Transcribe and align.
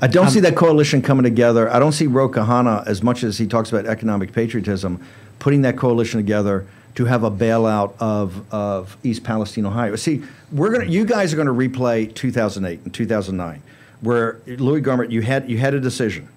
I 0.00 0.06
don't 0.06 0.30
see 0.30 0.40
um, 0.40 0.44
that 0.44 0.56
coalition 0.56 1.02
coming 1.02 1.24
together. 1.24 1.70
I 1.70 1.78
don't 1.78 1.92
see 1.92 2.06
Ro 2.06 2.28
Khanna, 2.28 2.86
as 2.86 3.02
much 3.02 3.22
as 3.22 3.38
he 3.38 3.46
talks 3.46 3.70
about 3.70 3.86
economic 3.86 4.32
patriotism, 4.32 5.00
putting 5.38 5.62
that 5.62 5.76
coalition 5.76 6.18
together 6.18 6.66
to 6.96 7.04
have 7.06 7.24
a 7.24 7.30
bailout 7.30 7.94
of, 7.98 8.52
of 8.52 8.96
East 9.02 9.24
Palestine, 9.24 9.66
Ohio. 9.66 9.96
See, 9.96 10.22
we're 10.52 10.72
gonna, 10.72 10.90
you 10.90 11.04
guys 11.04 11.32
are 11.32 11.36
going 11.36 11.46
to 11.46 11.52
replay 11.52 12.12
2008 12.14 12.80
and 12.84 12.94
2009, 12.94 13.62
where 14.00 14.40
Louis 14.46 14.80
Gohmert, 14.80 15.10
you 15.10 15.22
had, 15.22 15.48
you 15.48 15.58
had 15.58 15.74
a 15.74 15.80
decision. 15.80 16.28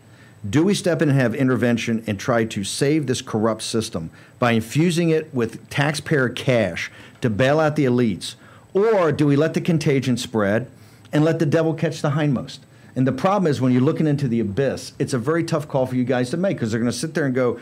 Do 0.48 0.64
we 0.64 0.74
step 0.74 1.02
in 1.02 1.10
and 1.10 1.20
have 1.20 1.36
intervention 1.36 2.04
and 2.08 2.20
try 2.20 2.46
to 2.46 2.64
save 2.64 3.08
this 3.08 3.22
corrupt 3.22 3.64
system 3.64 4.12
by 4.40 4.52
infusing 4.52 5.10
it 5.10 5.34
with 5.34 5.68
taxpayer 5.70 6.30
cash 6.30 6.92
to 7.22 7.30
bail 7.30 7.60
out 7.60 7.76
the 7.76 7.86
elites? 7.86 8.36
Or 8.74 9.12
do 9.12 9.26
we 9.26 9.36
let 9.36 9.56
the 9.56 9.62
contagion 9.62 10.16
spread 10.16 10.70
and 11.12 11.26
let 11.26 11.40
the 11.40 11.46
devil 11.46 11.74
catch 11.74 12.02
the 12.02 12.12
hindmost? 12.12 12.60
And 12.98 13.06
the 13.06 13.12
problem 13.12 13.46
is 13.46 13.62
when 13.62 13.72
you're 13.72 13.84
looking 13.84 14.08
into 14.08 14.28
the 14.28 14.40
abyss, 14.40 14.94
it's 14.98 15.14
a 15.14 15.20
very 15.20 15.44
tough 15.44 15.68
call 15.68 15.86
for 15.86 15.96
you 15.96 16.04
guys 16.04 16.32
to 16.32 16.38
make 16.38 16.58
because 16.58 16.72
they're 16.72 16.80
going 16.80 16.92
to 16.92 16.98
sit 16.98 17.14
there 17.14 17.28
and 17.28 17.36
go, 17.36 17.60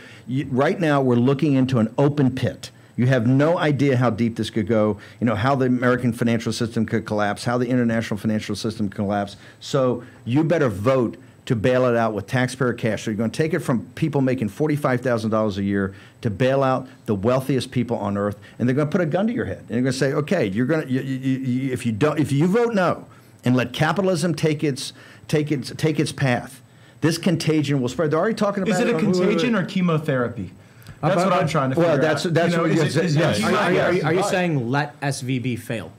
right 0.47 0.79
now 0.79 1.01
we're 1.01 1.15
looking 1.15 1.55
into 1.55 1.79
an 1.79 1.93
open 1.97 2.33
pit. 2.33 2.71
You 2.95 3.07
have 3.07 3.27
no 3.27 3.57
idea 3.57 3.97
how 3.97 4.11
deep 4.11 4.37
this 4.37 4.49
could 4.49 4.65
go, 4.65 4.97
you 5.19 5.27
know, 5.27 5.35
how 5.35 5.55
the 5.55 5.65
American 5.65 6.13
financial 6.13 6.53
system 6.53 6.85
could 6.85 7.05
collapse, 7.05 7.43
how 7.43 7.57
the 7.57 7.67
international 7.67 8.17
financial 8.17 8.55
system 8.55 8.87
could 8.87 8.95
collapse. 8.95 9.35
So 9.59 10.05
you 10.23 10.41
better 10.45 10.69
vote 10.69 11.17
to 11.47 11.55
bail 11.57 11.83
it 11.85 11.97
out 11.97 12.13
with 12.13 12.27
taxpayer 12.27 12.71
cash. 12.71 13.03
So 13.03 13.11
you're 13.11 13.17
going 13.17 13.29
to 13.29 13.37
take 13.37 13.53
it 13.53 13.59
from 13.59 13.87
people 13.95 14.21
making 14.21 14.49
$45,000 14.51 15.57
a 15.57 15.63
year 15.63 15.93
to 16.21 16.29
bail 16.29 16.63
out 16.63 16.87
the 17.07 17.13
wealthiest 17.13 17.71
people 17.71 17.97
on 17.97 18.17
earth, 18.17 18.39
and 18.57 18.69
they're 18.69 18.75
going 18.75 18.87
to 18.87 18.91
put 18.91 19.01
a 19.01 19.05
gun 19.05 19.27
to 19.27 19.33
your 19.33 19.45
head. 19.45 19.59
And 19.59 19.67
they're 19.67 19.81
going 19.81 19.91
to 19.91 19.99
say, 19.99 20.13
okay, 20.13 20.45
you're 20.45 20.65
going 20.65 20.87
to, 20.87 20.91
you, 20.91 21.01
you, 21.01 21.37
you, 21.39 21.73
if 21.73 21.85
you 21.85 21.91
don't, 21.91 22.19
if 22.19 22.31
you 22.31 22.47
vote 22.47 22.73
no, 22.73 23.05
and 23.45 23.55
let 23.55 23.71
capitalism 23.71 24.33
take 24.33 24.63
its 24.63 24.91
take 25.27 25.51
its 25.51 25.71
take 25.77 25.99
its 25.99 26.11
path, 26.11 26.61
this 27.01 27.17
contagion 27.17 27.81
will 27.81 27.89
spread. 27.89 28.11
They're 28.11 28.19
already 28.19 28.35
talking 28.35 28.63
about 28.63 28.75
Is 28.75 28.79
it 28.81 28.87
a 28.87 28.95
on- 28.95 28.97
wait, 28.97 29.05
wait, 29.05 29.19
wait. 29.19 29.27
contagion 29.29 29.55
or 29.55 29.65
chemotherapy? 29.65 30.51
That's 31.01 31.17
what 31.23 31.33
I'm 31.33 31.47
trying 31.47 31.69
to 31.69 31.75
figure 31.75 31.89
Well, 31.89 31.97
that's- 31.99 32.25
out. 32.25 32.33
that's 32.33 32.51
You 32.51 32.57
know, 32.57 32.63
what- 32.63 32.71
is 32.71 32.95
it- 32.97 33.03
yes, 33.03 33.13
it 33.15 33.19
yes. 33.19 33.39
chemo- 33.39 33.53
I- 33.57 33.77
I- 33.77 33.79
Are, 33.85 33.93
you- 33.93 34.03
are 34.03 34.13
you 34.13 34.23
saying 34.23 34.71
let 34.71 34.95
SVB 35.01 35.55
fail? 35.55 35.91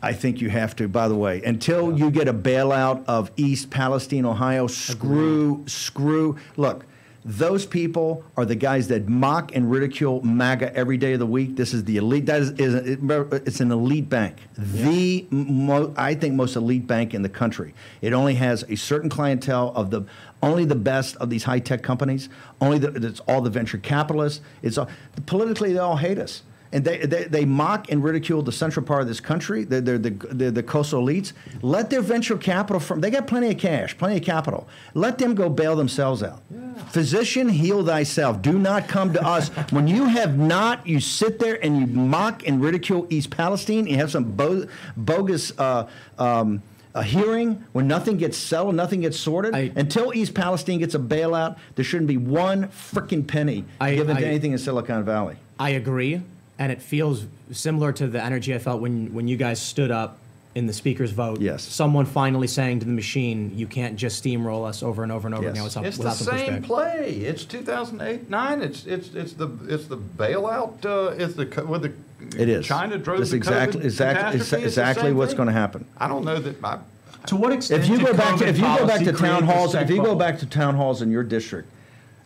I 0.00 0.12
think 0.12 0.40
you 0.40 0.50
have 0.50 0.76
to, 0.76 0.86
by 0.86 1.08
the 1.08 1.16
way, 1.16 1.42
until 1.44 1.98
you 1.98 2.12
get 2.12 2.28
a 2.28 2.32
bailout 2.32 3.02
of 3.08 3.32
East 3.36 3.70
Palestine, 3.70 4.24
Ohio, 4.24 4.68
screw, 4.68 5.64
screw. 5.66 6.36
Look, 6.56 6.84
those 7.24 7.66
people 7.66 8.24
are 8.36 8.44
the 8.44 8.54
guys 8.54 8.88
that 8.88 9.08
mock 9.08 9.54
and 9.54 9.70
ridicule 9.70 10.22
MAGA 10.22 10.74
every 10.74 10.96
day 10.96 11.14
of 11.14 11.18
the 11.18 11.26
week. 11.26 11.56
This 11.56 11.74
is 11.74 11.84
the 11.84 11.96
elite. 11.96 12.26
That 12.26 12.40
is, 12.40 12.50
is 12.52 12.74
it's 12.74 13.60
an 13.60 13.72
elite 13.72 14.08
bank, 14.08 14.36
the 14.56 15.26
mo, 15.30 15.92
I 15.96 16.14
think 16.14 16.34
most 16.34 16.56
elite 16.56 16.86
bank 16.86 17.14
in 17.14 17.22
the 17.22 17.28
country. 17.28 17.74
It 18.00 18.12
only 18.12 18.34
has 18.34 18.64
a 18.68 18.76
certain 18.76 19.10
clientele 19.10 19.72
of 19.74 19.90
the 19.90 20.02
only 20.42 20.64
the 20.64 20.76
best 20.76 21.16
of 21.16 21.30
these 21.30 21.44
high 21.44 21.58
tech 21.58 21.82
companies. 21.82 22.28
Only 22.60 22.78
the, 22.78 23.06
it's 23.06 23.20
all 23.20 23.40
the 23.40 23.50
venture 23.50 23.78
capitalists. 23.78 24.40
It's 24.62 24.78
all, 24.78 24.88
politically 25.26 25.72
they 25.72 25.80
all 25.80 25.96
hate 25.96 26.18
us. 26.18 26.42
And 26.72 26.84
they, 26.84 26.98
they, 27.06 27.24
they 27.24 27.44
mock 27.44 27.90
and 27.90 28.04
ridicule 28.04 28.42
the 28.42 28.52
central 28.52 28.84
part 28.84 29.00
of 29.02 29.08
this 29.08 29.20
country. 29.20 29.64
They're, 29.64 29.80
they're, 29.80 29.98
the, 29.98 30.10
they're 30.10 30.50
the 30.50 30.62
coastal 30.62 31.02
elites. 31.02 31.32
Let 31.62 31.88
their 31.90 32.02
venture 32.02 32.36
capital 32.36 32.78
from, 32.80 33.00
they 33.00 33.10
got 33.10 33.26
plenty 33.26 33.50
of 33.50 33.58
cash, 33.58 33.96
plenty 33.96 34.18
of 34.18 34.22
capital. 34.22 34.68
Let 34.94 35.18
them 35.18 35.34
go 35.34 35.48
bail 35.48 35.76
themselves 35.76 36.22
out. 36.22 36.42
Physician, 36.90 37.48
heal 37.48 37.84
thyself. 37.84 38.42
Do 38.42 38.58
not 38.58 38.86
come 38.88 39.12
to 39.14 39.26
us. 39.26 39.48
when 39.70 39.88
you 39.88 40.04
have 40.06 40.38
not, 40.38 40.86
you 40.86 41.00
sit 41.00 41.38
there 41.38 41.62
and 41.64 41.78
you 41.80 41.86
mock 41.86 42.46
and 42.46 42.60
ridicule 42.62 43.06
East 43.10 43.30
Palestine. 43.30 43.86
You 43.86 43.96
have 43.96 44.10
some 44.10 44.24
bo- 44.24 44.66
bogus 44.96 45.52
uh, 45.58 45.88
um, 46.18 46.62
a 46.94 47.02
hearing 47.02 47.64
where 47.72 47.84
nothing 47.84 48.16
gets 48.16 48.36
settled, 48.36 48.74
nothing 48.74 49.00
gets 49.02 49.18
sorted. 49.18 49.54
I- 49.54 49.70
Until 49.76 50.12
East 50.14 50.34
Palestine 50.34 50.78
gets 50.80 50.94
a 50.94 50.98
bailout, 50.98 51.56
there 51.76 51.84
shouldn't 51.84 52.08
be 52.08 52.16
one 52.16 52.68
freaking 52.68 53.26
penny 53.26 53.64
I- 53.80 53.94
given 53.94 54.16
to 54.16 54.26
anything 54.26 54.52
in 54.52 54.58
Silicon 54.58 55.04
Valley. 55.04 55.36
I 55.60 55.70
agree, 55.70 56.22
and 56.58 56.72
it 56.72 56.82
feels 56.82 57.24
similar 57.52 57.92
to 57.92 58.06
the 58.06 58.22
energy 58.22 58.54
I 58.54 58.58
felt 58.58 58.80
when 58.80 59.12
when 59.14 59.28
you 59.28 59.36
guys 59.36 59.60
stood 59.60 59.90
up 59.90 60.18
in 60.54 60.66
the 60.66 60.72
speaker's 60.72 61.12
vote. 61.12 61.40
Yes. 61.40 61.62
Someone 61.62 62.04
finally 62.04 62.48
saying 62.48 62.80
to 62.80 62.86
the 62.86 62.92
machine, 62.92 63.52
"You 63.54 63.66
can't 63.66 63.96
just 63.96 64.22
steamroll 64.24 64.66
us 64.66 64.82
over 64.82 65.02
and 65.02 65.12
over 65.12 65.28
and 65.28 65.34
over 65.34 65.44
Yes. 65.44 65.52
again 65.52 65.64
without, 65.64 65.84
It's 65.86 65.96
the 65.98 66.02
without 66.04 66.16
same 66.16 66.62
pushback." 66.62 66.64
play. 66.64 67.10
It's 67.24 67.44
2008, 67.44 68.28
nine. 68.28 68.62
It's 68.62 68.84
it's 68.86 69.14
it's 69.14 69.34
the 69.34 69.48
it's 69.68 69.86
the 69.86 69.98
bailout. 69.98 70.84
Uh, 70.84 71.14
it's 71.16 71.34
the 71.34 71.46
with 71.66 71.82
the 71.82 71.92
it 72.36 72.48
is 72.48 72.66
China 72.66 72.98
drove 72.98 73.18
That's 73.18 73.30
the 73.30 73.36
exactly 73.36 73.80
COVID 73.82 73.84
exactly 73.84 74.22
catastrophe. 74.38 74.64
It's 74.64 74.72
exactly 74.72 75.12
what's 75.12 75.34
going 75.34 75.46
to 75.46 75.52
happen. 75.52 75.84
I 75.98 76.08
don't 76.08 76.24
know 76.24 76.40
that. 76.40 76.56
I, 76.64 76.78
To 77.26 77.36
what 77.36 77.52
extent? 77.52 77.84
If 77.84 77.88
you 77.90 77.98
go 78.04 78.12
back 78.14 78.38
to 78.38 78.48
if 78.48 78.56
you 78.58 78.64
go 78.64 78.86
back 78.86 79.04
to 79.04 79.12
town 79.12 79.44
halls, 79.44 79.74
if 79.76 79.90
you 79.90 80.02
go 80.02 80.16
back 80.16 80.38
to 80.40 80.46
town 80.46 80.74
halls 80.74 81.02
in 81.02 81.10
your 81.12 81.22
district 81.22 81.68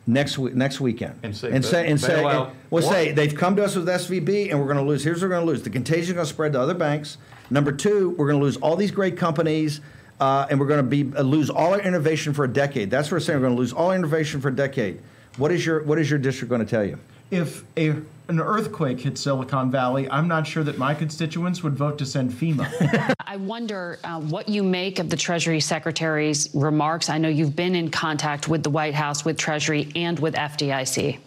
next 0.06 0.36
week 0.36 0.54
next 0.54 0.80
weekend 0.80 1.14
And 1.22 1.36
say 1.36 1.52
and 1.52 1.64
say 1.64 1.88
and 1.88 2.00
say 2.00 2.24
out 2.24 2.54
well 2.70 2.82
say 2.82 3.12
they've 3.12 3.34
come 3.34 3.54
to 3.56 3.64
us 3.64 3.76
with 3.76 3.86
SVB 3.86 4.50
and 4.50 4.58
we're 4.58 4.66
going 4.66 4.78
to 4.78 4.82
lose. 4.82 5.04
Here's 5.04 5.22
what 5.22 5.28
we're 5.28 5.36
going 5.36 5.46
to 5.46 5.52
lose. 5.52 5.62
The 5.62 5.70
contagion 5.70 6.02
is 6.02 6.12
going 6.12 6.26
to 6.26 6.32
spread 6.32 6.52
to 6.54 6.60
other 6.60 6.74
banks. 6.74 7.18
Number 7.50 7.70
two, 7.70 8.10
we're 8.10 8.28
going 8.28 8.40
to 8.40 8.44
lose 8.44 8.56
all 8.56 8.76
these 8.76 8.90
great 8.90 9.16
companies. 9.16 9.80
Uh, 10.20 10.46
and 10.50 10.60
we're 10.60 10.66
going 10.66 10.84
to 10.84 10.88
be 10.88 11.16
uh, 11.16 11.22
lose 11.22 11.50
all 11.50 11.72
our 11.72 11.80
innovation 11.80 12.32
for 12.32 12.44
a 12.44 12.52
decade. 12.52 12.90
That's 12.90 13.08
what 13.08 13.16
we're 13.16 13.20
saying. 13.20 13.40
We're 13.40 13.46
going 13.46 13.56
to 13.56 13.60
lose 13.60 13.72
all 13.72 13.88
our 13.88 13.96
innovation 13.96 14.40
for 14.40 14.48
a 14.48 14.54
decade. 14.54 15.00
What 15.36 15.50
is 15.50 15.66
your 15.66 15.82
What 15.82 15.98
is 15.98 16.08
your 16.10 16.18
district 16.18 16.48
going 16.48 16.64
to 16.64 16.70
tell 16.70 16.84
you? 16.84 16.98
if 17.32 17.64
a, 17.78 17.94
an 18.32 18.40
earthquake 18.40 19.00
hit 19.00 19.18
Silicon 19.18 19.70
Valley, 19.70 20.08
I'm 20.10 20.26
not 20.26 20.46
sure 20.46 20.64
that 20.64 20.78
my 20.78 20.94
constituents 20.94 21.62
would 21.62 21.74
vote 21.74 21.98
to 21.98 22.06
send 22.06 22.32
FEMA. 22.32 23.14
I 23.26 23.36
wonder 23.36 23.98
uh, 24.04 24.20
what 24.20 24.48
you 24.48 24.62
make 24.62 24.98
of 24.98 25.10
the 25.10 25.16
Treasury 25.16 25.60
Secretary's 25.60 26.48
remarks. 26.54 27.08
I 27.08 27.18
know 27.18 27.28
you've 27.28 27.56
been 27.56 27.74
in 27.74 27.90
contact 27.90 28.48
with 28.48 28.62
the 28.62 28.70
White 28.70 28.94
House, 28.94 29.24
with 29.24 29.36
Treasury, 29.36 29.88
and 29.94 30.18
with 30.18 30.34
FDIC. 30.34 31.18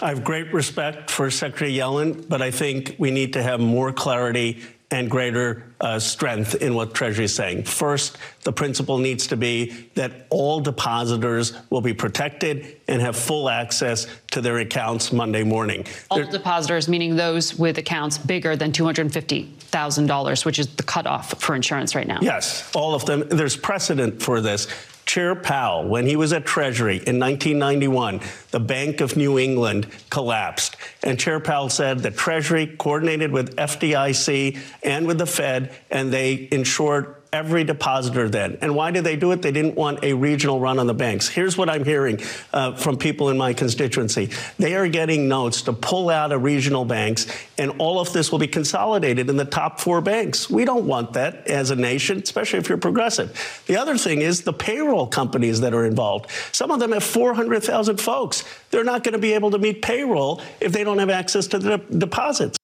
I 0.00 0.08
have 0.08 0.24
great 0.24 0.52
respect 0.52 1.10
for 1.10 1.30
Secretary 1.30 1.72
Yellen, 1.72 2.28
but 2.28 2.42
I 2.42 2.50
think 2.50 2.96
we 2.98 3.10
need 3.10 3.32
to 3.34 3.42
have 3.42 3.60
more 3.60 3.92
clarity 3.92 4.62
and 4.90 5.10
greater 5.10 5.64
uh, 5.80 5.98
strength 5.98 6.54
in 6.56 6.74
what 6.74 6.94
Treasury 6.94 7.24
is 7.24 7.34
saying. 7.34 7.64
First, 7.64 8.18
the 8.44 8.52
principle 8.52 8.98
needs 8.98 9.26
to 9.26 9.36
be 9.36 9.88
that 9.94 10.26
all 10.30 10.60
depositors 10.60 11.54
will 11.70 11.80
be 11.80 11.92
protected 11.92 12.80
and 12.86 13.02
have 13.02 13.16
full 13.16 13.48
access 13.48 14.06
to 14.30 14.40
their 14.40 14.58
accounts 14.58 15.12
Monday 15.12 15.42
morning. 15.42 15.84
All 16.10 16.18
There- 16.18 16.30
depositors, 16.30 16.88
meaning 16.88 17.16
those 17.16 17.56
with 17.56 17.78
accounts 17.78 18.16
bigger 18.16 18.54
than 18.54 18.70
$250,000, 18.70 20.44
which 20.44 20.58
is 20.60 20.68
the 20.68 20.84
cutoff 20.84 21.40
for 21.42 21.56
insurance 21.56 21.96
right 21.96 22.06
now. 22.06 22.18
Yes, 22.22 22.70
all 22.74 22.94
of 22.94 23.04
them. 23.06 23.28
There's 23.28 23.56
precedent 23.56 24.22
for 24.22 24.40
this. 24.40 24.68
Chair 25.06 25.36
Powell, 25.36 25.88
when 25.88 26.04
he 26.04 26.16
was 26.16 26.32
at 26.32 26.44
Treasury 26.44 26.96
in 26.96 27.20
1991, 27.20 28.20
the 28.50 28.60
Bank 28.60 29.00
of 29.00 29.16
New 29.16 29.38
England 29.38 29.86
collapsed. 30.10 30.76
And 31.04 31.18
Chair 31.18 31.38
Powell 31.38 31.68
said 31.68 32.00
that 32.00 32.16
Treasury 32.16 32.66
coordinated 32.66 33.30
with 33.30 33.54
FDIC 33.56 34.58
and 34.82 35.06
with 35.06 35.18
the 35.18 35.26
Fed, 35.26 35.72
and 35.90 36.12
they 36.12 36.48
insured 36.50 37.15
every 37.32 37.64
depositor 37.64 38.28
then. 38.28 38.58
And 38.60 38.74
why 38.74 38.90
did 38.90 39.04
they 39.04 39.16
do 39.16 39.32
it? 39.32 39.42
They 39.42 39.52
didn't 39.52 39.74
want 39.74 40.02
a 40.02 40.12
regional 40.12 40.60
run 40.60 40.78
on 40.78 40.86
the 40.86 40.94
banks. 40.94 41.28
Here's 41.28 41.56
what 41.56 41.68
I'm 41.68 41.84
hearing 41.84 42.20
uh, 42.52 42.74
from 42.76 42.96
people 42.96 43.28
in 43.30 43.36
my 43.36 43.52
constituency 43.52 44.30
they 44.58 44.74
are 44.74 44.88
getting 44.88 45.28
notes 45.28 45.62
to 45.62 45.72
pull 45.72 46.10
out 46.10 46.32
of 46.32 46.42
regional 46.42 46.84
banks, 46.84 47.26
and 47.58 47.72
all 47.78 48.00
of 48.00 48.12
this 48.12 48.30
will 48.30 48.38
be 48.38 48.46
consolidated 48.46 49.28
in 49.28 49.36
the 49.36 49.44
top 49.44 49.80
four 49.80 50.00
banks. 50.00 50.48
We 50.50 50.64
don't 50.64 50.86
want 50.86 51.12
that 51.14 51.46
as 51.46 51.70
a 51.70 51.76
nation, 51.76 52.18
especially 52.18 52.58
if 52.58 52.68
you're 52.68 52.78
progressive. 52.78 53.62
The 53.66 53.76
other 53.76 53.98
thing 53.98 54.22
is 54.22 54.42
the 54.42 54.52
payroll 54.52 55.06
companies 55.06 55.60
that 55.60 55.74
are 55.74 55.84
involved. 55.84 56.30
Some 56.52 56.70
of 56.70 56.80
them 56.80 56.92
have 56.92 57.04
400,000 57.04 58.00
folks. 58.00 58.44
They're 58.70 58.84
not 58.84 59.04
going 59.04 59.14
to 59.14 59.18
be 59.18 59.32
able 59.32 59.50
to 59.50 59.58
meet 59.58 59.82
payroll 59.82 60.42
if 60.60 60.72
they 60.72 60.84
don't 60.84 60.98
have 60.98 61.10
access 61.10 61.46
to 61.48 61.58
the 61.58 61.78
deposits. 61.78 62.55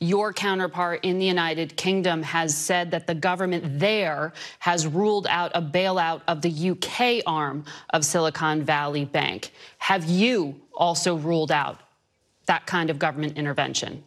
Your 0.00 0.32
counterpart 0.32 1.04
in 1.04 1.18
the 1.18 1.24
United 1.24 1.76
Kingdom 1.76 2.22
has 2.22 2.56
said 2.56 2.92
that 2.92 3.08
the 3.08 3.16
government 3.16 3.80
there 3.80 4.32
has 4.60 4.86
ruled 4.86 5.26
out 5.28 5.50
a 5.54 5.62
bailout 5.62 6.22
of 6.28 6.40
the 6.40 6.70
UK 6.70 7.22
arm 7.26 7.64
of 7.90 8.04
Silicon 8.04 8.62
Valley 8.62 9.04
Bank. 9.04 9.50
Have 9.78 10.04
you 10.04 10.60
also 10.72 11.16
ruled 11.16 11.50
out 11.50 11.80
that 12.46 12.64
kind 12.64 12.90
of 12.90 12.98
government 13.00 13.36
intervention? 13.36 14.04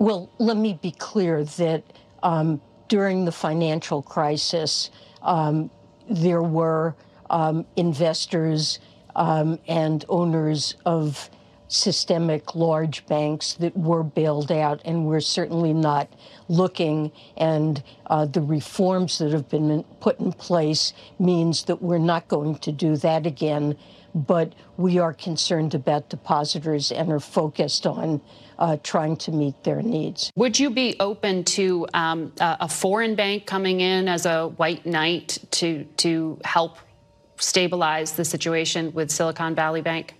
Well, 0.00 0.28
let 0.38 0.56
me 0.56 0.78
be 0.82 0.90
clear 0.90 1.44
that 1.44 1.84
um, 2.24 2.60
during 2.88 3.24
the 3.24 3.32
financial 3.32 4.02
crisis, 4.02 4.90
um, 5.22 5.70
there 6.10 6.42
were 6.42 6.96
um, 7.30 7.64
investors 7.76 8.80
um, 9.14 9.60
and 9.68 10.04
owners 10.08 10.74
of 10.84 11.30
systemic 11.74 12.54
large 12.54 13.04
banks 13.06 13.54
that 13.54 13.76
were 13.76 14.02
bailed 14.02 14.52
out, 14.52 14.80
and 14.84 15.06
we're 15.06 15.20
certainly 15.20 15.72
not 15.72 16.08
looking. 16.48 17.10
And 17.36 17.82
uh, 18.06 18.26
the 18.26 18.40
reforms 18.40 19.18
that 19.18 19.32
have 19.32 19.48
been 19.48 19.84
put 20.00 20.20
in 20.20 20.32
place 20.32 20.92
means 21.18 21.64
that 21.64 21.82
we're 21.82 21.98
not 21.98 22.28
going 22.28 22.58
to 22.58 22.72
do 22.72 22.96
that 22.98 23.26
again. 23.26 23.76
But 24.14 24.54
we 24.76 25.00
are 25.00 25.12
concerned 25.12 25.74
about 25.74 26.08
depositors 26.08 26.92
and 26.92 27.10
are 27.10 27.18
focused 27.18 27.84
on 27.84 28.20
uh, 28.60 28.76
trying 28.84 29.16
to 29.16 29.32
meet 29.32 29.64
their 29.64 29.82
needs. 29.82 30.30
Would 30.36 30.60
you 30.60 30.70
be 30.70 30.94
open 31.00 31.42
to 31.44 31.88
um, 31.94 32.32
a 32.38 32.68
foreign 32.68 33.16
bank 33.16 33.46
coming 33.46 33.80
in 33.80 34.06
as 34.06 34.24
a 34.24 34.48
white 34.48 34.86
knight 34.86 35.38
to 35.52 35.82
to 35.96 36.38
help 36.44 36.78
stabilize 37.38 38.12
the 38.12 38.24
situation 38.24 38.92
with 38.92 39.10
Silicon 39.10 39.56
Valley 39.56 39.82
Bank? 39.82 40.14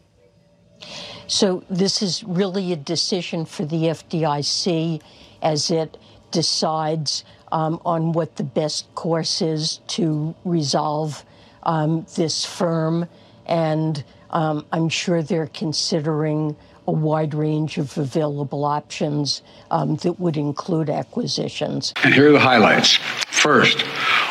So 1.26 1.64
this 1.70 2.02
is 2.02 2.22
really 2.24 2.72
a 2.72 2.76
decision 2.76 3.44
for 3.46 3.64
the 3.64 3.84
FDIC 3.84 5.00
as 5.42 5.70
it 5.70 5.96
decides 6.30 7.24
um, 7.52 7.80
on 7.84 8.12
what 8.12 8.36
the 8.36 8.44
best 8.44 8.92
course 8.94 9.40
is 9.40 9.78
to 9.88 10.34
resolve 10.44 11.24
um, 11.62 12.06
this 12.16 12.44
firm. 12.44 13.08
And 13.46 14.04
um, 14.30 14.66
I'm 14.72 14.88
sure 14.88 15.22
they're 15.22 15.46
considering 15.46 16.56
a 16.86 16.92
wide 16.92 17.34
range 17.34 17.78
of 17.78 17.96
available 17.96 18.64
options 18.64 19.42
um, 19.70 19.96
that 19.96 20.20
would 20.20 20.36
include 20.36 20.90
acquisitions. 20.90 21.92
And 22.02 22.12
here 22.12 22.28
are 22.28 22.32
the 22.32 22.38
highlights. 22.38 22.96
First, 23.26 23.84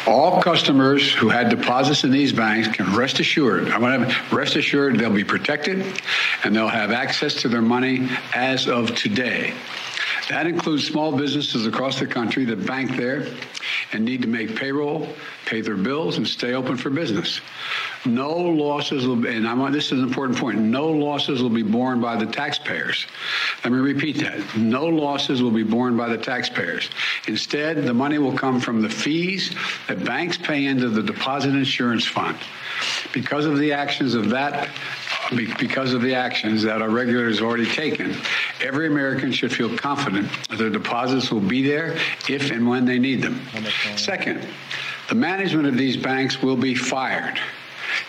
all 0.08 0.42
customers 0.42 1.14
who 1.14 1.30
had 1.30 1.50
deposits 1.50 2.04
in 2.04 2.12
these 2.12 2.34
banks 2.34 2.68
can 2.68 2.96
rest 2.96 3.20
assured, 3.20 3.70
I 3.70 3.78
want 3.78 4.10
to 4.10 4.36
rest 4.36 4.56
assured 4.56 4.98
they'll 5.00 5.10
be 5.10 5.24
protected 5.24 6.02
and 6.44 6.56
they'll 6.56 6.68
have 6.68 6.92
access 6.92 7.36
to 7.42 7.48
their 7.48 7.62
money 7.62 8.10
as 8.34 8.68
of 8.68 8.96
today. 8.96 9.54
That 10.34 10.48
includes 10.48 10.88
small 10.88 11.16
businesses 11.16 11.68
across 11.68 12.00
the 12.00 12.08
country 12.08 12.44
that 12.46 12.66
bank 12.66 12.98
there 12.98 13.28
and 13.92 14.04
need 14.04 14.24
to 14.24 14.28
make 14.28 14.56
payroll, 14.56 15.08
pay 15.46 15.62
their 15.62 15.78
bills, 15.78 16.18
and 16.18 16.28
stay 16.28 16.56
open 16.56 16.76
for 16.76 16.90
business. 16.90 17.40
No 18.04 18.32
losses 18.32 19.06
will 19.06 19.18
be, 19.18 19.30
and 19.30 19.48
I 19.48 19.70
this 19.70 19.92
is 19.92 19.92
an 19.92 20.00
important 20.00 20.40
point. 20.40 20.58
No 20.58 20.90
losses 20.90 21.44
will 21.44 21.52
be 21.52 21.62
borne 21.62 22.02
by 22.02 22.16
the 22.16 22.26
taxpayers. 22.26 23.06
Let 23.64 23.74
me 23.74 23.78
repeat 23.78 24.18
that. 24.22 24.58
No 24.58 24.88
losses 24.88 25.44
will 25.44 25.52
be 25.52 25.62
borne 25.62 25.96
by 25.96 26.10
the 26.10 26.18
taxpayers. 26.18 26.90
Instead, 27.28 27.84
the 27.84 27.94
money 27.94 28.18
will 28.18 28.36
come 28.36 28.60
from 28.60 28.82
the 28.82 28.90
fees 28.90 29.56
that 29.88 30.04
banks 30.04 30.36
pay 30.36 30.66
into 30.66 30.90
the 30.90 31.04
deposit 31.04 31.50
insurance 31.50 32.08
fund. 32.08 32.40
Because 33.14 33.46
of 33.46 33.60
the 33.60 33.72
actions 33.72 34.16
of 34.16 34.32
that 34.32 34.70
because 35.32 35.94
of 35.94 36.02
the 36.02 36.16
actions 36.16 36.64
that 36.64 36.82
our 36.82 36.90
regulators 36.90 37.40
have 37.40 37.48
already 37.48 37.66
taken, 37.66 38.16
every 38.62 38.88
American 38.88 39.32
should 39.32 39.54
feel 39.54 39.76
confident 39.78 40.30
that 40.50 40.58
their 40.58 40.70
deposits 40.70 41.32
will 41.32 41.40
be 41.40 41.64
there 41.64 41.98
if 42.30 42.52
and 42.52 42.68
when 42.68 42.86
they 42.86 43.00
need 43.00 43.22
them. 43.22 43.40
Second, 43.96 44.46
the 45.10 45.16
management 45.16 45.68
of 45.68 45.78
these 45.78 45.98
banks 45.98 46.42
will 46.42 46.58
be 46.58 46.76
fired. 46.76 47.40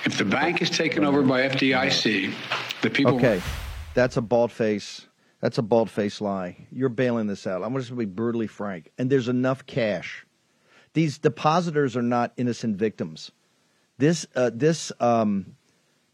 If 0.05 0.19
the 0.19 0.25
bank 0.25 0.63
is 0.63 0.71
taken 0.71 1.05
over 1.05 1.23
by 1.23 1.49
FDIC, 1.49 2.33
the 2.83 2.91
people. 2.91 3.17
Okay, 3.17 3.41
that's 3.95 4.17
a 4.17 4.23
bald 4.23 4.53
face. 4.53 5.07
That's 5.41 5.59
a 5.59 5.63
bald 5.63 5.91
face 5.91 6.21
lie. 6.21 6.57
You're 6.73 6.89
bailing 6.89 7.27
this 7.27 7.47
out. 7.47 7.63
I'm 7.63 7.75
just 7.75 7.91
going 7.91 8.01
to 8.01 8.07
be 8.07 8.13
brutally 8.13 8.47
frank. 8.47 8.91
And 8.97 9.11
there's 9.11 9.29
enough 9.29 9.67
cash. 9.67 10.25
These 10.95 11.19
depositors 11.19 11.97
are 11.97 12.03
not 12.03 12.33
innocent 12.39 12.77
victims. 12.77 13.31
This 13.99 14.27
uh, 14.35 14.51
this 14.55 14.91
um, 15.01 15.57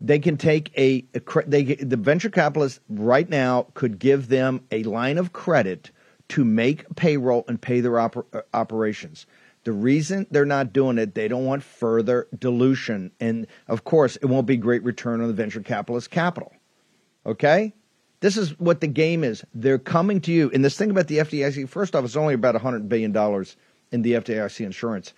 They 0.00 0.18
can 0.18 0.38
take 0.38 0.72
a, 0.76 1.04
a 1.14 1.20
they 1.46 1.74
the 1.74 1.96
venture 1.96 2.30
capitalists 2.30 2.80
right 2.88 3.28
now 3.28 3.66
could 3.74 3.98
give 3.98 4.28
them 4.28 4.62
a 4.70 4.82
line 4.84 5.18
of 5.18 5.32
credit 5.32 5.90
to 6.28 6.44
make 6.44 6.86
payroll 6.96 7.44
and 7.48 7.60
pay 7.60 7.80
their 7.80 7.92
oper- 7.92 8.24
uh, 8.32 8.42
operations. 8.54 9.26
The 9.64 9.72
reason 9.72 10.26
they're 10.30 10.46
not 10.46 10.72
doing 10.72 10.96
it, 10.96 11.14
they 11.14 11.28
don't 11.28 11.44
want 11.44 11.62
further 11.62 12.28
dilution. 12.38 13.10
And 13.20 13.46
of 13.68 13.84
course, 13.84 14.16
it 14.16 14.26
won't 14.26 14.46
be 14.46 14.56
great 14.56 14.82
return 14.82 15.20
on 15.20 15.26
the 15.26 15.34
venture 15.34 15.60
capitalist 15.60 16.10
capital. 16.10 16.52
Okay? 17.26 17.74
This 18.20 18.36
is 18.36 18.58
what 18.58 18.80
the 18.80 18.86
game 18.86 19.24
is. 19.24 19.44
They're 19.54 19.78
coming 19.78 20.20
to 20.22 20.32
you. 20.32 20.50
And 20.52 20.64
this 20.64 20.76
thing 20.76 20.90
about 20.90 21.08
the 21.08 21.18
FDIC, 21.18 21.68
first 21.68 21.96
off, 21.96 22.04
it's 22.04 22.16
only 22.16 22.34
about 22.34 22.54
$100 22.54 22.88
billion 22.88 23.16
in 23.92 24.02
the 24.02 24.12
FDIC 24.12 24.64
insurance. 24.64 25.14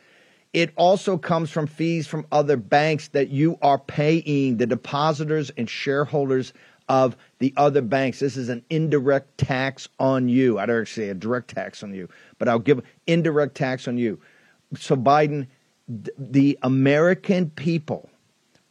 It 0.52 0.72
also 0.76 1.16
comes 1.16 1.50
from 1.50 1.66
fees 1.66 2.06
from 2.06 2.26
other 2.30 2.56
banks 2.56 3.08
that 3.08 3.30
you 3.30 3.58
are 3.62 3.78
paying 3.78 4.58
the 4.58 4.66
depositors 4.66 5.50
and 5.56 5.68
shareholders 5.68 6.52
of 6.88 7.16
the 7.38 7.54
other 7.56 7.80
banks. 7.80 8.20
This 8.20 8.36
is 8.36 8.50
an 8.50 8.62
indirect 8.68 9.38
tax 9.38 9.88
on 9.98 10.28
you. 10.28 10.58
I 10.58 10.66
don't 10.66 10.82
actually 10.82 11.06
say 11.06 11.10
a 11.10 11.14
direct 11.14 11.54
tax 11.54 11.82
on 11.82 11.94
you, 11.94 12.08
but 12.38 12.48
I'll 12.48 12.58
give 12.58 12.82
indirect 13.06 13.54
tax 13.54 13.88
on 13.88 13.96
you. 13.96 14.20
So 14.76 14.94
Biden, 14.94 15.46
the 15.88 16.58
American 16.62 17.50
people 17.50 18.10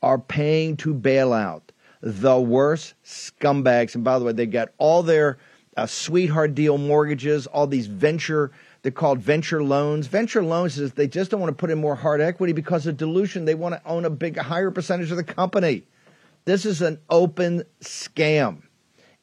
are 0.04 0.20
paying 0.20 0.78
to 0.78 0.94
bail 0.94 1.34
out 1.34 1.71
the 2.02 2.40
worst 2.40 2.96
scumbags. 3.06 3.96
And 3.96 4.04
by 4.04 4.20
the 4.20 4.26
way, 4.26 4.34
they 4.34 4.46
got 4.46 4.70
all 4.78 5.04
their 5.04 5.38
uh, 5.78 5.86
sweetheart 5.86 6.56
deal 6.56 6.78
mortgages, 6.78 7.48
all 7.48 7.68
these 7.68 7.88
venture 7.88 8.52
they're 8.82 8.92
called 8.92 9.20
venture 9.20 9.64
loans. 9.64 10.08
Venture 10.08 10.44
loans 10.44 10.80
is 10.80 10.94
they 10.94 11.08
just 11.08 11.32
don't 11.32 11.40
want 11.40 11.56
to 11.56 11.60
put 11.60 11.70
in 11.70 11.80
more 11.80 11.96
hard 11.96 12.20
equity 12.20 12.54
because 12.54 12.88
of 12.88 12.98
dilution. 12.98 13.46
They 13.46 13.56
want 13.56 13.76
to 13.76 13.82
own 13.88 14.06
a 14.06 14.10
big, 14.10 14.38
higher 14.38 14.72
percentage 14.72 15.12
of 15.12 15.18
the 15.18 15.24
company. 15.24 15.84
This 16.46 16.66
is 16.66 16.82
an 16.82 17.00
open 17.10 17.64
scam, 17.82 18.64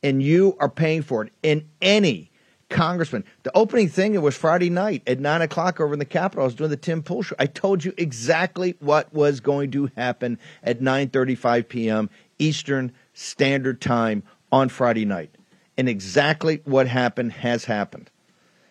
and 0.03 0.23
you 0.23 0.57
are 0.61 0.69
paying 0.69 1.03
for 1.03 1.25
it. 1.25 1.33
In 1.43 1.69
any 1.83 2.31
congressman, 2.71 3.25
the 3.43 3.57
opening 3.57 3.89
thing 3.89 4.15
it 4.15 4.23
was 4.23 4.37
Friday 4.37 4.71
night 4.71 5.03
at 5.09 5.19
nine 5.19 5.43
o'clock 5.43 5.81
over 5.81 5.93
in 5.93 5.99
the 5.99 6.05
Capitol. 6.05 6.43
I 6.43 6.45
was 6.45 6.55
doing 6.55 6.71
the 6.71 6.77
Tim 6.77 7.03
Pool 7.03 7.23
show. 7.23 7.35
I 7.41 7.47
told 7.47 7.85
you 7.85 7.93
exactly 7.97 8.77
what 8.79 9.13
was 9.13 9.41
going 9.41 9.73
to 9.73 9.91
happen 9.97 10.39
at 10.63 10.81
9:35 10.81 11.69
p.m. 11.69 12.11
Eastern 12.39 12.93
Standard 13.15 13.81
Time 13.81 14.23
on 14.51 14.69
Friday 14.69 15.05
night, 15.05 15.35
and 15.77 15.89
exactly 15.89 16.61
what 16.65 16.87
happened 16.87 17.33
has 17.33 17.65
happened 17.65 18.11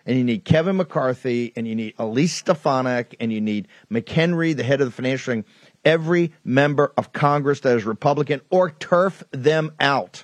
and 0.08 0.18
you 0.18 0.24
need 0.24 0.46
Kevin 0.46 0.78
McCarthy, 0.78 1.52
and 1.58 1.68
you 1.68 1.76
need 1.76 1.94
Elise 2.00 2.34
Stefanik, 2.34 3.16
and 3.20 3.32
you 3.32 3.42
need 3.42 3.68
McHenry, 3.92 4.56
the 4.56 4.64
head 4.64 4.80
of 4.80 4.88
the 4.88 4.92
financial 4.92 5.44
every 5.84 6.32
member 6.46 6.94
of 6.98 7.12
Congress 7.12 7.60
that 7.60 7.76
is 7.76 7.84
Republican, 7.84 8.40
or 8.50 8.72
turf 8.72 9.22
them 9.32 9.74
out. 9.82 10.24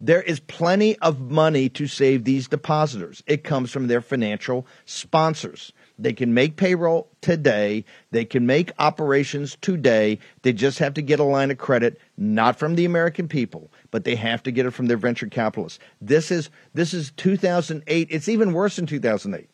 There 0.00 0.22
is 0.22 0.40
plenty 0.40 0.98
of 0.98 1.20
money 1.20 1.68
to 1.70 1.86
save 1.86 2.24
these 2.24 2.48
depositors. 2.48 3.22
It 3.26 3.44
comes 3.44 3.70
from 3.70 3.86
their 3.86 4.00
financial 4.00 4.66
sponsors. 4.86 5.72
They 5.98 6.12
can 6.12 6.34
make 6.34 6.56
payroll 6.56 7.08
today. 7.22 7.84
They 8.10 8.24
can 8.24 8.46
make 8.46 8.72
operations 8.78 9.56
today. 9.60 10.18
They 10.42 10.52
just 10.52 10.78
have 10.78 10.94
to 10.94 11.02
get 11.02 11.20
a 11.20 11.24
line 11.24 11.50
of 11.50 11.58
credit, 11.58 11.98
not 12.18 12.58
from 12.58 12.74
the 12.74 12.84
American 12.84 13.28
people, 13.28 13.72
but 13.90 14.04
they 14.04 14.14
have 14.16 14.42
to 14.42 14.50
get 14.50 14.66
it 14.66 14.72
from 14.72 14.86
their 14.86 14.98
venture 14.98 15.26
capitalists. 15.26 15.78
This 16.00 16.30
is 16.30 16.50
this 16.74 16.92
is 16.92 17.12
2008. 17.12 18.08
It's 18.10 18.28
even 18.28 18.52
worse 18.52 18.78
in 18.78 18.86
2008 18.86 19.48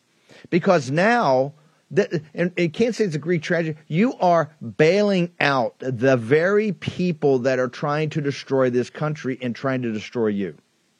because 0.49 0.91
now 0.91 1.53
that, 1.91 2.11
and 2.33 2.51
you 2.57 2.69
can't 2.69 2.95
say 2.95 3.05
it's 3.05 3.15
a 3.15 3.19
Greek 3.19 3.43
tragedy. 3.43 3.77
You 3.87 4.15
are 4.15 4.49
bailing 4.77 5.31
out 5.39 5.75
the 5.79 6.17
very 6.17 6.71
people 6.73 7.39
that 7.39 7.59
are 7.59 7.67
trying 7.67 8.09
to 8.11 8.21
destroy 8.21 8.69
this 8.69 8.89
country 8.89 9.37
and 9.41 9.55
trying 9.55 9.81
to 9.83 9.91
destroy 9.93 10.27
you. 10.27 10.55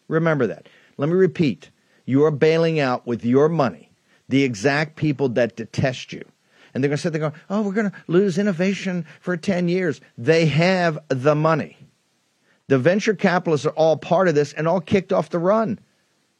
Remember 0.07 0.47
that. 0.47 0.69
Let 0.97 1.09
me 1.09 1.15
repeat. 1.15 1.71
You 2.05 2.23
are 2.25 2.31
bailing 2.31 2.79
out 2.79 3.07
with 3.07 3.25
your 3.25 3.49
money 3.49 3.92
the 4.33 4.43
exact 4.43 4.95
people 4.95 5.29
that 5.29 5.55
detest 5.55 6.11
you. 6.11 6.25
And 6.73 6.83
they're 6.83 6.89
going 6.89 6.97
to 6.97 7.01
sit 7.03 7.13
there 7.13 7.19
going, 7.19 7.33
oh, 7.51 7.61
we're 7.61 7.71
going 7.71 7.91
to 7.91 7.97
lose 8.07 8.39
innovation 8.39 9.05
for 9.19 9.37
10 9.37 9.67
years. 9.67 10.01
They 10.17 10.47
have 10.47 10.97
the 11.09 11.35
money. 11.35 11.77
The 12.67 12.79
venture 12.79 13.13
capitalists 13.13 13.67
are 13.67 13.73
all 13.73 13.95
part 13.95 14.27
of 14.27 14.33
this 14.33 14.51
and 14.53 14.67
all 14.67 14.81
kicked 14.81 15.13
off 15.13 15.29
the 15.29 15.37
run. 15.37 15.77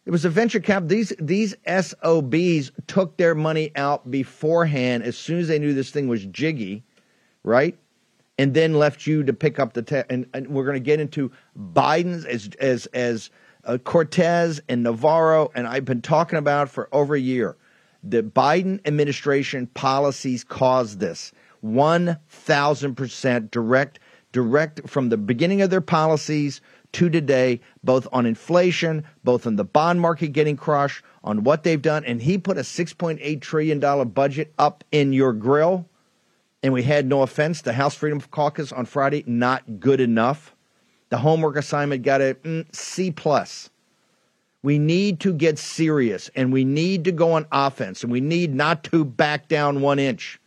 It 0.07 0.09
was 0.09 0.25
a 0.25 0.29
venture 0.31 0.59
cap. 0.59 0.88
These 0.88 1.13
these 1.19 1.53
SOBs 1.67 2.71
took 2.88 3.15
their 3.17 3.35
money 3.35 3.71
out 3.75 4.09
beforehand 4.09 5.03
as 5.03 5.15
soon 5.15 5.38
as 5.38 5.47
they 5.47 5.59
knew 5.59 5.75
this 5.75 5.91
thing 5.91 6.07
was 6.07 6.25
jiggy, 6.25 6.83
right? 7.43 7.77
And 8.39 8.55
then 8.55 8.73
left 8.73 9.05
you 9.05 9.21
to 9.23 9.33
pick 9.33 9.59
up 9.59 9.73
the 9.73 9.83
tab. 9.83 10.07
and, 10.09 10.25
and 10.33 10.47
we're 10.47 10.65
going 10.65 10.73
to 10.73 10.79
get 10.79 11.00
into 11.00 11.31
Biden's 11.55 12.25
as 12.25 12.50
as 12.59 12.88
as 12.88 13.29
uh, 13.65 13.77
Cortes 13.77 14.59
and 14.67 14.81
Navarro 14.81 15.51
and 15.53 15.67
I've 15.67 15.85
been 15.85 16.01
talking 16.01 16.39
about 16.39 16.69
for 16.69 16.89
over 16.91 17.13
a 17.13 17.19
year. 17.19 17.55
The 18.03 18.22
Biden 18.22 18.79
administration 18.86 19.67
policies 19.67 20.43
caused 20.43 21.00
this. 21.00 21.31
1000% 21.63 23.51
direct 23.51 24.00
direct 24.33 24.89
from 24.89 25.10
the 25.10 25.17
beginning 25.17 25.62
of 25.62 25.69
their 25.69 25.79
policies 25.79 26.60
to 26.91 27.10
today, 27.10 27.62
both 27.83 28.07
on 28.12 28.25
inflation, 28.25 29.03
both 29.24 29.48
on 29.48 29.55
the 29.55 29.63
bond 29.63 30.01
market 30.01 30.29
getting 30.29 30.57
crushed, 30.57 31.03
on 31.24 31.43
what 31.43 31.63
they've 31.63 31.81
done. 31.81 32.03
And 32.03 32.22
he 32.22 32.38
put 32.38 32.57
a 32.57 32.62
$6.8 32.62 33.41
trillion 33.41 34.10
budget 34.10 34.53
up 34.60 34.83
in 34.91 35.13
your 35.13 35.33
grill. 35.33 35.88
And 36.62 36.74
we 36.74 36.83
had 36.83 37.05
no 37.05 37.22
offense. 37.22 37.62
The 37.62 37.74
House 37.74 37.95
Freedom 37.95 38.19
Caucus 38.19 38.72
on 38.72 38.86
Friday, 38.86 39.24
not 39.25 39.79
good 39.79 40.01
enough. 40.01 40.55
The 41.10 41.17
homework 41.17 41.55
assignment 41.57 42.03
got 42.03 42.22
a 42.22 42.36
mm, 42.43 42.75
C 42.75 43.12
plus. 43.12 43.69
We 44.63 44.79
need 44.79 45.20
to 45.22 45.34
get 45.34 45.60
serious 45.60 46.29
and 46.36 46.51
we 46.51 46.63
need 46.63 47.03
to 47.03 47.12
go 47.12 47.34
on 47.34 47.46
offense 47.51 48.01
and 48.01 48.12
we 48.12 48.22
need 48.22 48.55
not 48.55 48.84
to 48.86 49.03
back 49.03 49.50
down 49.50 49.82
one 49.82 50.00
inch 50.00 50.39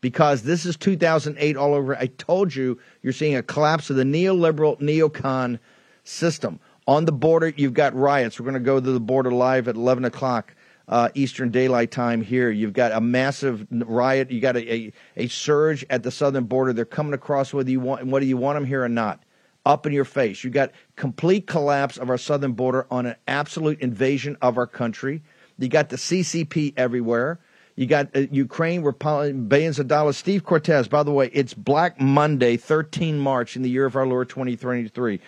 because 0.00 0.42
this 0.42 0.66
is 0.66 0.76
2008 0.76 1.56
all 1.56 1.74
over. 1.74 1.96
I 1.96 2.06
told 2.06 2.54
you 2.54 2.78
you're 3.02 3.12
seeing 3.12 3.36
a 3.36 3.42
collapse 3.42 3.88
of 3.88 3.96
the 3.96 4.04
neoliberal 4.04 4.78
neocon 4.80 5.58
system. 6.04 6.58
On 6.86 7.04
the 7.04 7.12
border, 7.12 7.48
you've 7.56 7.74
got 7.74 7.94
riots. 7.94 8.40
We're 8.40 8.44
going 8.44 8.54
to 8.54 8.60
go 8.60 8.80
to 8.80 8.92
the 8.92 8.98
border 8.98 9.30
live 9.30 9.68
at 9.68 9.76
11 9.76 10.04
o'clock 10.04 10.54
uh, 10.88 11.08
Eastern 11.14 11.50
Daylight 11.50 11.92
Time 11.92 12.20
here. 12.20 12.50
You've 12.50 12.72
got 12.72 12.90
a 12.90 13.00
massive 13.00 13.66
riot. 13.70 14.30
You 14.32 14.40
got 14.40 14.56
a, 14.56 14.72
a, 14.72 14.92
a, 15.16 15.28
surge 15.28 15.86
at 15.88 16.02
the 16.02 16.10
southern 16.10 16.44
border. 16.44 16.72
They're 16.72 16.84
coming 16.84 17.14
across 17.14 17.52
whether 17.52 17.70
you 17.70 17.78
want 17.78 18.04
whether 18.06 18.26
you 18.26 18.36
want 18.36 18.56
them 18.56 18.64
here 18.64 18.82
or 18.82 18.88
not. 18.88 19.22
Up 19.66 19.86
in 19.86 19.92
your 19.92 20.06
face. 20.06 20.42
You 20.42 20.50
got 20.50 20.72
complete 20.96 21.46
collapse 21.46 21.98
of 21.98 22.08
our 22.08 22.16
southern 22.16 22.52
border 22.52 22.86
on 22.90 23.06
an 23.06 23.16
absolute 23.28 23.78
invasion 23.80 24.36
of 24.40 24.56
our 24.56 24.66
country. 24.66 25.22
You 25.58 25.68
got 25.68 25.90
the 25.90 25.96
CCP 25.96 26.72
everywhere. 26.76 27.38
You 27.76 27.86
got 27.86 28.14
uh, 28.14 28.20
Ukraine, 28.30 28.82
we're 28.82 28.92
billions 28.92 29.78
of 29.78 29.88
dollars. 29.88 30.16
Steve 30.16 30.44
Cortes, 30.44 30.88
by 30.88 31.02
the 31.02 31.12
way, 31.12 31.30
it's 31.32 31.54
Black 31.54 32.00
Monday, 32.00 32.56
13 32.56 33.18
March 33.18 33.56
in 33.56 33.62
the 33.62 33.70
year 33.70 33.86
of 33.86 33.96
our 33.96 34.06
Lord 34.06 34.28
2023. 34.28 35.20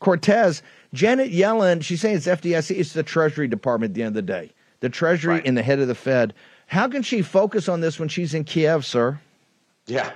Cortes, 0.00 0.62
Janet 0.92 1.30
Yellen, 1.30 1.82
she's 1.82 2.00
saying 2.00 2.16
it's 2.16 2.26
FDIC, 2.26 2.76
it's 2.76 2.94
the 2.94 3.02
Treasury 3.02 3.46
Department 3.48 3.90
at 3.90 3.94
the 3.94 4.02
end 4.02 4.16
of 4.16 4.26
the 4.26 4.32
day. 4.32 4.50
The 4.80 4.88
Treasury 4.88 5.34
right. 5.34 5.46
and 5.46 5.56
the 5.56 5.62
head 5.62 5.78
of 5.78 5.88
the 5.88 5.94
Fed. 5.94 6.34
How 6.66 6.88
can 6.88 7.02
she 7.02 7.22
focus 7.22 7.68
on 7.68 7.80
this 7.80 7.98
when 7.98 8.08
she's 8.08 8.32
in 8.34 8.44
Kiev, 8.44 8.86
sir? 8.86 9.20
Yeah, 9.86 10.10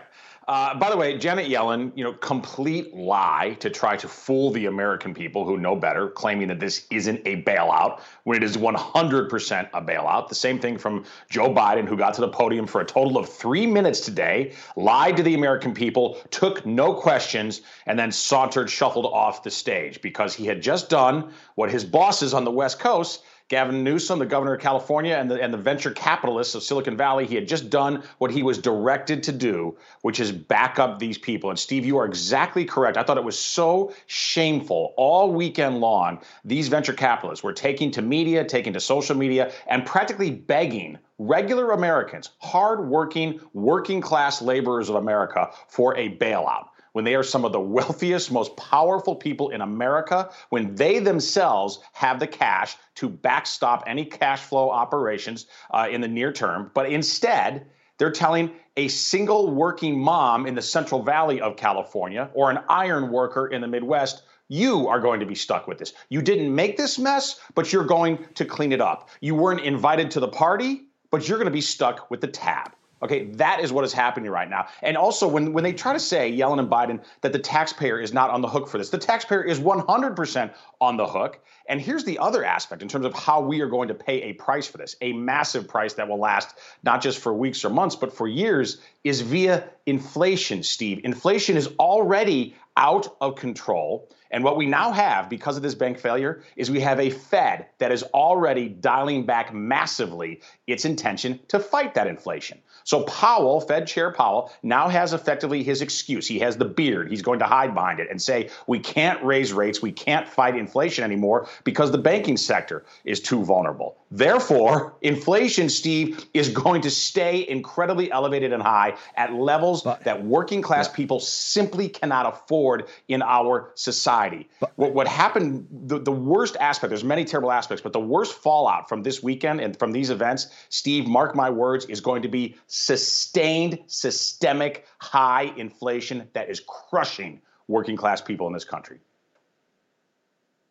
uh, 0.47 0.79
by 0.79 0.91
the 0.91 0.97
way, 0.97 1.17
Janet 1.17 1.49
Yellen, 1.49 1.91
you 1.95 2.05
know, 2.05 2.13
complete 2.13 2.95
lie 2.95 3.57
to 3.61 3.71
try 3.71 3.97
to 3.97 4.07
fool 4.07 4.51
the 4.51 4.67
American 4.67 5.15
people 5.15 5.45
who 5.45 5.57
know 5.57 5.75
better, 5.75 6.09
claiming 6.09 6.49
that 6.49 6.61
this 6.61 6.87
isn't 6.91 7.23
a 7.25 7.43
bailout 7.43 8.01
when 8.25 8.37
it 8.37 8.43
is 8.43 8.57
100% 8.57 9.69
a 9.73 9.83
bailout. 9.83 10.29
The 10.29 10.35
same 10.35 10.59
thing 10.59 10.77
from 10.77 11.05
Joe 11.31 11.49
Biden, 11.49 11.89
who 11.89 11.97
got 11.97 12.13
to 12.15 12.21
the 12.21 12.29
podium 12.29 12.67
for 12.67 12.83
a 12.83 12.85
total 12.85 13.17
of 13.17 13.29
three 13.29 13.67
minutes 13.67 14.01
today, 14.01 14.53
lied 14.77 15.17
to 15.17 15.23
the 15.23 15.35
American 15.35 15.73
people, 15.73 16.19
took 16.31 16.67
no 16.67 16.93
questions, 16.93 17.63
and 17.87 17.99
then 17.99 18.13
sauntered, 18.13 18.69
shuffled 18.69 19.07
off 19.07 19.43
the 19.43 19.51
stage 19.51 20.03
because 20.03 20.35
he 20.35 20.45
had 20.47 20.61
just 20.61 20.91
done 20.91 21.33
what 21.55 21.71
his 21.71 21.85
bosses 21.85 22.35
on 22.35 22.45
the 22.45 22.51
West 22.51 22.79
Coast 22.79 23.23
Gavin 23.49 23.85
Newsom, 23.85 24.19
the 24.19 24.27
governor 24.27 24.55
of 24.55 24.61
California, 24.61 25.15
and 25.15 25.31
the, 25.31 25.43
and 25.43 25.53
the 25.53 25.59
venture 25.59 25.91
capitalists 25.91 26.55
of 26.55 26.63
Silicon 26.63 26.97
Valley, 26.97 27.27
he 27.27 27.35
had 27.35 27.47
just 27.47 27.69
done 27.69 28.03
what 28.17 28.31
he 28.31 28.43
was 28.43 28.57
directed 28.57 29.23
to 29.25 29.33
do, 29.33 29.77
which 30.01 30.19
is 30.19 30.33
back 30.33 30.79
up 30.79 30.99
these 30.99 31.19
people. 31.19 31.51
And 31.51 31.59
Steve, 31.59 31.85
you 31.85 31.99
are 31.99 32.07
exactly 32.07 32.65
correct. 32.65 32.97
I 32.97 33.03
thought 33.03 33.19
it 33.19 33.25
was 33.25 33.39
so 33.39 33.93
shameful 34.07 34.95
all 34.97 35.31
weekend 35.31 35.81
long. 35.81 36.21
These 36.45 36.69
venture 36.69 36.95
capitalists 36.95 37.45
were 37.45 37.53
taking 37.53 37.91
to 37.93 38.03
media, 38.03 38.45
taking 38.45 38.73
to 38.73 38.81
social 38.81 39.15
media, 39.15 39.53
and 39.67 39.85
practically 39.85 40.31
begging 40.31 40.99
regular 41.19 41.73
Americans, 41.73 42.31
hardworking, 42.39 43.41
working 43.53 44.01
class 44.01 44.41
laborers 44.41 44.89
of 44.89 44.97
America, 44.97 45.51
for 45.69 45.95
a 45.99 46.17
bailout 46.17 46.69
when 46.95 47.05
they 47.05 47.15
are 47.15 47.23
some 47.23 47.45
of 47.45 47.53
the 47.53 47.61
wealthiest, 47.61 48.33
most 48.33 48.57
powerful 48.57 49.15
people 49.15 49.51
in 49.51 49.61
America, 49.61 50.31
when 50.49 50.75
they 50.75 50.99
themselves 51.01 51.81
have 51.93 52.19
the 52.19 52.27
cash 52.27 52.77
to 52.95 53.09
backstop 53.09 53.85
any 53.87 54.05
cash 54.05 54.41
flow 54.41 54.71
operations 54.71 55.47
uh, 55.73 55.89
in 55.91 56.01
the 56.01 56.09
near 56.09 56.33
term. 56.33 56.71
But 56.73 56.91
instead, 56.91 57.67
they're 57.99 58.13
telling 58.13 58.53
a 58.77 58.89
single 58.89 59.51
working 59.51 59.99
mom 59.99 60.47
in 60.47 60.55
the 60.55 60.63
Central 60.63 61.03
Valley 61.03 61.41
of 61.41 61.57
California 61.57 62.31
or 62.33 62.51
an 62.51 62.61
iron 62.69 63.11
worker 63.11 63.49
in 63.49 63.61
the 63.61 63.69
Midwest 63.69 64.23
you 64.49 64.89
are 64.89 65.01
going 65.01 65.21
to 65.21 65.27
be 65.27 65.35
stuck 65.35 65.67
with 65.67 65.79
this. 65.79 65.95
You 66.11 66.21
didn't 66.21 66.55
make 66.55 66.77
this 66.77 66.99
mess, 66.99 67.41
but 67.55 67.73
you're 67.73 67.85
going 67.85 68.27
to 68.35 68.45
clean 68.45 68.73
it 68.73 68.81
up. 68.81 69.09
You 69.21 69.35
weren't 69.35 69.63
invited 69.63 70.11
to 70.13 70.21
the 70.21 70.29
party, 70.29 70.83
but 71.11 71.27
you're 71.27 71.39
going 71.39 71.47
to 71.47 71.53
be 71.53 71.63
stuck 71.63 72.11
with 72.11 72.21
the 72.21 72.29
tab. 72.29 72.73
Okay, 73.05 73.27
that 73.33 73.61
is 73.61 73.71
what 73.71 73.85
is 73.85 73.93
happening 73.93 74.31
right 74.31 74.49
now. 74.49 74.67
And 74.81 74.97
also, 74.97 75.29
when, 75.29 75.53
when 75.53 75.63
they 75.63 75.75
try 75.75 75.93
to 75.93 76.01
say, 76.01 76.33
Yellen 76.33 76.59
and 76.59 76.71
Biden, 76.71 77.05
that 77.21 77.35
the 77.35 77.39
taxpayer 77.39 78.01
is 78.01 78.15
not 78.15 78.31
on 78.31 78.41
the 78.41 78.49
hook 78.49 78.67
for 78.67 78.79
this, 78.79 78.89
the 78.89 78.97
taxpayer 78.97 79.43
is 79.43 79.61
100% 79.61 80.55
on 80.81 80.97
the 80.97 81.07
hook. 81.07 81.39
And 81.69 81.83
here's 81.83 82.05
the 82.05 82.19
other 82.19 82.45
aspect 82.47 82.81
in 82.81 82.89
terms 82.89 83.05
of 83.05 83.13
how 83.13 83.43
we 83.43 83.61
are 83.61 83.69
going 83.69 83.89
to 83.89 83.95
pay 83.95 84.23
a 84.23 84.33
price 84.33 84.67
for 84.67 84.79
this, 84.79 84.97
a 85.03 85.13
massive 85.13 85.69
price 85.69 85.93
that 85.95 86.09
will 86.09 86.19
last 86.19 86.55
not 86.83 87.03
just 87.03 87.19
for 87.19 87.35
weeks 87.35 87.63
or 87.63 87.69
months, 87.69 87.95
but 87.95 88.17
for 88.17 88.27
years, 88.27 88.79
is 89.03 89.21
via 89.21 89.69
inflation, 89.85 90.63
Steve. 90.63 91.03
Inflation 91.05 91.59
is 91.59 91.69
already 91.79 92.55
out 92.77 93.15
of 93.21 93.37
control. 93.37 94.09
And 94.35 94.43
what 94.43 94.57
we 94.57 94.67
now 94.67 94.91
have 94.91 95.31
because 95.31 95.57
of 95.57 95.63
this 95.63 95.77
bank 95.77 95.97
failure 95.97 96.43
is 96.57 96.69
we 96.69 96.81
have 96.81 96.99
a 96.99 97.09
Fed 97.09 97.67
that 97.79 97.93
is 97.93 98.03
already 98.03 98.69
dialing 98.69 99.25
back 99.25 99.55
massively 99.55 100.41
its 100.67 100.85
intention 100.85 101.39
to 101.47 101.61
fight 101.61 101.95
that 101.95 102.09
inflation. 102.09 102.59
So 102.83 103.05
Powell, 103.05 103.61
Fed 103.61 103.87
Chair 103.87 104.13
Powell, 104.13 104.51
now 104.65 104.89
has 104.89 105.13
effectively 105.13 105.63
his 105.63 105.83
excuse. 105.83 106.27
He 106.27 106.41
has 106.41 106.57
the 106.57 106.65
beard. 106.65 107.11
He's 107.11 107.23
going 107.23 107.39
to 107.39 107.45
hide 107.45 107.75
behind 107.75 108.01
it 108.01 108.11
and 108.11 108.21
say, 108.21 108.51
we 108.67 108.81
can't 108.81 109.23
raise 109.23 109.53
rates. 109.53 109.81
We 109.81 109.93
can't 109.93 110.29
fight 110.29 110.57
inflation 110.57 111.05
anymore 111.05 111.47
because 111.63 111.93
the 111.93 111.99
banking 111.99 112.37
sector 112.37 112.85
is 113.05 113.21
too 113.21 113.45
vulnerable. 113.45 113.99
Therefore, 114.11 114.95
inflation, 115.01 115.69
Steve, 115.69 116.27
is 116.35 116.49
going 116.49 116.83
to 116.83 116.91
stay 116.91 117.49
incredibly 117.49 118.11
elevated 118.11 118.53
and 118.53 118.63
high 118.63 118.97
at 119.17 119.33
levels 119.33 119.83
but, 119.83 120.03
that 120.05 120.25
working 120.25 120.61
class 120.61 120.89
yeah. 120.89 120.95
people 120.95 121.21
simply 121.21 121.89
cannot 121.89 122.27
afford 122.27 122.89
in 123.07 123.23
our 123.23 123.71
society. 123.77 124.24
But, 124.61 124.73
what, 124.77 124.95
what 124.95 125.09
happened, 125.09 125.67
the, 125.71 125.99
the 125.99 126.13
worst 126.13 126.57
aspect, 126.59 126.91
there's 126.91 127.05
many 127.05 127.25
terrible 127.25 127.53
aspects, 127.53 127.83
but 127.83 127.93
the 127.93 128.01
worst 128.01 128.35
fallout 128.35 128.89
from 128.89 129.03
this 129.03 129.23
weekend 129.23 129.61
and 129.61 129.79
from 129.79 129.93
these 129.93 130.11
events, 130.11 130.49
Steve, 130.69 131.07
mark 131.07 131.35
my 131.35 131.51
words, 131.51 131.85
is 131.87 132.01
going 132.01 132.23
to 132.23 132.29
be 132.29 132.57
sustained, 132.67 133.79
systemic, 133.87 134.87
high 134.99 135.53
inflation 135.57 136.29
that 136.33 136.51
is 136.51 136.61
crushing 136.67 137.41
working 137.69 137.97
class 137.97 138.21
people 138.21 138.47
in 138.47 138.53
this 138.53 138.65
country. 138.65 138.99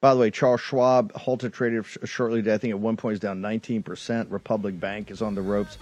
By 0.01 0.13
the 0.13 0.19
way, 0.19 0.31
Charles 0.31 0.60
Schwab 0.60 1.13
halted 1.13 1.53
trading 1.53 1.83
shortly 2.03 2.41
today. 2.41 2.55
I 2.55 2.57
think 2.57 2.72
at 2.72 2.79
one 2.79 2.98
point 2.98 3.13
is 3.13 3.19
down 3.22 3.41
19%. 3.41 4.29
Republic 4.29 4.77
Bank 4.77 5.10
is 5.10 5.22
on 5.22 5.33
the 5.33 5.41
ropes. 5.41 5.77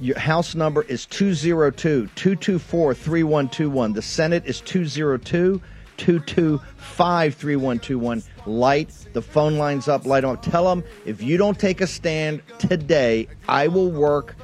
Your 0.00 0.18
house 0.18 0.54
number 0.54 0.82
is 0.82 1.04
202 1.06 2.08
224 2.14 2.94
3121. 2.94 3.92
The 3.92 4.02
Senate 4.02 4.46
is 4.46 4.62
202 4.62 5.60
225 5.96 7.34
3121. 7.34 8.22
Light 8.46 8.90
the 9.12 9.22
phone 9.22 9.58
lines 9.58 9.88
up, 9.88 10.06
light 10.06 10.20
them 10.20 10.30
up. 10.30 10.42
Tell 10.42 10.64
them 10.64 10.84
if 11.04 11.22
you 11.22 11.36
don't 11.36 11.58
take 11.58 11.80
a 11.80 11.86
stand 11.86 12.42
today, 12.58 13.28
I 13.48 13.68
will 13.68 13.90
work 13.90 14.36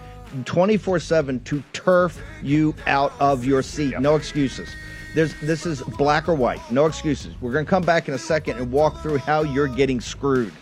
24 0.44 0.98
7 0.98 1.40
to 1.40 1.62
turf 1.72 2.20
you 2.42 2.74
out 2.86 3.12
of 3.20 3.44
your 3.44 3.62
seat. 3.62 3.98
No 4.00 4.16
excuses. 4.16 4.68
There's, 5.14 5.38
this 5.40 5.66
is 5.66 5.82
black 5.98 6.28
or 6.28 6.34
white. 6.34 6.60
No 6.70 6.86
excuses. 6.86 7.34
We're 7.40 7.52
going 7.52 7.66
to 7.66 7.70
come 7.70 7.82
back 7.82 8.08
in 8.08 8.14
a 8.14 8.18
second 8.18 8.56
and 8.56 8.72
walk 8.72 9.02
through 9.02 9.18
how 9.18 9.42
you're 9.42 9.68
getting 9.68 10.00
screwed. 10.00 10.52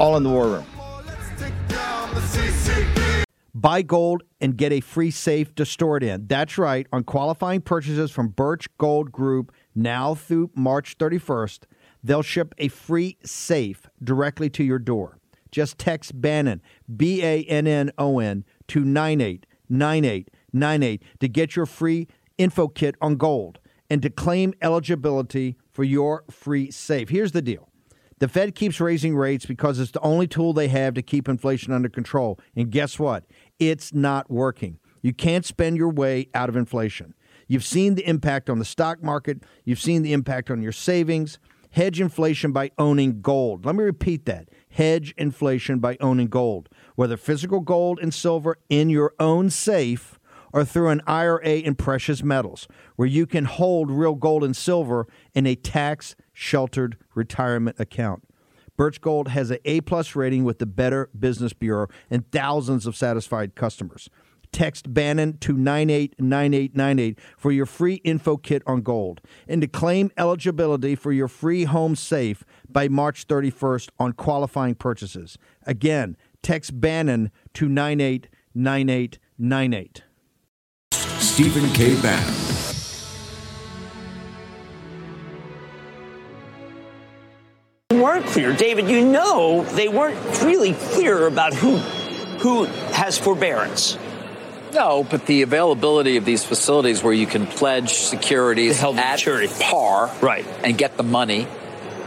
All 0.00 0.16
in 0.16 0.24
the 0.24 0.30
war 0.30 0.48
room. 0.48 0.66
Buy 3.54 3.82
gold 3.82 4.24
and 4.40 4.56
get 4.56 4.72
a 4.72 4.80
free 4.80 5.12
safe 5.12 5.54
to 5.54 5.64
store 5.64 5.96
it 5.96 6.02
in. 6.02 6.26
That's 6.26 6.58
right. 6.58 6.88
On 6.92 7.04
qualifying 7.04 7.60
purchases 7.60 8.10
from 8.10 8.28
Birch 8.28 8.66
Gold 8.78 9.12
Group 9.12 9.52
now 9.74 10.14
through 10.14 10.50
March 10.54 10.98
31st, 10.98 11.60
they'll 12.02 12.22
ship 12.22 12.54
a 12.58 12.68
free 12.68 13.16
safe 13.24 13.88
directly 14.02 14.50
to 14.50 14.64
your 14.64 14.78
door. 14.78 15.18
Just 15.50 15.78
text 15.78 16.20
Bannon, 16.20 16.60
B 16.94 17.22
A 17.22 17.44
N 17.44 17.66
N 17.66 17.90
O 17.96 18.18
N, 18.18 18.44
to 18.68 18.84
989898 18.84 21.02
to 21.20 21.28
get 21.28 21.56
your 21.56 21.66
free 21.66 22.08
info 22.38 22.68
kit 22.68 22.94
on 23.00 23.16
gold 23.16 23.60
and 23.88 24.02
to 24.02 24.10
claim 24.10 24.52
eligibility 24.60 25.56
for 25.70 25.84
your 25.84 26.24
free 26.30 26.70
safe. 26.70 27.08
Here's 27.08 27.32
the 27.32 27.42
deal. 27.42 27.68
The 28.18 28.28
Fed 28.28 28.54
keeps 28.54 28.80
raising 28.80 29.16
rates 29.16 29.44
because 29.44 29.78
it's 29.78 29.90
the 29.90 30.00
only 30.00 30.26
tool 30.26 30.52
they 30.52 30.68
have 30.68 30.94
to 30.94 31.02
keep 31.02 31.28
inflation 31.28 31.72
under 31.72 31.88
control. 31.88 32.38
And 32.56 32.70
guess 32.70 32.98
what? 32.98 33.24
It's 33.58 33.92
not 33.92 34.30
working. 34.30 34.78
You 35.02 35.12
can't 35.12 35.44
spend 35.44 35.76
your 35.76 35.90
way 35.90 36.28
out 36.34 36.48
of 36.48 36.56
inflation. 36.56 37.14
You've 37.46 37.64
seen 37.64 37.94
the 37.94 38.06
impact 38.06 38.48
on 38.48 38.58
the 38.58 38.64
stock 38.64 39.02
market, 39.02 39.42
you've 39.64 39.80
seen 39.80 40.02
the 40.02 40.12
impact 40.12 40.50
on 40.50 40.62
your 40.62 40.72
savings. 40.72 41.38
Hedge 41.70 42.00
inflation 42.00 42.52
by 42.52 42.70
owning 42.78 43.20
gold. 43.20 43.66
Let 43.66 43.74
me 43.74 43.82
repeat 43.82 44.26
that. 44.26 44.48
Hedge 44.70 45.12
inflation 45.16 45.80
by 45.80 45.96
owning 46.00 46.28
gold, 46.28 46.68
whether 46.94 47.16
physical 47.16 47.58
gold 47.58 47.98
and 48.00 48.14
silver 48.14 48.58
in 48.68 48.90
your 48.90 49.12
own 49.18 49.50
safe 49.50 50.20
or 50.52 50.64
through 50.64 50.90
an 50.90 51.02
IRA 51.04 51.56
in 51.56 51.74
precious 51.74 52.22
metals, 52.22 52.68
where 52.94 53.08
you 53.08 53.26
can 53.26 53.44
hold 53.44 53.90
real 53.90 54.14
gold 54.14 54.44
and 54.44 54.56
silver 54.56 55.08
in 55.34 55.48
a 55.48 55.56
tax 55.56 56.14
sheltered 56.32 56.96
retirement 57.16 57.74
account. 57.80 58.22
Birch 58.76 59.00
Gold 59.00 59.28
has 59.28 59.50
an 59.50 59.58
A 59.64 59.80
plus 59.80 60.14
rating 60.14 60.44
with 60.44 60.60
the 60.60 60.66
Better 60.66 61.10
Business 61.18 61.52
Bureau 61.52 61.88
and 62.08 62.30
thousands 62.30 62.86
of 62.86 62.96
satisfied 62.96 63.56
customers. 63.56 64.08
Text 64.54 64.94
Bannon 64.94 65.36
to 65.38 65.54
989898 65.54 67.18
for 67.36 67.50
your 67.50 67.66
free 67.66 67.96
info 68.04 68.36
kit 68.36 68.62
on 68.68 68.82
gold 68.82 69.20
and 69.48 69.60
to 69.60 69.66
claim 69.66 70.12
eligibility 70.16 70.94
for 70.94 71.10
your 71.10 71.26
free 71.26 71.64
home 71.64 71.96
safe 71.96 72.44
by 72.68 72.86
March 72.86 73.26
31st 73.26 73.88
on 73.98 74.12
qualifying 74.12 74.76
purchases. 74.76 75.38
Again, 75.66 76.16
text 76.40 76.80
Bannon 76.80 77.32
to 77.54 77.68
989898. 77.68 80.04
Stephen 80.92 81.68
K. 81.72 82.00
Bannon. 82.00 82.34
weren't 87.90 88.26
clear. 88.26 88.52
David, 88.52 88.88
you 88.88 89.04
know 89.04 89.64
they 89.72 89.88
weren't 89.88 90.16
really 90.42 90.74
clear 90.74 91.26
about 91.26 91.54
who 91.54 91.78
who 92.38 92.64
has 92.92 93.16
forbearance. 93.16 93.96
No, 94.74 95.04
but 95.08 95.26
the 95.26 95.42
availability 95.42 96.16
of 96.16 96.24
these 96.24 96.44
facilities 96.44 97.02
where 97.02 97.12
you 97.12 97.26
can 97.26 97.46
pledge 97.46 97.90
securities 97.94 98.82
at 98.82 98.94
maturity. 98.94 99.52
par, 99.60 100.10
right, 100.20 100.44
and 100.64 100.76
get 100.76 100.96
the 100.96 101.02
money, 101.04 101.46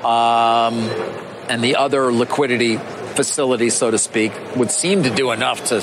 um, 0.03 0.75
and 1.49 1.63
the 1.63 1.77
other 1.77 2.11
liquidity 2.11 2.75
facilities, 2.77 3.73
so 3.73 3.89
to 3.89 3.97
speak, 3.97 4.33
would 4.57 4.69
seem 4.69 5.03
to 5.03 5.09
do 5.09 5.31
enough 5.31 5.63
to 5.65 5.81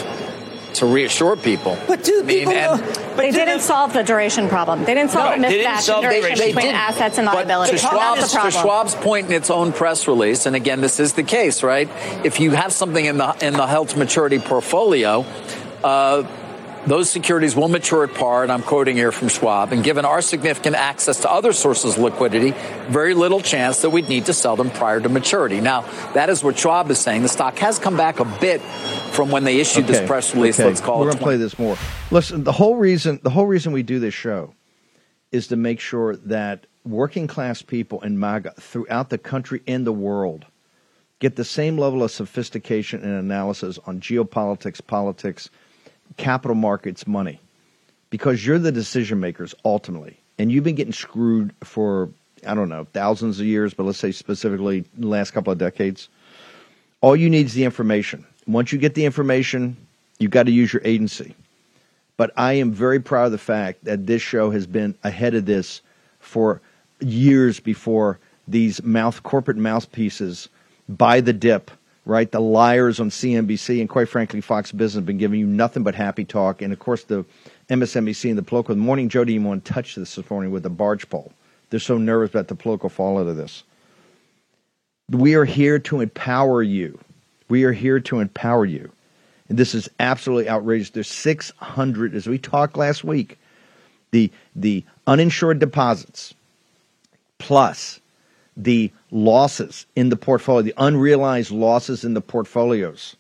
to 0.75 0.87
reassure 0.87 1.37
people. 1.37 1.79
But 1.87 2.03
do 2.03 2.21
I 2.21 2.23
mean, 2.25 2.49
and, 2.51 2.81
they 3.17 3.31
didn't 3.31 3.61
solve 3.61 3.93
the 3.93 4.03
duration 4.03 4.49
problem. 4.49 4.85
They 4.85 4.95
didn't 4.95 5.13
solve 5.13 5.37
No, 5.39 5.43
the 5.43 5.43
they 5.49 5.59
didn't 5.59 5.73
mismatch 5.73 5.81
solve 5.83 6.05
in 6.05 6.11
the 6.11 6.17
duration 6.17 6.37
duration. 6.37 6.47
between 6.47 6.55
They 6.57 6.73
didn't. 6.73 6.81
assets 6.81 7.19
and 7.19 7.27
liabilities. 7.29 7.81
To 7.81 7.87
That's 7.87 8.33
Schwab's, 8.35 8.55
to. 8.55 8.61
Schwab's 8.61 8.95
point 8.97 9.27
in 9.29 9.33
its 9.35 9.51
own 9.51 9.73
press 9.73 10.09
release, 10.09 10.47
and 10.47 10.57
again, 10.57 10.81
this 10.81 10.99
is 10.99 11.13
the 11.13 11.23
case, 11.23 11.63
right? 11.63 11.89
If 12.25 12.41
you 12.41 12.51
have 12.51 12.73
something 12.73 13.05
in 13.05 13.19
the 13.19 13.37
in 13.41 13.53
the 13.55 13.67
held 13.69 13.97
maturity 13.97 14.41
portfolio, 14.41 15.25
uh, 15.85 16.25
those 16.87 17.11
securities 17.11 17.57
will 17.57 17.69
mature 17.69 18.05
at 18.05 18.15
par, 18.15 18.43
and 18.43 18.53
I'm 18.53 18.63
quoting 18.63 18.97
here 18.97 19.11
from 19.13 19.29
Schwab. 19.29 19.73
And 19.73 19.83
given 19.83 20.05
our 20.05 20.21
significant 20.21 20.77
access 20.77 21.21
to 21.21 21.31
other 21.31 21.53
sources 21.53 21.95
of 21.95 22.03
liquidity, 22.03 22.51
very 22.89 23.15
little 23.15 23.41
chance 23.41 23.83
that 23.83 23.91
we'd 23.91 24.09
need 24.09 24.27
to 24.27 24.33
sell 24.33 24.57
them 24.57 24.71
prior 24.71 25.01
to 25.01 25.09
maturity. 25.09 25.61
Now, 25.61 25.83
that 26.13 26.29
is 26.31 26.45
what 26.45 26.59
Schwab 26.59 26.91
is 26.91 26.99
saying. 26.99 27.23
The 27.23 27.29
stock 27.29 27.59
has 27.59 27.79
come 27.79 27.97
back 27.97 28.21
a 28.21 28.25
bit 28.25 28.61
from 29.13 29.31
when 29.31 29.45
they 29.45 29.61
issued 29.61 29.87
this 29.87 30.07
press 30.07 30.35
release. 30.35 30.59
okay. 30.59 30.69
Let's 30.69 30.81
call 30.81 31.01
We're 31.01 31.09
it. 31.09 31.13
gonna 31.13 31.23
play 31.25 31.37
this 31.37 31.59
more. 31.59 31.77
Listen, 32.11 32.45
the 32.45 32.53
whole 32.53 32.77
reason 32.77 33.21
the 33.23 33.31
whole 33.31 33.47
reason 33.47 33.73
we 33.73 33.83
do 33.83 33.99
this 33.99 34.15
show 34.15 34.55
is 35.33 35.49
to 35.49 35.57
make 35.57 35.81
sure 35.81 36.17
that 36.17 36.67
working 36.85 37.27
class 37.27 37.63
people 37.63 38.01
in 38.03 38.19
MAGA 38.19 38.55
throughout 38.61 39.09
the 39.11 39.19
country 39.19 39.63
and 39.67 39.87
the 39.87 39.93
world 39.93 40.47
get 41.19 41.37
the 41.37 41.45
same 41.45 41.79
level 41.79 42.03
of 42.03 42.11
sophistication 42.11 43.03
and 43.03 43.13
analysis 43.13 43.79
on 43.87 44.01
geopolitics, 44.01 44.85
politics, 44.87 45.49
capital 46.17 46.55
markets, 46.55 47.07
money, 47.07 47.41
because 48.11 48.45
you're 48.45 48.59
the 48.59 48.73
decision 48.73 49.21
makers 49.21 49.55
ultimately, 49.65 50.19
and 50.39 50.51
you've 50.51 50.65
been 50.65 50.75
getting 50.75 50.93
screwed 50.93 51.55
for 51.63 52.11
I 52.47 52.55
don't 52.55 52.69
know 52.69 52.87
thousands 52.93 53.41
of 53.41 53.47
years, 53.47 53.75
but 53.75 53.85
let's 53.85 53.99
say 53.99 54.13
specifically 54.13 54.85
the 54.97 55.07
last 55.07 55.31
couple 55.33 55.53
of 55.53 55.59
decades. 55.59 56.09
All 57.01 57.17
you 57.17 57.31
need 57.31 57.47
is 57.47 57.55
the 57.55 57.65
information. 57.65 58.27
Once 58.47 58.73
you 58.73 58.79
get 58.79 58.95
the 58.95 59.05
information, 59.05 59.77
you've 60.19 60.31
got 60.31 60.47
to 60.47 60.53
use 60.53 60.73
your 60.73 60.83
agency. 60.85 61.35
But 62.17 62.33
I 62.37 62.55
am 62.55 62.73
very 62.73 63.01
proud 63.01 63.27
of 63.27 63.33
the 63.33 63.39
fact 63.39 63.85
that 63.85 64.07
this 64.07 64.23
show 64.23 64.51
has 64.51 64.67
been 64.67 64.95
ahead 65.03 65.35
of 65.35 65.47
this 65.47 65.81
for 66.21 66.61
years 67.01 67.61
before 67.61 68.19
these 68.47 68.83
mouth 68.83 69.23
corporate 69.23 69.57
mouthpieces 69.57 70.49
buy 70.89 71.21
the 71.21 71.33
dip, 71.33 71.71
right? 72.07 72.31
The 72.31 72.41
liars 72.41 73.01
on 73.01 73.11
CNBC 73.11 73.81
and 73.81 73.89
quite 73.89 74.09
frankly 74.09 74.41
Fox 74.41 74.73
Business 74.73 75.01
have 75.01 75.07
been 75.07 75.19
giving 75.19 75.41
you 75.41 75.47
nothing 75.47 75.83
but 75.83 75.95
happy 75.95 76.25
talk. 76.25 76.63
And 76.63 76.73
of 76.73 76.79
course 76.79 77.05
the 77.05 77.25
MSNBC 77.69 78.29
and 78.29 78.39
the 78.39 78.43
political. 78.43 78.75
The 78.75 78.81
morning 78.81 79.09
Joe 79.09 79.21
didn't 79.21 79.37
even 79.37 79.49
want 79.49 79.65
to 79.65 79.73
touch 79.73 79.95
this 79.95 80.15
this 80.15 80.31
morning 80.31 80.51
with 80.51 80.63
the 80.63 80.71
barge 80.71 81.09
pole. 81.09 81.33
They're 81.71 81.81
so 81.81 81.99
nervous 81.99 82.31
about 82.31 82.49
the 82.49 82.55
political 82.55 82.89
fallout 82.89 83.27
of 83.27 83.37
this. 83.37 83.65
We 85.11 85.35
are 85.35 85.45
here 85.45 85.79
to 85.81 86.01
empower 86.01 86.63
you. 86.63 86.99
We 87.49 87.65
are 87.65 87.73
here 87.73 88.01
to 88.01 88.21
empower 88.21 88.65
you. 88.65 88.91
And 89.49 89.59
this 89.59 89.75
is 89.75 89.89
absolutely 90.01 90.49
outrageous. 90.49 90.91
There's 90.91 91.11
600, 91.11 92.15
as 92.15 92.27
we 92.27 92.39
talked 92.39 92.77
last 92.77 93.05
week, 93.05 93.39
the, 94.11 94.31
the 94.57 94.85
uninsured 95.07 95.59
deposits 95.59 96.33
plus 97.39 98.01
the 98.57 98.93
losses 99.11 99.87
in 99.97 100.09
the 100.09 100.17
portfolio, 100.17 100.63
the 100.63 100.75
unrealized 100.77 101.51
losses 101.51 102.05
in 102.05 102.15
the 102.15 102.21
portfolios. 102.21 103.17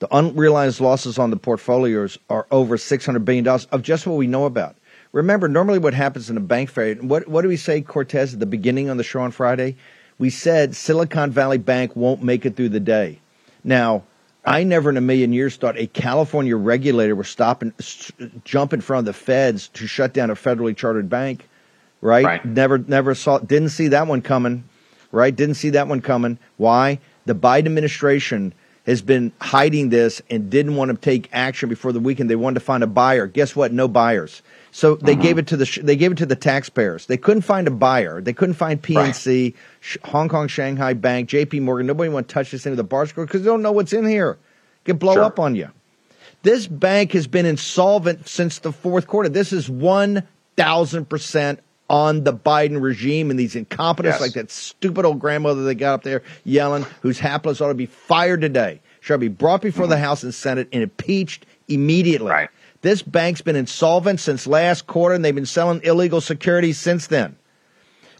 The 0.00 0.08
unrealized 0.16 0.80
losses 0.80 1.18
on 1.18 1.30
the 1.30 1.36
portfolios 1.36 2.18
are 2.30 2.46
over 2.50 2.76
$600 2.76 3.24
billion 3.24 3.46
of 3.48 3.82
just 3.82 4.06
what 4.06 4.16
we 4.16 4.26
know 4.26 4.44
about. 4.44 4.76
Remember, 5.12 5.48
normally 5.48 5.78
what 5.78 5.94
happens 5.94 6.30
in 6.30 6.36
a 6.36 6.40
bank 6.40 6.70
failure, 6.70 6.96
what, 7.02 7.26
what 7.26 7.42
do 7.42 7.48
we 7.48 7.56
say, 7.56 7.80
Cortes, 7.80 8.34
at 8.34 8.40
the 8.40 8.46
beginning 8.46 8.90
on 8.90 8.96
the 8.96 9.02
show 9.02 9.20
on 9.20 9.30
Friday? 9.30 9.76
We 10.18 10.30
said 10.30 10.76
Silicon 10.76 11.30
Valley 11.30 11.58
Bank 11.58 11.96
won't 11.96 12.22
make 12.22 12.44
it 12.44 12.56
through 12.56 12.68
the 12.70 12.80
day. 12.80 13.20
Now, 13.64 14.04
I 14.44 14.64
never 14.64 14.90
in 14.90 14.96
a 14.96 15.00
million 15.02 15.32
years 15.32 15.56
thought 15.56 15.78
a 15.78 15.86
California 15.86 16.56
regulator 16.56 17.14
would 17.14 17.26
stop 17.26 17.62
and 17.62 17.72
jump 18.44 18.72
in 18.72 18.80
front 18.80 19.00
of 19.00 19.04
the 19.06 19.12
feds 19.12 19.68
to 19.68 19.86
shut 19.86 20.12
down 20.12 20.30
a 20.30 20.34
federally 20.34 20.76
chartered 20.76 21.08
bank, 21.08 21.48
right? 22.00 22.24
Right. 22.24 22.44
Never, 22.44 22.78
never 22.78 23.14
saw, 23.14 23.38
didn't 23.38 23.70
see 23.70 23.88
that 23.88 24.06
one 24.06 24.22
coming, 24.22 24.64
right? 25.12 25.34
Didn't 25.34 25.56
see 25.56 25.70
that 25.70 25.88
one 25.88 26.00
coming. 26.00 26.38
Why? 26.56 26.98
The 27.26 27.34
Biden 27.34 27.66
administration 27.66 28.52
has 28.86 29.02
been 29.02 29.32
hiding 29.40 29.90
this 29.90 30.22
and 30.30 30.48
didn't 30.48 30.74
want 30.76 30.90
to 30.90 30.96
take 30.96 31.28
action 31.32 31.68
before 31.68 31.92
the 31.92 32.00
weekend. 32.00 32.30
They 32.30 32.36
wanted 32.36 32.54
to 32.54 32.64
find 32.64 32.82
a 32.82 32.86
buyer. 32.86 33.26
Guess 33.26 33.54
what? 33.54 33.70
No 33.72 33.86
buyers. 33.86 34.40
So 34.70 34.94
they 34.96 35.12
Uh-huh. 35.12 35.22
gave 35.22 35.38
it 35.38 35.46
to 35.48 35.56
the 35.58 35.80
they 35.82 35.96
gave 35.96 36.12
it 36.12 36.18
to 36.18 36.26
the 36.26 36.36
taxpayers. 36.36 37.06
They 37.06 37.16
couldn't 37.18 37.42
find 37.42 37.66
a 37.66 37.70
buyer. 37.70 38.20
They 38.22 38.32
couldn't 38.32 38.54
find 38.54 38.80
PNC, 38.80 39.54
Sh- 39.80 39.96
Hong 40.04 40.28
Kong 40.28 40.46
Shanghai 40.48 40.92
Bank, 40.94 41.28
J.P. 41.28 41.60
Morgan. 41.60 41.86
Nobody 41.86 42.08
want 42.10 42.28
to 42.28 42.32
touch 42.32 42.50
this 42.50 42.62
thing 42.62 42.70
with 42.72 42.80
a 42.80 42.84
bar 42.84 43.04
score 43.06 43.26
because 43.26 43.42
they 43.42 43.46
don't 43.46 43.60
know 43.62 43.72
what's 43.72 43.92
in 43.92 44.06
here. 44.06 44.32
It 44.82 44.84
could 44.84 44.98
blow 44.98 45.14
Sure. 45.14 45.24
up 45.24 45.38
on 45.38 45.54
you. 45.54 45.68
This 46.42 46.66
bank 46.66 47.12
has 47.12 47.26
been 47.26 47.44
insolvent 47.44 48.28
since 48.28 48.60
the 48.60 48.72
fourth 48.72 49.06
quarter. 49.06 49.28
This 49.28 49.52
is 49.52 49.68
one 49.68 50.22
thousand 50.56 51.08
percent 51.10 51.60
on 51.88 52.24
the 52.24 52.32
Biden 52.32 52.80
regime 52.80 53.30
and 53.30 53.38
these 53.38 53.56
incompetents 53.56 54.16
Yes. 54.16 54.20
like 54.20 54.32
that 54.34 54.50
stupid 54.50 55.04
old 55.04 55.18
grandmother 55.18 55.64
they 55.64 55.74
got 55.74 55.94
up 55.94 56.02
there 56.02 56.22
yelling, 56.44 56.84
who's 57.00 57.18
hapless, 57.18 57.60
ought 57.60 57.68
to 57.68 57.74
be 57.74 57.86
fired 57.86 58.40
today. 58.40 58.80
Should 59.00 59.20
be 59.20 59.28
brought 59.28 59.62
before 59.62 59.86
the 59.86 59.94
mm-hmm. 59.94 60.04
House 60.04 60.22
and 60.22 60.34
Senate 60.34 60.68
and 60.72 60.82
impeached 60.82 61.46
immediately. 61.68 62.30
This 62.82 63.02
bank's 63.02 63.40
been 63.40 63.56
insolvent 63.56 64.20
since 64.20 64.46
last 64.46 64.86
quarter, 64.86 65.14
and 65.14 65.24
they've 65.24 65.34
been 65.34 65.46
selling 65.46 65.80
illegal 65.82 66.20
securities 66.20 66.78
since 66.78 67.06
then. 67.06 67.36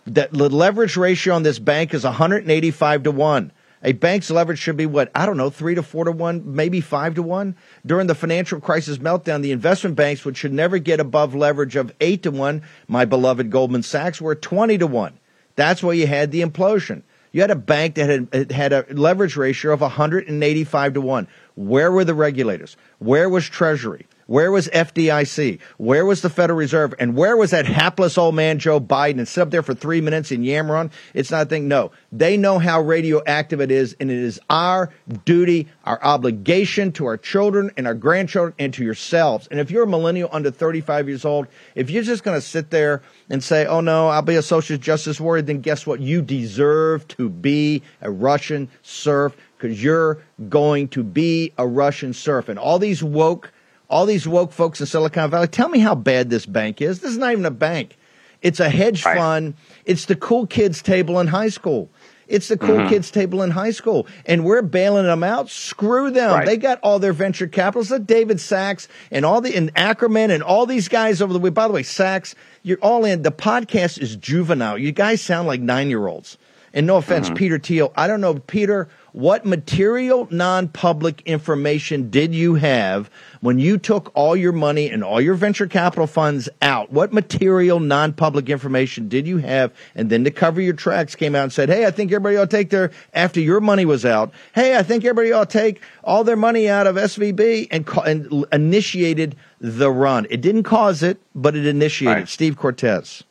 That 0.07 0.33
the 0.33 0.49
leverage 0.49 0.97
ratio 0.97 1.35
on 1.35 1.43
this 1.43 1.59
bank 1.59 1.93
is 1.95 2.05
185 2.05 3.03
to 3.03 3.11
1. 3.11 3.53
A 3.83 3.93
bank's 3.93 4.31
leverage 4.31 4.59
should 4.59 4.77
be 4.77 4.87
what? 4.87 5.11
I 5.15 5.25
don't 5.25 5.37
know, 5.37 5.51
three 5.51 5.75
to 5.77 5.83
four 5.83 6.05
to 6.05 6.13
one, 6.13 6.55
maybe 6.55 6.81
five 6.81 7.15
to 7.15 7.23
one. 7.23 7.55
During 7.87 8.09
the 8.09 8.15
financial 8.15 8.61
crisis 8.61 8.99
meltdown, 8.99 9.43
the 9.43 9.53
investment 9.53 9.95
banks, 9.95 10.25
which 10.25 10.37
should 10.37 10.53
never 10.53 10.79
get 10.79 10.99
above 10.99 11.35
leverage 11.35 11.77
of 11.77 11.95
eight 12.01 12.25
to 12.25 12.31
one, 12.31 12.63
my 12.89 13.05
beloved 13.05 13.51
Goldman 13.51 13.85
Sachs, 13.85 14.21
were 14.21 14.35
20 14.35 14.79
to 14.79 14.87
one. 14.87 15.19
That's 15.55 15.83
why 15.83 15.93
you 15.93 16.07
had 16.07 16.33
the 16.33 16.43
implosion. 16.43 17.03
You 17.33 17.43
had 17.43 17.51
a 17.51 17.57
bank 17.57 17.97
that 17.97 18.29
had, 18.33 18.53
had 18.53 18.73
a 18.73 18.87
leverage 18.91 19.37
ratio 19.37 19.73
of 19.73 19.81
185 19.81 20.95
to 20.95 21.01
1. 21.01 21.29
Where 21.57 21.93
were 21.93 22.05
the 22.05 22.15
regulators? 22.15 22.77
Where 22.99 23.29
was 23.29 23.49
Treasury? 23.49 24.07
Where 24.29 24.53
was 24.53 24.69
FDIC? 24.69 25.59
Where 25.79 26.05
was 26.05 26.21
the 26.21 26.29
Federal 26.29 26.59
Reserve? 26.59 26.93
And 26.99 27.17
where 27.17 27.35
was 27.35 27.53
that 27.53 27.65
hapless 27.65 28.19
old 28.19 28.35
man 28.35 28.59
Joe 28.59 28.79
Biden 28.79 29.17
and 29.17 29.27
sit 29.27 29.41
up 29.41 29.51
there 29.51 29.63
for 29.63 29.73
three 29.73 30.03
minutes 30.03 30.31
and 30.31 30.45
yammer 30.45 30.77
on? 30.77 30.91
It's 31.15 31.31
not 31.31 31.47
a 31.47 31.49
thing. 31.49 31.67
No, 31.67 31.93
they 32.13 32.37
know 32.37 32.59
how 32.59 32.83
radioactive 32.83 33.63
it 33.63 33.71
is, 33.71 33.97
and 33.99 34.11
it 34.11 34.19
is 34.19 34.39
our 34.51 34.91
duty, 35.25 35.69
our 35.85 35.99
obligation 36.05 36.93
to 36.93 37.07
our 37.07 37.17
children 37.17 37.71
and 37.79 37.87
our 37.87 37.95
grandchildren 37.95 38.53
and 38.59 38.75
to 38.75 38.85
yourselves. 38.85 39.49
And 39.51 39.61
if 39.61 39.71
you're 39.71 39.85
a 39.85 39.89
millennial 39.89 40.29
under 40.31 40.51
35 40.51 41.09
years 41.09 41.25
old, 41.25 41.47
if 41.75 41.89
you're 41.89 42.03
just 42.03 42.23
going 42.23 42.37
to 42.39 42.47
sit 42.47 42.69
there 42.69 43.01
and 43.31 43.43
say, 43.43 43.65
oh 43.65 43.81
no, 43.81 44.09
I'll 44.09 44.21
be 44.21 44.37
a 44.37 44.43
social 44.43 44.77
justice 44.77 45.19
warrior, 45.19 45.41
then 45.41 45.63
guess 45.63 45.87
what? 45.87 46.01
You 46.01 46.21
deserve 46.21 47.09
to 47.09 47.31
be 47.31 47.83
a 48.03 48.11
Russian 48.11 48.69
serf 48.83 49.35
because 49.57 49.83
you're 49.83 50.19
going 50.51 50.89
to 50.89 51.03
be 51.03 51.55
a 51.57 51.67
Russian 51.67 52.13
serf. 52.13 52.51
And 52.51 52.59
all 52.59 52.79
these 52.79 53.03
woke 53.03 53.53
all 53.89 54.07
these 54.07 54.29
woke 54.29 54.53
folks 54.53 54.81
in 54.81 54.87
Silicon 54.87 55.31
Valley. 55.31 55.49
Tell 55.49 55.69
me 55.69 55.79
how 55.79 55.95
bad 55.95 56.31
this 56.31 56.47
bank 56.47 56.81
is. 56.81 57.01
This 57.01 57.13
is 57.13 57.19
not 57.19 57.33
even 57.33 57.47
a 57.47 57.51
bank. 57.51 57.97
It's 58.43 58.61
a 58.61 58.69
hedge 58.69 59.05
right. 59.05 59.17
fund. 59.17 59.55
It's 59.85 60.05
the 60.05 60.15
cool 60.15 60.47
kids 60.47 60.83
table 60.83 61.19
in 61.21 61.27
high 61.27 61.49
school. 61.49 61.91
It's 62.29 62.49
the 62.49 62.59
cool 62.59 62.77
mm-hmm. 62.77 62.89
kids 62.89 63.11
table 63.11 63.43
in 63.43 63.51
high 63.51 63.71
school. 63.71 64.07
And 64.27 64.45
we're 64.45 64.61
bailing 64.61 65.07
them 65.07 65.25
out. 65.25 65.49
Screw 65.49 66.11
them. 66.11 66.31
Right. 66.31 66.47
They 66.47 66.57
got 66.59 66.79
all 66.83 66.99
their 66.99 67.15
venture 67.15 67.47
capitalists. 67.47 67.91
Let 67.91 68.07
David 68.07 68.39
Sacks 68.39 68.87
and 69.11 69.25
all 69.25 69.41
the, 69.41 69.57
and 69.57 69.71
Ackerman 69.75 70.31
and 70.31 70.43
all 70.43 70.67
these 70.67 70.89
guys 70.89 71.23
over 71.23 71.33
the 71.33 71.39
way. 71.39 71.49
By 71.51 71.67
the 71.67 71.73
way, 71.73 71.83
Sacks, 71.83 72.35
you're 72.63 72.79
all 72.83 73.07
in. 73.07 73.23
The 73.23 73.33
podcast 73.33 73.99
is 73.99 74.15
juvenile. 74.15 74.77
You 74.77 74.93
guys 74.93 75.23
sound 75.23 75.49
like 75.49 75.63
nine 75.63 75.89
year 75.89 76.07
olds. 76.07 76.37
And 76.73 76.87
no 76.87 76.97
offense, 76.97 77.27
mm-hmm. 77.27 77.37
Peter 77.37 77.59
Thiel. 77.59 77.93
I 77.97 78.07
don't 78.07 78.21
know, 78.21 78.35
Peter, 78.35 78.89
what 79.13 79.47
material 79.47 80.29
non 80.31 80.69
public 80.69 81.23
information 81.23 82.11
did 82.11 82.35
you 82.35 82.55
have 82.57 83.11
when 83.41 83.59
you 83.59 83.79
took 83.79 84.13
all 84.15 84.37
your 84.37 84.53
money 84.53 84.91
and 84.91 85.03
all 85.03 85.21
your 85.21 85.35
venture 85.35 85.67
capital 85.67 86.07
funds 86.07 86.49
out? 86.61 86.93
What 86.93 87.13
material 87.13 87.81
non 87.81 88.13
public 88.13 88.49
information 88.51 89.09
did 89.09 89.27
you 89.27 89.39
have? 89.39 89.73
And 89.95 90.11
then 90.11 90.25
to 90.25 90.31
cover 90.31 90.61
your 90.61 90.75
tracks 90.75 91.15
came 91.15 91.35
out 91.35 91.45
and 91.45 91.53
said, 91.53 91.69
Hey, 91.69 91.87
I 91.87 91.91
think 91.91 92.13
everybody 92.13 92.37
ought 92.37 92.51
to 92.51 92.57
take 92.57 92.71
their, 92.71 92.91
after 93.15 93.41
your 93.41 93.61
money 93.61 93.85
was 93.85 94.05
out, 94.05 94.33
Hey, 94.55 94.77
I 94.77 94.83
think 94.83 95.05
everybody 95.05 95.33
ought 95.33 95.51
to 95.51 95.59
take 95.59 95.81
all 96.05 96.23
their 96.23 96.37
money 96.37 96.69
out 96.69 96.87
of 96.87 96.97
SVB 96.97 97.69
and, 97.71 97.89
and 98.07 98.45
initiated 98.53 99.37
the 99.61 99.91
run. 99.91 100.27
It 100.31 100.43
didn't 100.43 100.65
cause 100.65 101.03
it, 101.03 101.21
but 101.35 101.57
it 101.57 101.67
initiated. 101.67 102.17
Right. 102.17 102.29
Steve 102.29 102.57
Cortes. 102.57 103.25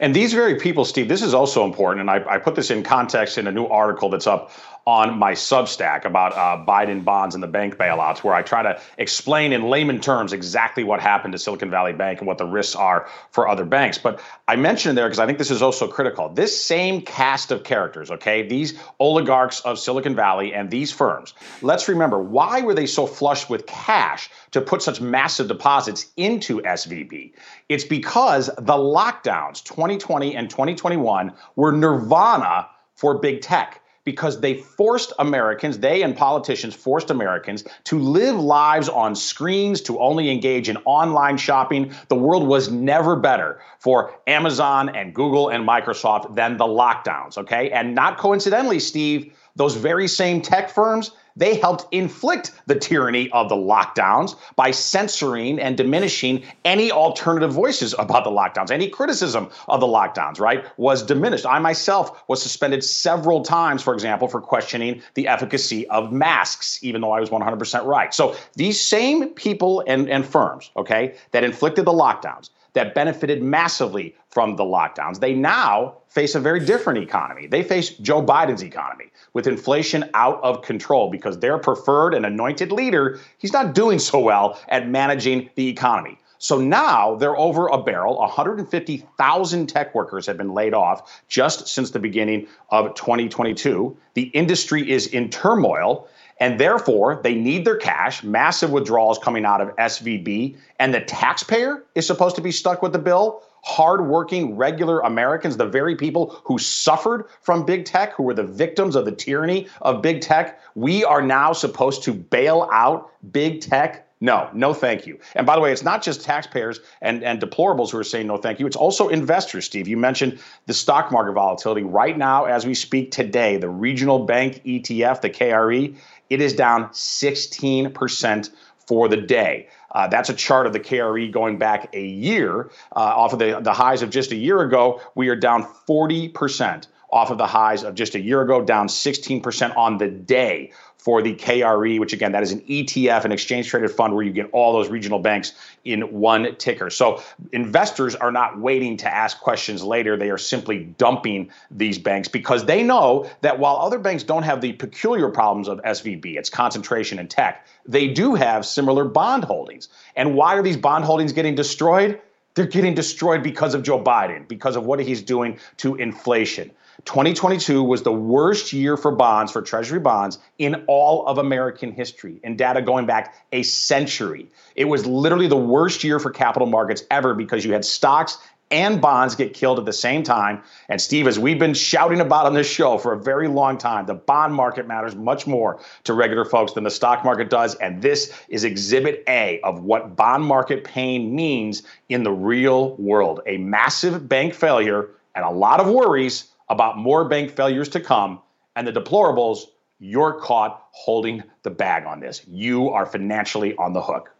And 0.00 0.16
these 0.16 0.32
very 0.32 0.56
people, 0.56 0.84
Steve, 0.86 1.08
this 1.08 1.22
is 1.22 1.34
also 1.34 1.64
important. 1.64 2.00
And 2.00 2.10
I, 2.10 2.34
I, 2.34 2.38
put 2.38 2.54
this 2.54 2.70
in 2.70 2.82
context 2.82 3.36
in 3.36 3.46
a 3.46 3.52
new 3.52 3.66
article 3.66 4.08
that's 4.08 4.26
up 4.26 4.50
on 4.86 5.18
my 5.18 5.32
Substack 5.32 6.04
about 6.04 6.32
uh, 6.32 6.64
Biden 6.64 7.04
bonds 7.04 7.34
and 7.34 7.42
the 7.42 7.48
bank 7.48 7.76
bailouts, 7.76 8.24
where 8.24 8.34
I 8.34 8.42
try 8.42 8.62
to 8.62 8.80
explain 8.98 9.52
in 9.52 9.68
layman 9.68 10.00
terms 10.00 10.32
exactly 10.32 10.84
what 10.84 11.00
happened 11.00 11.32
to 11.32 11.38
Silicon 11.38 11.70
Valley 11.70 11.92
Bank 11.92 12.20
and 12.20 12.26
what 12.26 12.38
the 12.38 12.46
risks 12.46 12.74
are 12.74 13.08
for 13.30 13.48
other 13.48 13.64
banks. 13.64 13.98
But 13.98 14.20
I 14.48 14.56
mentioned 14.56 14.96
there 14.96 15.06
because 15.06 15.18
I 15.18 15.26
think 15.26 15.38
this 15.38 15.50
is 15.50 15.62
also 15.62 15.86
critical. 15.86 16.28
This 16.28 16.62
same 16.62 17.02
cast 17.02 17.50
of 17.50 17.64
characters, 17.64 18.10
okay, 18.10 18.46
these 18.46 18.78
oligarchs 18.98 19.60
of 19.60 19.78
Silicon 19.78 20.14
Valley 20.14 20.54
and 20.54 20.70
these 20.70 20.90
firms, 20.90 21.34
let's 21.62 21.88
remember 21.88 22.22
why 22.22 22.62
were 22.62 22.74
they 22.74 22.86
so 22.86 23.06
flush 23.06 23.48
with 23.48 23.66
cash 23.66 24.30
to 24.52 24.60
put 24.60 24.82
such 24.82 25.00
massive 25.00 25.48
deposits 25.48 26.10
into 26.16 26.60
SVB? 26.62 27.32
It's 27.68 27.84
because 27.84 28.46
the 28.46 28.74
lockdowns 28.74 29.62
2020 29.64 30.34
and 30.34 30.48
2021 30.48 31.32
were 31.56 31.72
nirvana 31.72 32.68
for 32.94 33.18
big 33.18 33.40
tech 33.40 33.80
because 34.04 34.40
they 34.40 34.54
forced 34.54 35.12
Americans, 35.18 35.78
they 35.78 36.02
and 36.02 36.16
politicians 36.16 36.74
forced 36.74 37.10
Americans 37.10 37.64
to 37.84 37.98
live 37.98 38.36
lives 38.36 38.88
on 38.88 39.14
screens, 39.14 39.80
to 39.82 39.98
only 40.00 40.30
engage 40.30 40.68
in 40.68 40.76
online 40.78 41.36
shopping. 41.36 41.92
The 42.08 42.16
world 42.16 42.46
was 42.46 42.70
never 42.70 43.16
better 43.16 43.60
for 43.78 44.14
Amazon 44.26 44.88
and 44.88 45.14
Google 45.14 45.48
and 45.48 45.68
Microsoft 45.68 46.34
than 46.34 46.56
the 46.56 46.64
lockdowns, 46.64 47.36
okay? 47.36 47.70
And 47.70 47.94
not 47.94 48.18
coincidentally, 48.18 48.80
Steve, 48.80 49.34
those 49.56 49.76
very 49.76 50.08
same 50.08 50.40
tech 50.40 50.70
firms 50.70 51.12
they 51.36 51.56
helped 51.56 51.92
inflict 51.92 52.52
the 52.66 52.74
tyranny 52.74 53.30
of 53.30 53.48
the 53.48 53.54
lockdowns 53.54 54.36
by 54.56 54.70
censoring 54.70 55.58
and 55.58 55.76
diminishing 55.76 56.44
any 56.64 56.90
alternative 56.90 57.52
voices 57.52 57.94
about 57.98 58.24
the 58.24 58.30
lockdowns. 58.30 58.70
Any 58.70 58.88
criticism 58.88 59.48
of 59.68 59.80
the 59.80 59.86
lockdowns, 59.86 60.40
right, 60.40 60.64
was 60.76 61.02
diminished. 61.02 61.46
I 61.46 61.58
myself 61.58 62.22
was 62.28 62.42
suspended 62.42 62.84
several 62.84 63.42
times, 63.42 63.82
for 63.82 63.94
example, 63.94 64.28
for 64.28 64.40
questioning 64.40 65.02
the 65.14 65.28
efficacy 65.28 65.88
of 65.88 66.12
masks, 66.12 66.82
even 66.82 67.00
though 67.00 67.12
I 67.12 67.20
was 67.20 67.30
100% 67.30 67.86
right. 67.86 68.12
So 68.12 68.36
these 68.54 68.80
same 68.80 69.30
people 69.30 69.82
and, 69.86 70.08
and 70.10 70.26
firms, 70.26 70.70
okay, 70.76 71.14
that 71.30 71.44
inflicted 71.44 71.84
the 71.84 71.92
lockdowns, 71.92 72.50
that 72.72 72.94
benefited 72.94 73.42
massively 73.42 74.14
from 74.28 74.56
the 74.56 74.64
lockdowns. 74.64 75.20
They 75.20 75.34
now 75.34 75.96
face 76.08 76.34
a 76.34 76.40
very 76.40 76.60
different 76.60 76.98
economy. 76.98 77.46
They 77.46 77.62
face 77.62 77.90
Joe 77.90 78.22
Biden's 78.22 78.62
economy 78.62 79.06
with 79.32 79.46
inflation 79.46 80.10
out 80.14 80.42
of 80.42 80.62
control 80.62 81.10
because 81.10 81.38
their 81.38 81.58
preferred 81.58 82.14
and 82.14 82.26
anointed 82.26 82.72
leader, 82.72 83.20
he's 83.38 83.52
not 83.52 83.74
doing 83.74 83.98
so 83.98 84.20
well 84.20 84.60
at 84.68 84.88
managing 84.88 85.50
the 85.54 85.68
economy. 85.68 86.18
So 86.42 86.58
now 86.58 87.16
they're 87.16 87.36
over 87.36 87.68
a 87.68 87.82
barrel. 87.82 88.16
150,000 88.16 89.66
tech 89.66 89.94
workers 89.94 90.26
have 90.26 90.38
been 90.38 90.54
laid 90.54 90.72
off 90.72 91.22
just 91.28 91.68
since 91.68 91.90
the 91.90 91.98
beginning 91.98 92.46
of 92.70 92.94
2022. 92.94 93.94
The 94.14 94.22
industry 94.22 94.90
is 94.90 95.06
in 95.06 95.28
turmoil. 95.28 96.08
And 96.40 96.58
therefore, 96.58 97.20
they 97.22 97.34
need 97.34 97.66
their 97.66 97.76
cash, 97.76 98.24
massive 98.24 98.70
withdrawals 98.70 99.18
coming 99.18 99.44
out 99.44 99.60
of 99.60 99.76
SVB, 99.76 100.56
and 100.78 100.92
the 100.92 101.02
taxpayer 101.02 101.84
is 101.94 102.06
supposed 102.06 102.34
to 102.36 102.42
be 102.42 102.50
stuck 102.50 102.82
with 102.82 102.92
the 102.92 102.98
bill 102.98 103.42
hardworking, 103.62 104.56
regular 104.56 105.00
Americans, 105.00 105.56
the 105.56 105.66
very 105.66 105.94
people 105.94 106.40
who 106.44 106.58
suffered 106.58 107.26
from 107.42 107.64
big 107.64 107.84
tech, 107.84 108.14
who 108.14 108.22
were 108.22 108.34
the 108.34 108.42
victims 108.42 108.96
of 108.96 109.04
the 109.04 109.12
tyranny 109.12 109.68
of 109.82 110.02
big 110.02 110.20
tech, 110.20 110.60
we 110.74 111.04
are 111.04 111.22
now 111.22 111.52
supposed 111.52 112.02
to 112.04 112.14
bail 112.14 112.68
out 112.72 113.10
big 113.32 113.60
tech? 113.60 114.06
No, 114.22 114.50
no, 114.52 114.74
thank 114.74 115.06
you. 115.06 115.18
And 115.34 115.46
by 115.46 115.54
the 115.54 115.62
way, 115.62 115.72
it's 115.72 115.82
not 115.82 116.02
just 116.02 116.22
taxpayers 116.22 116.80
and, 117.00 117.24
and 117.24 117.40
deplorables 117.40 117.90
who 117.90 117.98
are 117.98 118.04
saying 118.04 118.26
no, 118.26 118.36
thank 118.36 118.60
you. 118.60 118.66
It's 118.66 118.76
also 118.76 119.08
investors, 119.08 119.64
Steve. 119.64 119.88
You 119.88 119.96
mentioned 119.96 120.38
the 120.66 120.74
stock 120.74 121.10
market 121.10 121.32
volatility. 121.32 121.82
Right 121.82 122.18
now, 122.18 122.44
as 122.44 122.66
we 122.66 122.74
speak 122.74 123.12
today, 123.12 123.56
the 123.56 123.70
regional 123.70 124.26
bank 124.26 124.62
ETF, 124.64 125.22
the 125.22 125.30
KRE, 125.30 125.96
it 126.30 126.40
is 126.40 126.54
down 126.54 126.88
16% 126.88 128.50
for 128.86 129.08
the 129.08 129.16
day. 129.16 129.68
Uh, 129.90 130.06
that's 130.08 130.30
a 130.30 130.34
chart 130.34 130.66
of 130.66 130.72
the 130.72 130.80
KRE 130.80 131.30
going 131.32 131.58
back 131.58 131.90
a 131.94 132.04
year. 132.04 132.70
Uh, 132.94 133.00
off 133.00 133.32
of 133.32 133.38
the, 133.38 133.60
the 133.60 133.72
highs 133.72 134.02
of 134.02 134.10
just 134.10 134.32
a 134.32 134.36
year 134.36 134.62
ago, 134.62 135.00
we 135.14 135.28
are 135.28 135.36
down 135.36 135.64
40% 135.88 136.86
off 137.12 137.30
of 137.30 137.38
the 137.38 137.46
highs 137.46 137.82
of 137.82 137.94
just 137.94 138.14
a 138.14 138.20
year 138.20 138.40
ago, 138.40 138.62
down 138.62 138.86
16% 138.86 139.76
on 139.76 139.98
the 139.98 140.08
day 140.08 140.72
for 141.00 141.22
the 141.22 141.34
KRE, 141.34 141.98
which 141.98 142.12
again, 142.12 142.32
that 142.32 142.42
is 142.42 142.52
an 142.52 142.60
ETF, 142.60 143.24
an 143.24 143.32
exchange 143.32 143.68
traded 143.68 143.90
fund 143.90 144.14
where 144.14 144.22
you 144.22 144.32
get 144.32 144.50
all 144.52 144.74
those 144.74 144.90
regional 144.90 145.18
banks 145.18 145.54
in 145.82 146.02
one 146.02 146.54
ticker. 146.56 146.90
So 146.90 147.22
investors 147.52 148.14
are 148.14 148.30
not 148.30 148.60
waiting 148.60 148.98
to 148.98 149.12
ask 149.12 149.40
questions 149.40 149.82
later. 149.82 150.18
They 150.18 150.28
are 150.28 150.36
simply 150.36 150.84
dumping 150.98 151.50
these 151.70 151.98
banks 151.98 152.28
because 152.28 152.66
they 152.66 152.82
know 152.82 153.30
that 153.40 153.58
while 153.58 153.76
other 153.76 153.98
banks 153.98 154.24
don't 154.24 154.42
have 154.42 154.60
the 154.60 154.74
peculiar 154.74 155.30
problems 155.30 155.68
of 155.68 155.80
SVB, 155.82 156.36
its 156.36 156.50
concentration 156.50 157.18
in 157.18 157.28
tech, 157.28 157.66
they 157.86 158.08
do 158.08 158.34
have 158.34 158.66
similar 158.66 159.06
bond 159.06 159.44
holdings. 159.44 159.88
And 160.16 160.34
why 160.34 160.56
are 160.56 160.62
these 160.62 160.76
bond 160.76 161.06
holdings 161.06 161.32
getting 161.32 161.54
destroyed? 161.54 162.20
They're 162.54 162.66
getting 162.66 162.94
destroyed 162.94 163.42
because 163.42 163.72
of 163.72 163.82
Joe 163.82 164.02
Biden, 164.02 164.46
because 164.46 164.76
of 164.76 164.84
what 164.84 165.00
he's 165.00 165.22
doing 165.22 165.58
to 165.78 165.94
inflation. 165.94 166.72
2022 167.04 167.82
was 167.82 168.02
the 168.02 168.12
worst 168.12 168.72
year 168.72 168.96
for 168.96 169.10
bonds, 169.10 169.52
for 169.52 169.62
Treasury 169.62 170.00
bonds, 170.00 170.38
in 170.58 170.84
all 170.86 171.26
of 171.26 171.38
American 171.38 171.92
history, 171.92 172.40
and 172.44 172.58
data 172.58 172.82
going 172.82 173.06
back 173.06 173.34
a 173.52 173.62
century. 173.62 174.48
It 174.76 174.86
was 174.86 175.06
literally 175.06 175.46
the 175.46 175.56
worst 175.56 176.04
year 176.04 176.18
for 176.18 176.30
capital 176.30 176.66
markets 176.66 177.04
ever 177.10 177.34
because 177.34 177.64
you 177.64 177.72
had 177.72 177.84
stocks 177.84 178.38
and 178.70 179.00
bonds 179.00 179.34
get 179.34 179.52
killed 179.52 179.78
at 179.78 179.84
the 179.84 179.92
same 179.92 180.22
time. 180.22 180.62
And 180.88 181.00
Steve, 181.00 181.26
as 181.26 181.38
we've 181.38 181.58
been 181.58 181.74
shouting 181.74 182.20
about 182.20 182.46
on 182.46 182.54
this 182.54 182.70
show 182.70 182.98
for 182.98 183.12
a 183.12 183.18
very 183.18 183.48
long 183.48 183.78
time, 183.78 184.06
the 184.06 184.14
bond 184.14 184.54
market 184.54 184.86
matters 184.86 185.16
much 185.16 185.46
more 185.46 185.80
to 186.04 186.14
regular 186.14 186.44
folks 186.44 186.72
than 186.72 186.84
the 186.84 186.90
stock 186.90 187.24
market 187.24 187.50
does. 187.50 187.74
And 187.76 188.00
this 188.00 188.32
is 188.48 188.62
exhibit 188.64 189.24
A 189.28 189.60
of 189.62 189.82
what 189.82 190.14
bond 190.14 190.44
market 190.44 190.84
pain 190.84 191.34
means 191.34 191.82
in 192.08 192.22
the 192.22 192.32
real 192.32 192.94
world. 192.96 193.40
A 193.46 193.58
massive 193.58 194.28
bank 194.28 194.54
failure 194.54 195.10
and 195.34 195.44
a 195.44 195.50
lot 195.50 195.80
of 195.80 195.88
worries 195.88 196.49
about 196.70 196.96
more 196.96 197.28
bank 197.28 197.50
failures 197.50 197.90
to 197.90 198.00
come. 198.00 198.40
And 198.74 198.86
the 198.86 198.92
deplorables, 198.92 199.64
you're 199.98 200.40
caught 200.40 200.86
holding 200.92 201.42
the 201.64 201.70
bag 201.70 202.06
on 202.06 202.20
this. 202.20 202.42
You 202.46 202.88
are 202.90 203.04
financially 203.04 203.74
on 203.76 203.92
the 203.92 204.00
hook. 204.00 204.30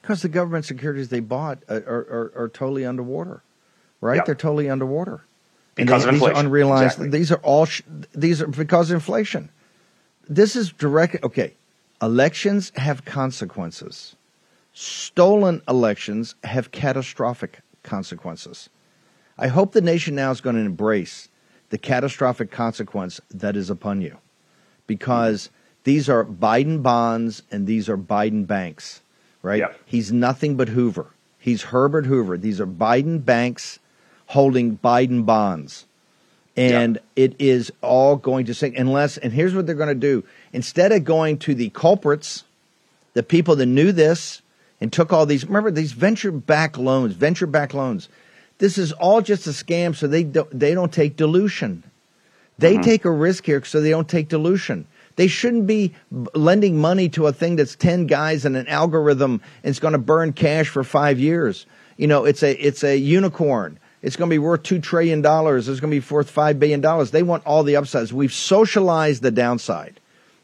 Because 0.00 0.22
the 0.22 0.28
government 0.28 0.64
securities 0.64 1.10
they 1.10 1.20
bought 1.20 1.58
are, 1.68 1.76
are, 1.76 2.32
are 2.34 2.48
totally 2.48 2.86
underwater, 2.86 3.42
right? 4.00 4.16
Yep. 4.16 4.26
They're 4.26 4.34
totally 4.34 4.70
underwater. 4.70 5.24
Because 5.74 6.04
and 6.04 6.16
of 6.16 6.20
these 6.20 6.28
are 6.28 6.38
unrealized. 6.38 6.84
Exactly. 6.84 7.08
These 7.08 7.32
are 7.32 7.40
all. 7.42 7.66
Sh- 7.66 7.82
these 8.12 8.42
are 8.42 8.46
because 8.46 8.90
of 8.90 8.96
inflation. 8.96 9.48
This 10.28 10.54
is 10.56 10.72
direct. 10.72 11.22
Okay, 11.24 11.54
elections 12.02 12.72
have 12.76 13.04
consequences. 13.04 14.16
Stolen 14.74 15.62
elections 15.68 16.34
have 16.44 16.72
catastrophic 16.72 17.60
consequences. 17.84 18.68
I 19.42 19.48
hope 19.48 19.72
the 19.72 19.80
nation 19.80 20.14
now 20.14 20.30
is 20.30 20.40
going 20.40 20.54
to 20.54 20.62
embrace 20.62 21.28
the 21.70 21.76
catastrophic 21.76 22.52
consequence 22.52 23.20
that 23.32 23.56
is 23.56 23.70
upon 23.70 24.00
you, 24.00 24.18
because 24.86 25.50
these 25.82 26.08
are 26.08 26.24
Biden 26.24 26.80
bonds 26.80 27.42
and 27.50 27.66
these 27.66 27.88
are 27.88 27.96
Biden 27.98 28.46
banks, 28.46 29.00
right? 29.42 29.64
He's 29.84 30.12
nothing 30.12 30.54
but 30.54 30.68
Hoover. 30.68 31.06
He's 31.40 31.62
Herbert 31.64 32.06
Hoover. 32.06 32.38
These 32.38 32.60
are 32.60 32.68
Biden 32.68 33.24
banks 33.24 33.80
holding 34.26 34.78
Biden 34.78 35.26
bonds. 35.26 35.86
And 36.56 37.00
it 37.16 37.34
is 37.40 37.72
all 37.80 38.14
going 38.14 38.46
to 38.46 38.54
sink 38.54 38.78
unless, 38.78 39.18
and 39.18 39.32
here's 39.32 39.56
what 39.56 39.66
they're 39.66 39.74
going 39.74 39.88
to 39.88 39.94
do. 39.96 40.22
Instead 40.52 40.92
of 40.92 41.02
going 41.02 41.38
to 41.38 41.54
the 41.56 41.70
culprits, 41.70 42.44
the 43.14 43.24
people 43.24 43.56
that 43.56 43.66
knew 43.66 43.90
this 43.90 44.40
and 44.80 44.92
took 44.92 45.12
all 45.12 45.26
these, 45.26 45.44
remember 45.44 45.72
these 45.72 45.92
venture 45.92 46.30
back 46.30 46.78
loans, 46.78 47.14
venture 47.14 47.48
back 47.48 47.74
loans. 47.74 48.08
This 48.62 48.78
is 48.78 48.92
all 48.92 49.22
just 49.22 49.48
a 49.48 49.50
scam 49.50 49.92
so 49.92 50.06
they 50.06 50.22
don't, 50.22 50.48
they 50.56 50.72
don't 50.72 50.92
take 50.92 51.16
dilution. 51.16 51.82
They 52.58 52.74
uh-huh. 52.76 52.84
take 52.84 53.04
a 53.04 53.10
risk 53.10 53.44
here 53.44 53.64
so 53.64 53.80
they 53.80 53.90
don't 53.90 54.08
take 54.08 54.28
dilution. 54.28 54.86
They 55.16 55.26
shouldn't 55.26 55.66
be 55.66 55.96
lending 56.12 56.80
money 56.80 57.08
to 57.08 57.26
a 57.26 57.32
thing 57.32 57.56
that's 57.56 57.74
10 57.74 58.06
guys 58.06 58.44
and 58.44 58.56
an 58.56 58.68
algorithm 58.68 59.40
and 59.64 59.70
it's 59.70 59.80
going 59.80 59.94
to 59.94 59.98
burn 59.98 60.32
cash 60.32 60.68
for 60.68 60.84
5 60.84 61.18
years. 61.18 61.66
You 61.96 62.06
know, 62.06 62.24
it's 62.24 62.44
a 62.44 62.52
it's 62.52 62.84
a 62.84 62.96
unicorn. 62.96 63.80
It's 64.00 64.14
going 64.14 64.30
to 64.30 64.34
be 64.34 64.38
worth 64.38 64.62
2 64.62 64.78
trillion 64.78 65.22
dollars. 65.22 65.68
It's 65.68 65.80
going 65.80 65.90
to 65.92 66.00
be 66.00 66.14
worth 66.14 66.30
5 66.30 66.60
billion 66.60 66.80
dollars. 66.80 67.10
They 67.10 67.24
want 67.24 67.44
all 67.44 67.64
the 67.64 67.74
upsides. 67.74 68.12
We've 68.12 68.32
socialized 68.32 69.22
the 69.24 69.32
downside. 69.32 69.98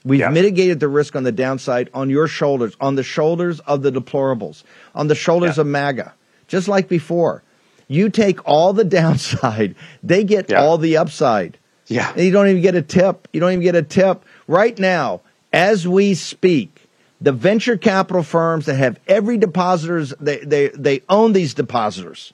We've 0.04 0.28
mitigated 0.32 0.80
the 0.80 0.88
risk 0.88 1.14
on 1.14 1.22
the 1.22 1.30
downside 1.30 1.88
on 1.94 2.10
your 2.10 2.26
shoulders, 2.26 2.74
on 2.80 2.96
the 2.96 3.04
shoulders 3.04 3.60
of 3.60 3.82
the 3.82 3.92
deplorables, 3.92 4.64
on 4.92 5.06
the 5.06 5.14
shoulders 5.14 5.56
of 5.56 5.68
MAGA. 5.68 6.14
Just 6.48 6.66
like 6.66 6.88
before. 6.88 7.44
You 7.88 8.10
take 8.10 8.46
all 8.46 8.72
the 8.72 8.84
downside, 8.98 9.74
they 10.02 10.24
get 10.24 10.52
all 10.52 10.78
the 10.78 10.96
upside. 10.96 11.58
Yeah. 11.86 12.12
And 12.12 12.20
you 12.20 12.30
don't 12.30 12.48
even 12.48 12.62
get 12.62 12.74
a 12.74 12.82
tip. 12.82 13.28
You 13.32 13.40
don't 13.40 13.52
even 13.52 13.62
get 13.62 13.74
a 13.74 13.82
tip. 13.82 14.24
Right 14.46 14.78
now, 14.78 15.22
as 15.52 15.88
we 15.88 16.14
speak, 16.14 16.86
the 17.20 17.32
venture 17.32 17.76
capital 17.76 18.22
firms 18.22 18.66
that 18.66 18.74
have 18.76 19.00
every 19.08 19.38
depositors, 19.38 20.12
they, 20.20 20.38
they, 20.38 20.68
they 20.68 21.02
own 21.08 21.32
these 21.32 21.54
depositors 21.54 22.32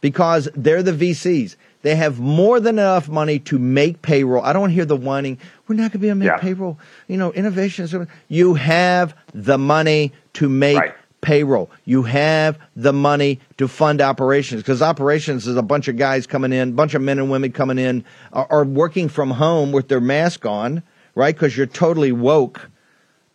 because 0.00 0.48
they're 0.54 0.82
the 0.82 0.92
VCs. 0.92 1.56
They 1.82 1.94
have 1.94 2.18
more 2.18 2.58
than 2.58 2.78
enough 2.78 3.08
money 3.08 3.38
to 3.40 3.58
make 3.58 4.02
payroll. 4.02 4.42
I 4.42 4.52
don't 4.52 4.70
hear 4.70 4.84
the 4.84 4.96
whining. 4.96 5.38
We're 5.68 5.76
not 5.76 5.82
going 5.82 5.92
to 5.92 5.98
be 5.98 6.08
able 6.08 6.20
to 6.20 6.26
make 6.26 6.40
payroll. 6.40 6.78
You 7.06 7.16
know, 7.16 7.32
innovation 7.32 7.84
is. 7.84 7.94
You 8.28 8.54
have 8.54 9.14
the 9.32 9.56
money 9.56 10.12
to 10.34 10.48
make 10.48 10.82
payroll. 11.20 11.70
You 11.84 12.02
have 12.04 12.58
the 12.74 12.92
money 12.92 13.40
to 13.58 13.68
fund 13.68 14.00
operations 14.00 14.62
because 14.62 14.82
operations 14.82 15.46
is 15.46 15.56
a 15.56 15.62
bunch 15.62 15.88
of 15.88 15.96
guys 15.96 16.26
coming 16.26 16.52
in, 16.52 16.72
bunch 16.72 16.94
of 16.94 17.02
men 17.02 17.18
and 17.18 17.30
women 17.30 17.52
coming 17.52 17.78
in, 17.78 18.04
are, 18.32 18.46
are 18.50 18.64
working 18.64 19.08
from 19.08 19.30
home 19.30 19.72
with 19.72 19.88
their 19.88 20.00
mask 20.00 20.46
on, 20.46 20.82
right? 21.14 21.34
Because 21.34 21.56
you're 21.56 21.66
totally 21.66 22.12
woke. 22.12 22.70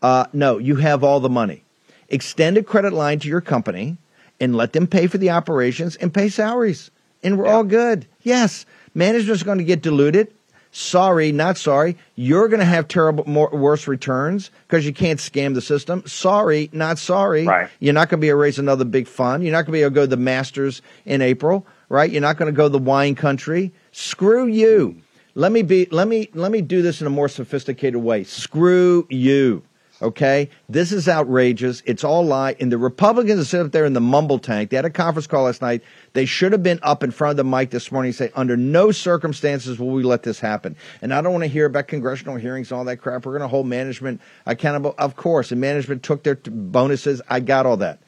Uh, 0.02 0.26
no, 0.34 0.58
you 0.58 0.78
have 0.78 1.04
all 1.04 1.20
the 1.20 1.30
money. 1.30 1.64
Extend 2.10 2.58
a 2.58 2.64
credit 2.64 2.94
line 2.94 3.20
to 3.20 3.28
your 3.28 3.42
company 3.42 3.98
and 4.40 4.56
let 4.56 4.74
them 4.74 4.88
pay 4.88 5.08
for 5.08 5.18
the 5.18 5.30
operations 5.30 5.96
and 5.98 6.14
pay 6.14 6.30
salaries. 6.30 6.92
And 7.24 7.38
we're 7.38 7.48
all 7.48 7.64
good. 7.64 8.08
Yes, 8.24 8.66
management's 8.96 9.44
going 9.44 9.60
to 9.60 9.64
get 9.64 9.82
diluted. 9.82 10.34
Sorry, 10.72 11.34
not 11.34 11.58
sorry. 11.58 11.98
You're 12.16 12.48
going 12.48 12.62
to 12.62 12.66
have 12.66 12.88
terrible, 12.88 13.26
more, 13.28 13.50
worse 13.52 13.88
returns 13.88 14.52
because 14.68 14.86
you 14.86 14.94
can't 14.94 15.20
scam 15.20 15.54
the 15.54 15.62
system. 15.62 16.04
Sorry, 16.06 16.70
not 16.72 16.98
sorry. 16.98 17.46
Right. 17.46 17.70
You're 17.80 17.94
not 17.94 18.10
going 18.10 18.20
to 18.20 18.22
be 18.22 18.30
able 18.30 18.40
to 18.40 18.44
raise 18.44 18.58
another 18.60 18.86
big 18.86 19.08
fund. 19.08 19.44
You're 19.44 19.52
not 19.52 19.66
going 19.66 19.68
to 19.68 19.72
be 19.74 19.82
able 19.82 19.92
to 19.92 19.96
go 19.96 20.02
to 20.02 20.08
the 20.08 20.18
Masters 20.18 20.82
in 21.06 21.22
April, 21.22 21.68
right? 21.90 22.10
You're 22.10 22.22
not 22.22 22.38
going 22.38 22.52
to 22.52 22.56
go 22.56 22.64
to 22.64 22.70
the 22.70 22.78
wine 22.78 23.16
country. 23.16 23.74
Screw 23.92 24.48
you. 24.48 25.02
Let 25.36 25.52
me 25.52 25.62
be. 25.62 25.88
Let 25.92 26.08
me 26.08 26.30
let 26.34 26.52
me 26.52 26.62
do 26.62 26.82
this 26.82 27.00
in 27.00 27.08
a 27.08 27.10
more 27.10 27.30
sophisticated 27.30 28.02
way. 28.02 28.24
Screw 28.26 29.08
you. 29.10 29.64
Okay, 30.02 30.50
this 30.68 30.92
is 30.92 31.08
outrageous. 31.08 31.84
It's 31.86 32.04
all 32.04 32.26
lie. 32.26 32.56
And 32.60 32.72
the 32.72 32.78
Republicans 32.80 33.38
that 33.38 33.46
sit 33.46 33.64
up 33.64 33.72
there 33.72 33.86
in 33.86 33.94
the 33.94 34.02
mumble 34.02 34.40
tank. 34.40 34.72
They 34.72 34.76
had 34.76 34.86
a 34.86 34.90
conference 34.90 35.28
call 35.28 35.44
last 35.44 35.62
night. 35.62 35.84
They 36.14 36.26
should 36.26 36.54
have 36.54 36.64
been 36.64 36.80
up 36.82 37.04
in 37.04 37.12
front 37.12 37.32
of 37.32 37.38
the 37.38 37.44
mic 37.44 37.70
this 37.70 37.92
morning 37.92 38.10
and 38.10 38.16
say, 38.16 38.32
under 38.34 38.58
no 38.58 38.92
circumstances 38.92 39.78
will 39.78 39.90
we 39.90 40.02
let 40.02 40.24
this 40.24 40.40
happen. 40.40 40.76
And 41.04 41.14
I 41.14 41.22
don't 41.22 41.34
want 41.34 41.44
to 41.44 41.50
hear 41.50 41.68
about 41.68 41.88
congressional 41.88 42.36
hearings 42.36 42.72
and 42.72 42.80
all 42.80 42.86
that 42.86 42.98
crap. 42.98 43.28
We're 43.28 43.34
going 43.34 43.44
to 43.44 43.48
hold 43.48 43.68
management 43.68 44.22
accountable, 44.48 44.96
of 44.98 45.16
course. 45.16 45.52
And 45.52 45.62
management 45.62 46.02
took 46.02 46.24
their 46.24 46.36
bonuses. 46.36 47.22
I 47.30 47.40
got 47.40 47.68
all 47.68 47.78
that. 47.78 48.00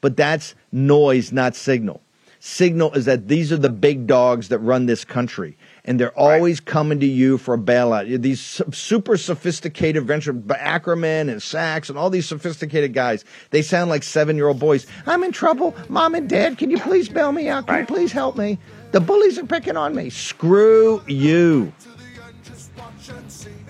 But 0.00 0.16
that's 0.16 0.54
noise, 0.72 1.32
not 1.32 1.54
signal. 1.54 2.00
Signal 2.44 2.92
is 2.94 3.04
that 3.04 3.28
these 3.28 3.52
are 3.52 3.56
the 3.56 3.70
big 3.70 4.08
dogs 4.08 4.48
that 4.48 4.58
run 4.58 4.86
this 4.86 5.04
country 5.04 5.56
and 5.84 6.00
they're 6.00 6.18
always 6.18 6.58
coming 6.58 6.98
to 6.98 7.06
you 7.06 7.38
for 7.38 7.54
a 7.54 7.58
bailout. 7.58 8.20
These 8.20 8.60
super 8.72 9.16
sophisticated 9.16 10.04
venture 10.04 10.34
Ackerman 10.50 11.28
and 11.28 11.40
Sacks 11.40 11.88
and 11.88 11.96
all 11.96 12.10
these 12.10 12.26
sophisticated 12.26 12.94
guys, 12.94 13.24
they 13.50 13.62
sound 13.62 13.90
like 13.90 14.02
seven 14.02 14.34
year 14.34 14.48
old 14.48 14.58
boys. 14.58 14.88
I'm 15.06 15.22
in 15.22 15.30
trouble. 15.30 15.76
Mom 15.88 16.16
and 16.16 16.28
dad, 16.28 16.58
can 16.58 16.68
you 16.68 16.80
please 16.80 17.08
bail 17.08 17.30
me 17.30 17.48
out? 17.48 17.68
Can 17.68 17.78
you 17.78 17.86
please 17.86 18.10
help 18.10 18.36
me? 18.36 18.58
The 18.90 18.98
bullies 18.98 19.38
are 19.38 19.46
picking 19.46 19.76
on 19.76 19.94
me. 19.94 20.10
Screw 20.10 21.00
you. 21.06 21.72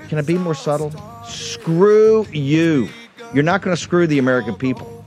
Can 0.09 0.17
I 0.17 0.23
be 0.23 0.39
more 0.39 0.55
subtle? 0.55 0.93
Screw 1.27 2.27
you. 2.33 2.89
You're 3.35 3.43
not 3.43 3.61
going 3.61 3.77
to 3.77 3.83
screw 3.83 4.07
the 4.07 4.19
American 4.19 4.55
people. 4.55 5.02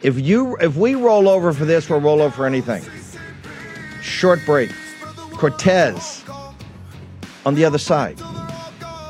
If 0.00 0.20
you 0.20 0.56
if 0.60 0.76
we 0.76 0.94
roll 0.94 1.28
over 1.28 1.52
for 1.52 1.64
this, 1.64 1.90
we'll 1.90 2.00
roll 2.00 2.22
over 2.22 2.34
for 2.34 2.46
anything. 2.46 2.84
Short 4.00 4.40
break. 4.46 4.70
Cortes 5.32 6.24
on 7.44 7.54
the 7.54 7.64
other 7.64 7.78
side. 7.78 8.20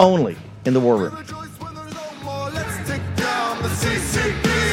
Only 0.01 0.37
in 0.65 0.73
the 0.73 0.81
war 0.81 0.97
room. 0.97 1.17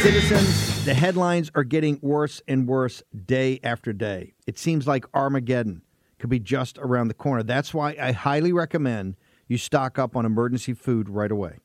Citizens, 0.02 0.86
the 0.86 0.94
headlines 0.94 1.52
are 1.56 1.64
getting 1.64 2.00
worse 2.02 2.42
and 2.48 2.68
worse 2.68 3.04
day 3.26 3.60
after 3.64 3.92
day. 3.92 4.36
It 4.48 4.58
seems 4.58 4.88
like 4.88 5.06
Armageddon 5.14 5.82
could 6.20 6.30
be 6.30 6.40
just 6.40 6.78
around 6.78 7.10
the 7.10 7.14
corner. 7.14 7.44
That's 7.44 7.74
why 7.74 7.98
I 8.00 8.12
highly 8.12 8.54
recommend 8.54 9.16
you 9.48 9.58
stock 9.58 10.00
up 10.00 10.16
on 10.16 10.26
emergency 10.26 10.74
food 10.74 11.10
right 11.10 11.32
away. 11.32 11.58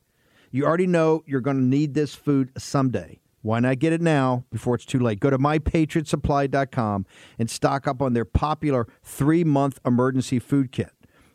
You 0.49 0.65
already 0.65 0.87
know 0.87 1.23
you're 1.25 1.39
going 1.39 1.57
to 1.57 1.63
need 1.63 1.93
this 1.93 2.15
food 2.15 2.51
someday. 2.57 3.19
Why 3.41 3.59
not 3.59 3.79
get 3.79 3.93
it 3.93 4.01
now 4.01 4.45
before 4.51 4.75
it's 4.75 4.85
too 4.85 4.99
late? 4.99 5.19
Go 5.19 5.29
to 5.29 5.37
mypatriotsupply.com 5.37 7.05
and 7.39 7.49
stock 7.49 7.87
up 7.87 8.01
on 8.01 8.13
their 8.13 8.25
popular 8.25 8.87
three 9.03 9.43
month 9.43 9.79
emergency 9.85 10.39
food 10.39 10.71
kit. 10.71 10.91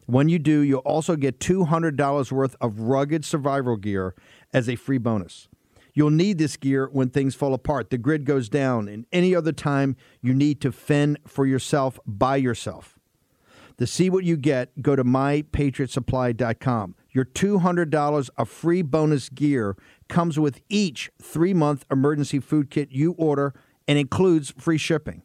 When 0.06 0.28
you 0.28 0.38
do, 0.38 0.60
you'll 0.60 0.78
also 0.80 1.16
get 1.16 1.40
$200 1.40 2.32
worth 2.32 2.54
of 2.60 2.78
rugged 2.80 3.24
survival 3.24 3.76
gear 3.76 4.14
as 4.52 4.68
a 4.68 4.76
free 4.76 4.98
bonus. 4.98 5.48
You'll 5.94 6.10
need 6.10 6.38
this 6.38 6.56
gear 6.56 6.88
when 6.92 7.08
things 7.08 7.34
fall 7.34 7.54
apart, 7.54 7.90
the 7.90 7.98
grid 7.98 8.24
goes 8.24 8.48
down, 8.48 8.86
and 8.86 9.06
any 9.12 9.34
other 9.34 9.50
time 9.50 9.96
you 10.20 10.34
need 10.34 10.60
to 10.60 10.70
fend 10.70 11.18
for 11.26 11.46
yourself 11.46 11.98
by 12.06 12.36
yourself. 12.36 12.98
To 13.78 13.86
see 13.86 14.08
what 14.08 14.24
you 14.24 14.36
get, 14.36 14.82
go 14.82 14.94
to 14.94 15.04
mypatriotsupply.com. 15.04 16.94
Your 17.12 17.24
$200 17.24 18.30
of 18.36 18.48
free 18.48 18.82
bonus 18.82 19.28
gear 19.30 19.76
comes 20.08 20.38
with 20.38 20.60
each 20.68 21.10
three 21.20 21.54
month 21.54 21.84
emergency 21.90 22.40
food 22.40 22.70
kit 22.70 22.90
you 22.90 23.12
order 23.12 23.54
and 23.88 23.98
includes 23.98 24.52
free 24.58 24.78
shipping. 24.78 25.22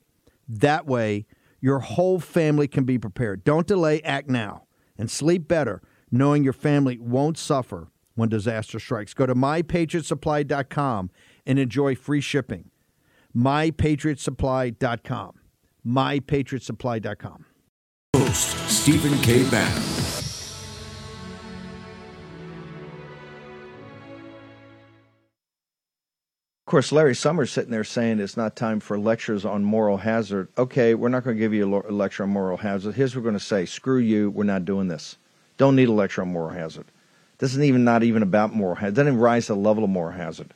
That 0.48 0.86
way, 0.86 1.26
your 1.60 1.80
whole 1.80 2.20
family 2.20 2.68
can 2.68 2.84
be 2.84 2.98
prepared. 2.98 3.44
Don't 3.44 3.68
delay, 3.68 4.02
act 4.02 4.30
now, 4.30 4.64
and 4.98 5.10
sleep 5.10 5.48
better 5.48 5.82
knowing 6.12 6.44
your 6.44 6.54
family 6.54 7.00
won't 7.00 7.38
suffer 7.38 7.90
when 8.16 8.30
disaster 8.30 8.80
strikes. 8.80 9.14
Go 9.14 9.26
to 9.26 9.34
mypatriotsupply.com 9.34 11.10
and 11.46 11.60
enjoy 11.60 11.96
free 11.96 12.22
shipping. 12.22 12.70
mypatriotsupply.com. 13.36 15.34
mypatriotsupply.com. 15.88 17.46
Host 18.16 18.70
Stephen 18.70 19.18
K. 19.22 19.50
Bannon. 19.50 20.01
Course, 26.72 26.94
Larry 26.94 27.16
Summers 27.16 27.52
sitting 27.52 27.70
there 27.70 27.84
saying 27.84 28.22
it's 28.22 28.38
not 28.38 28.56
time 28.56 28.80
for 28.80 28.98
lectures 28.98 29.44
on 29.44 29.62
moral 29.62 29.98
hazard. 29.98 30.48
Okay, 30.58 30.96
we're 30.96 31.10
not 31.10 31.26
going 31.26 31.36
to 31.36 31.40
give 31.40 31.54
you 31.54 31.66
a 31.66 31.92
lecture 31.92 32.24
on 32.24 32.30
moral 32.30 32.56
hazard. 32.56 32.96
Here's 32.96 33.14
what 33.14 33.20
we're 33.20 33.30
going 33.30 33.40
to 33.40 33.46
say: 33.46 33.66
Screw 33.66 33.98
you. 33.98 34.30
We're 34.30 34.46
not 34.46 34.64
doing 34.64 34.88
this. 34.88 35.18
Don't 35.58 35.76
need 35.76 35.90
a 35.90 35.92
lecture 35.92 36.22
on 36.22 36.32
moral 36.32 36.52
hazard. 36.52 36.86
This 37.40 37.52
isn't 37.52 37.66
even 37.66 37.84
not 37.84 38.04
even 38.04 38.24
about 38.24 38.56
moral 38.56 38.76
hazard. 38.76 38.96
Doesn't 38.96 39.18
rise 39.18 39.48
to 39.48 39.54
the 39.54 39.60
level 39.60 39.84
of 39.84 39.90
moral 39.90 40.14
hazard. 40.14 40.54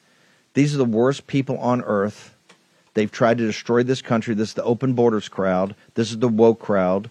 These 0.53 0.73
are 0.73 0.77
the 0.77 0.85
worst 0.85 1.27
people 1.27 1.57
on 1.57 1.81
earth. 1.81 2.33
They've 2.93 3.11
tried 3.11 3.39
to 3.39 3.45
destroy 3.45 3.83
this 3.83 4.01
country. 4.01 4.35
This 4.35 4.49
is 4.49 4.55
the 4.55 4.63
open 4.63 4.93
borders 4.93 5.27
crowd. 5.27 5.75
This 5.95 6.11
is 6.11 6.19
the 6.19 6.29
woke 6.29 6.61
crowd. 6.61 7.09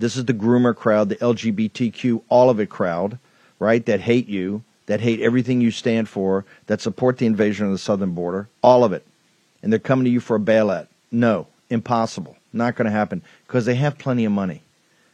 This 0.00 0.16
is 0.16 0.24
the 0.24 0.34
groomer 0.34 0.74
crowd, 0.74 1.08
the 1.08 1.16
LGBTQ, 1.16 2.22
all 2.28 2.50
of 2.50 2.58
it 2.58 2.68
crowd, 2.68 3.20
right? 3.60 3.86
That 3.86 4.00
hate 4.00 4.28
you, 4.28 4.64
that 4.90 5.00
hate 5.00 5.20
everything 5.20 5.60
you 5.60 5.70
stand 5.70 6.08
for, 6.08 6.44
that 6.66 6.80
support 6.80 7.18
the 7.18 7.26
invasion 7.26 7.64
of 7.64 7.70
the 7.70 7.78
southern 7.78 8.10
border, 8.10 8.48
all 8.60 8.82
of 8.82 8.92
it. 8.92 9.06
And 9.62 9.72
they're 9.72 9.78
coming 9.78 10.04
to 10.04 10.10
you 10.10 10.18
for 10.18 10.34
a 10.34 10.40
bailout. 10.40 10.88
No, 11.12 11.46
impossible. 11.68 12.36
Not 12.52 12.74
going 12.74 12.86
to 12.86 12.90
happen 12.90 13.22
because 13.46 13.66
they 13.66 13.76
have 13.76 13.98
plenty 13.98 14.24
of 14.24 14.32
money. 14.32 14.62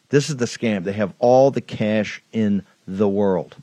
This 0.09 0.31
is 0.31 0.39
the 0.39 0.47
scam. 0.47 0.85
They 0.85 0.95
have 0.95 1.13
all 1.19 1.51
the 1.51 1.61
cash 1.61 2.23
in 2.33 2.65
the 2.89 3.07
world. 3.07 3.55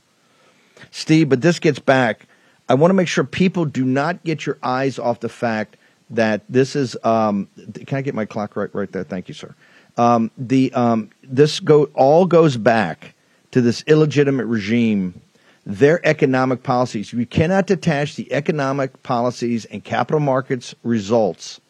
Steve, 0.92 1.30
but 1.30 1.42
this 1.42 1.58
gets 1.58 1.80
back. 1.80 2.28
I 2.70 2.76
want 2.76 2.92
to 2.92 2.96
make 2.96 3.08
sure 3.08 3.24
people 3.24 3.66
do 3.66 3.84
not 3.84 4.24
get 4.24 4.46
your 4.46 4.60
eyes 4.62 5.00
off 5.00 5.20
the 5.20 5.30
fact 5.30 5.78
that 6.12 6.44
this 6.48 6.76
is. 6.76 6.96
Um, 7.04 7.48
can 7.88 7.98
I 7.98 8.02
get 8.02 8.14
my 8.14 8.26
clock 8.26 8.56
right 8.56 8.70
right 8.76 8.92
there? 8.92 9.04
Thank 9.04 9.30
you, 9.30 9.34
sir. 9.34 9.56
Um, 9.98 10.30
the 10.38 10.72
um, 10.74 11.10
this 11.24 11.60
go 11.60 11.86
all 11.96 12.28
goes 12.28 12.56
back 12.56 13.16
to 13.50 13.62
this 13.62 13.84
illegitimate 13.88 14.46
regime, 14.46 15.20
their 15.66 16.06
economic 16.06 16.64
policies. 16.64 17.14
You 17.14 17.26
cannot 17.26 17.68
detach 17.68 18.16
the 18.16 18.32
economic 18.34 19.02
policies 19.04 19.66
and 19.66 19.84
capital 19.84 20.20
markets 20.20 20.76
results 20.84 21.62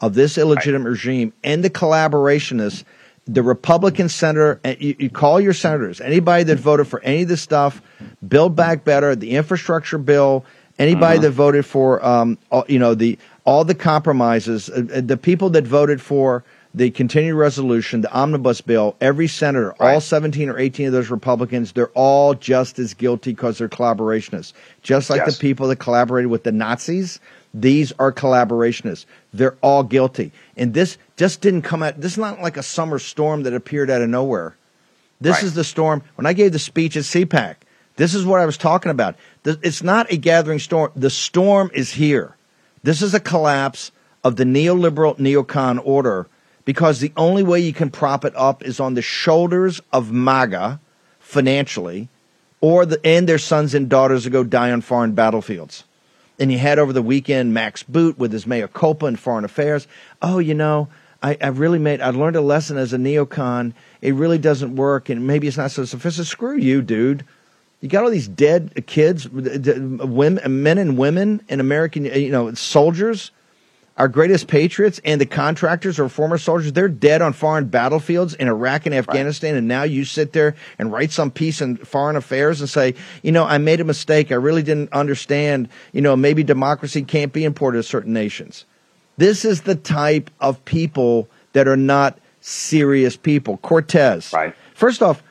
of 0.00 0.14
this 0.14 0.38
illegitimate 0.38 0.88
regime 0.88 1.32
and 1.42 1.64
the 1.64 1.70
collaborationists. 1.70 2.84
The 3.26 3.42
Republican 3.42 4.08
senator, 4.08 4.58
and 4.64 4.80
you, 4.80 4.96
you 4.98 5.10
call 5.10 5.38
your 5.38 5.52
senators, 5.52 6.00
anybody 6.00 6.44
that 6.44 6.58
voted 6.58 6.88
for 6.88 7.00
any 7.00 7.22
of 7.22 7.28
this 7.28 7.42
stuff, 7.42 7.82
Build 8.26 8.56
Back 8.56 8.84
Better, 8.84 9.14
the 9.14 9.32
infrastructure 9.32 9.98
bill, 9.98 10.46
anybody 10.78 11.18
Mhm. 11.18 11.22
that 11.22 11.30
voted 11.32 11.66
for, 11.66 12.02
um, 12.02 12.38
all, 12.50 12.64
you 12.68 12.78
know, 12.78 12.94
the 12.94 13.18
all 13.44 13.64
the 13.64 13.74
compromises, 13.74 14.70
uh, 14.70 14.82
uh, 14.94 15.00
the 15.02 15.16
people 15.18 15.50
that 15.50 15.66
voted 15.66 16.00
for 16.00 16.42
the 16.78 16.90
continued 16.92 17.34
resolution, 17.34 18.02
the 18.02 18.12
omnibus 18.12 18.60
bill, 18.60 18.94
every 19.00 19.26
senator, 19.26 19.74
all 19.80 20.00
17 20.00 20.48
or 20.48 20.56
18 20.56 20.86
of 20.86 20.92
those 20.92 21.10
Republicans, 21.10 21.72
they're 21.72 21.88
all 21.88 22.34
just 22.34 22.78
as 22.78 22.94
guilty 22.94 23.32
because 23.32 23.58
they're 23.58 23.68
collaborationists. 23.68 24.52
Just 24.84 25.10
like 25.10 25.22
Yes. 25.26 25.36
the 25.36 25.40
people 25.40 25.66
that 25.68 25.76
collaborated 25.80 26.30
with 26.30 26.44
the 26.44 26.52
Nazis, 26.52 27.18
these 27.52 27.92
are 27.98 28.12
collaborationists. 28.12 29.06
They're 29.34 29.56
all 29.60 29.82
guilty. 29.82 30.30
And 30.56 30.72
this 30.72 30.98
just 31.16 31.40
didn't 31.40 31.62
come 31.62 31.82
out, 31.82 32.00
this 32.00 32.12
is 32.12 32.18
not 32.18 32.40
like 32.40 32.56
a 32.56 32.62
summer 32.62 33.00
storm 33.00 33.42
that 33.42 33.54
appeared 33.54 33.90
out 33.90 34.00
of 34.00 34.08
nowhere. 34.08 34.54
This 35.20 35.38
Right. 35.38 35.44
is 35.44 35.54
the 35.54 35.64
storm. 35.64 36.02
When 36.14 36.26
I 36.26 36.32
gave 36.32 36.52
the 36.52 36.60
speech 36.60 36.96
at 36.96 37.02
CPAC, 37.04 37.56
this 37.96 38.14
is 38.14 38.24
what 38.24 38.40
I 38.40 38.46
was 38.46 38.56
talking 38.56 38.92
about. 38.92 39.16
It's 39.44 39.82
not 39.82 40.12
a 40.12 40.16
gathering 40.16 40.60
storm. 40.60 40.92
The 40.94 41.10
storm 41.10 41.72
is 41.74 41.94
here. 41.94 42.36
This 42.84 43.02
is 43.02 43.14
a 43.14 43.20
collapse 43.20 43.90
of 44.22 44.36
the 44.36 44.44
neoliberal 44.44 45.18
neocon 45.18 45.80
order 45.82 46.28
because 46.68 47.00
the 47.00 47.14
only 47.16 47.42
way 47.42 47.58
you 47.58 47.72
can 47.72 47.88
prop 47.88 48.26
it 48.26 48.36
up 48.36 48.62
is 48.62 48.78
on 48.78 48.92
the 48.92 49.00
shoulders 49.00 49.80
of 49.90 50.12
MAGA 50.12 50.78
financially 51.18 52.10
or 52.60 52.84
the, 52.84 53.00
and 53.06 53.26
their 53.26 53.38
sons 53.38 53.72
and 53.72 53.88
daughters 53.88 54.28
go 54.28 54.44
die 54.44 54.70
on 54.70 54.82
foreign 54.82 55.12
battlefields. 55.12 55.84
And 56.38 56.52
you 56.52 56.58
had 56.58 56.78
over 56.78 56.92
the 56.92 57.00
weekend 57.00 57.54
Max 57.54 57.82
Boot 57.82 58.18
with 58.18 58.34
his 58.34 58.46
mea 58.46 58.66
culpa 58.70 59.06
in 59.06 59.16
foreign 59.16 59.46
affairs. 59.46 59.88
Oh, 60.20 60.40
you 60.40 60.52
know, 60.52 60.88
I, 61.22 61.38
I 61.40 61.46
really 61.46 61.78
made, 61.78 62.02
I 62.02 62.10
learned 62.10 62.36
a 62.36 62.42
lesson 62.42 62.76
as 62.76 62.92
a 62.92 62.98
neocon. 62.98 63.72
It 64.02 64.12
really 64.12 64.36
doesn't 64.36 64.76
work, 64.76 65.08
and 65.08 65.26
maybe 65.26 65.48
it's 65.48 65.56
not 65.56 65.70
so 65.70 65.86
sophisticated. 65.86 66.28
Screw 66.28 66.58
you, 66.58 66.82
dude. 66.82 67.24
You 67.80 67.88
got 67.88 68.04
all 68.04 68.10
these 68.10 68.28
dead 68.28 68.84
kids, 68.86 69.26
women, 69.26 70.62
men 70.62 70.76
and 70.76 70.98
women 70.98 71.40
in 71.48 71.60
American, 71.60 72.04
you 72.04 72.30
know, 72.30 72.52
soldiers. 72.52 73.30
Our 73.98 74.06
greatest 74.06 74.46
patriots 74.46 75.00
and 75.04 75.20
the 75.20 75.26
contractors 75.26 75.98
or 75.98 76.08
former 76.08 76.38
soldiers, 76.38 76.72
they're 76.72 76.88
dead 76.88 77.20
on 77.20 77.32
foreign 77.32 77.66
battlefields 77.66 78.32
in 78.32 78.46
Iraq 78.46 78.86
and 78.86 78.94
Afghanistan. 78.94 79.56
And 79.56 79.66
now 79.66 79.82
you 79.82 80.04
sit 80.04 80.32
there 80.32 80.54
and 80.78 80.92
write 80.92 81.10
some 81.10 81.32
piece 81.32 81.60
in 81.60 81.76
foreign 81.78 82.14
affairs 82.14 82.60
and 82.60 82.70
say, 82.70 82.94
you 83.24 83.32
know, 83.32 83.44
I 83.44 83.58
made 83.58 83.80
a 83.80 83.84
mistake. 83.84 84.30
I 84.30 84.36
really 84.36 84.62
didn't 84.62 84.92
understand, 84.92 85.68
you 85.92 86.00
know, 86.00 86.14
maybe 86.14 86.44
democracy 86.44 87.02
can't 87.02 87.32
be 87.32 87.42
imported 87.44 87.78
to 87.78 87.82
certain 87.82 88.12
nations. 88.12 88.66
This 89.16 89.44
is 89.44 89.62
the 89.62 89.74
type 89.74 90.30
of 90.40 90.64
people 90.64 91.28
that 91.52 91.66
are 91.66 91.76
not 91.76 92.20
serious 92.40 93.16
people. 93.16 93.56
Cortes. 93.56 94.32
Right. 94.32 94.54
First 94.74 95.02
off, 95.02 95.24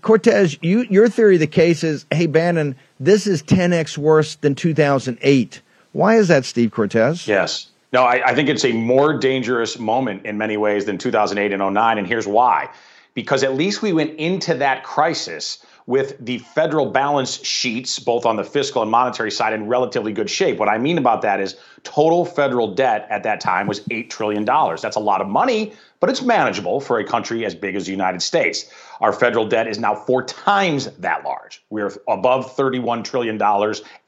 Cortes, 0.00 0.56
you, 0.62 0.86
your 0.88 1.10
theory 1.10 1.34
of 1.34 1.40
the 1.40 1.46
case 1.46 1.84
is, 1.84 2.06
hey, 2.10 2.26
Bannon, 2.26 2.76
this 2.98 3.26
is 3.26 3.42
10x 3.42 3.98
worse 3.98 4.36
than 4.36 4.54
2008. 4.54 5.60
Why 5.92 6.16
is 6.16 6.28
that, 6.28 6.46
Steve 6.46 6.70
Cortes? 6.70 7.28
Yes. 7.28 7.72
No, 7.92 8.02
I, 8.02 8.30
I 8.30 8.34
think 8.34 8.48
it's 8.48 8.64
a 8.64 8.72
more 8.72 9.18
dangerous 9.18 9.78
moment 9.78 10.26
in 10.26 10.38
many 10.38 10.56
ways 10.56 10.84
than 10.84 10.98
2008 10.98 11.52
and 11.52 11.74
09. 11.74 11.98
And 11.98 12.06
here's 12.06 12.26
why. 12.26 12.70
Because 13.14 13.42
at 13.42 13.54
least 13.54 13.80
we 13.80 13.92
went 13.92 14.18
into 14.18 14.54
that 14.54 14.84
crisis 14.84 15.64
with 15.86 16.16
the 16.24 16.38
federal 16.38 16.90
balance 16.90 17.42
sheets, 17.44 17.98
both 17.98 18.26
on 18.26 18.36
the 18.36 18.44
fiscal 18.44 18.82
and 18.82 18.90
monetary 18.90 19.30
side, 19.30 19.52
in 19.52 19.68
relatively 19.68 20.12
good 20.12 20.28
shape. 20.28 20.58
What 20.58 20.68
I 20.68 20.78
mean 20.78 20.98
about 20.98 21.22
that 21.22 21.40
is 21.40 21.56
total 21.86 22.24
federal 22.24 22.74
debt 22.74 23.06
at 23.10 23.22
that 23.22 23.40
time 23.40 23.68
was 23.68 23.80
$8 23.80 24.10
trillion. 24.10 24.44
That's 24.44 24.96
a 24.96 25.00
lot 25.00 25.20
of 25.20 25.28
money, 25.28 25.72
but 26.00 26.10
it's 26.10 26.20
manageable 26.20 26.80
for 26.80 26.98
a 26.98 27.04
country 27.04 27.46
as 27.46 27.54
big 27.54 27.76
as 27.76 27.86
the 27.86 27.92
United 27.92 28.20
States. 28.22 28.68
Our 29.00 29.12
federal 29.12 29.46
debt 29.46 29.68
is 29.68 29.78
now 29.78 29.94
four 29.94 30.24
times 30.24 30.86
that 30.98 31.24
large. 31.24 31.62
We're 31.70 31.92
above 32.08 32.56
$31 32.56 33.04
trillion 33.04 33.40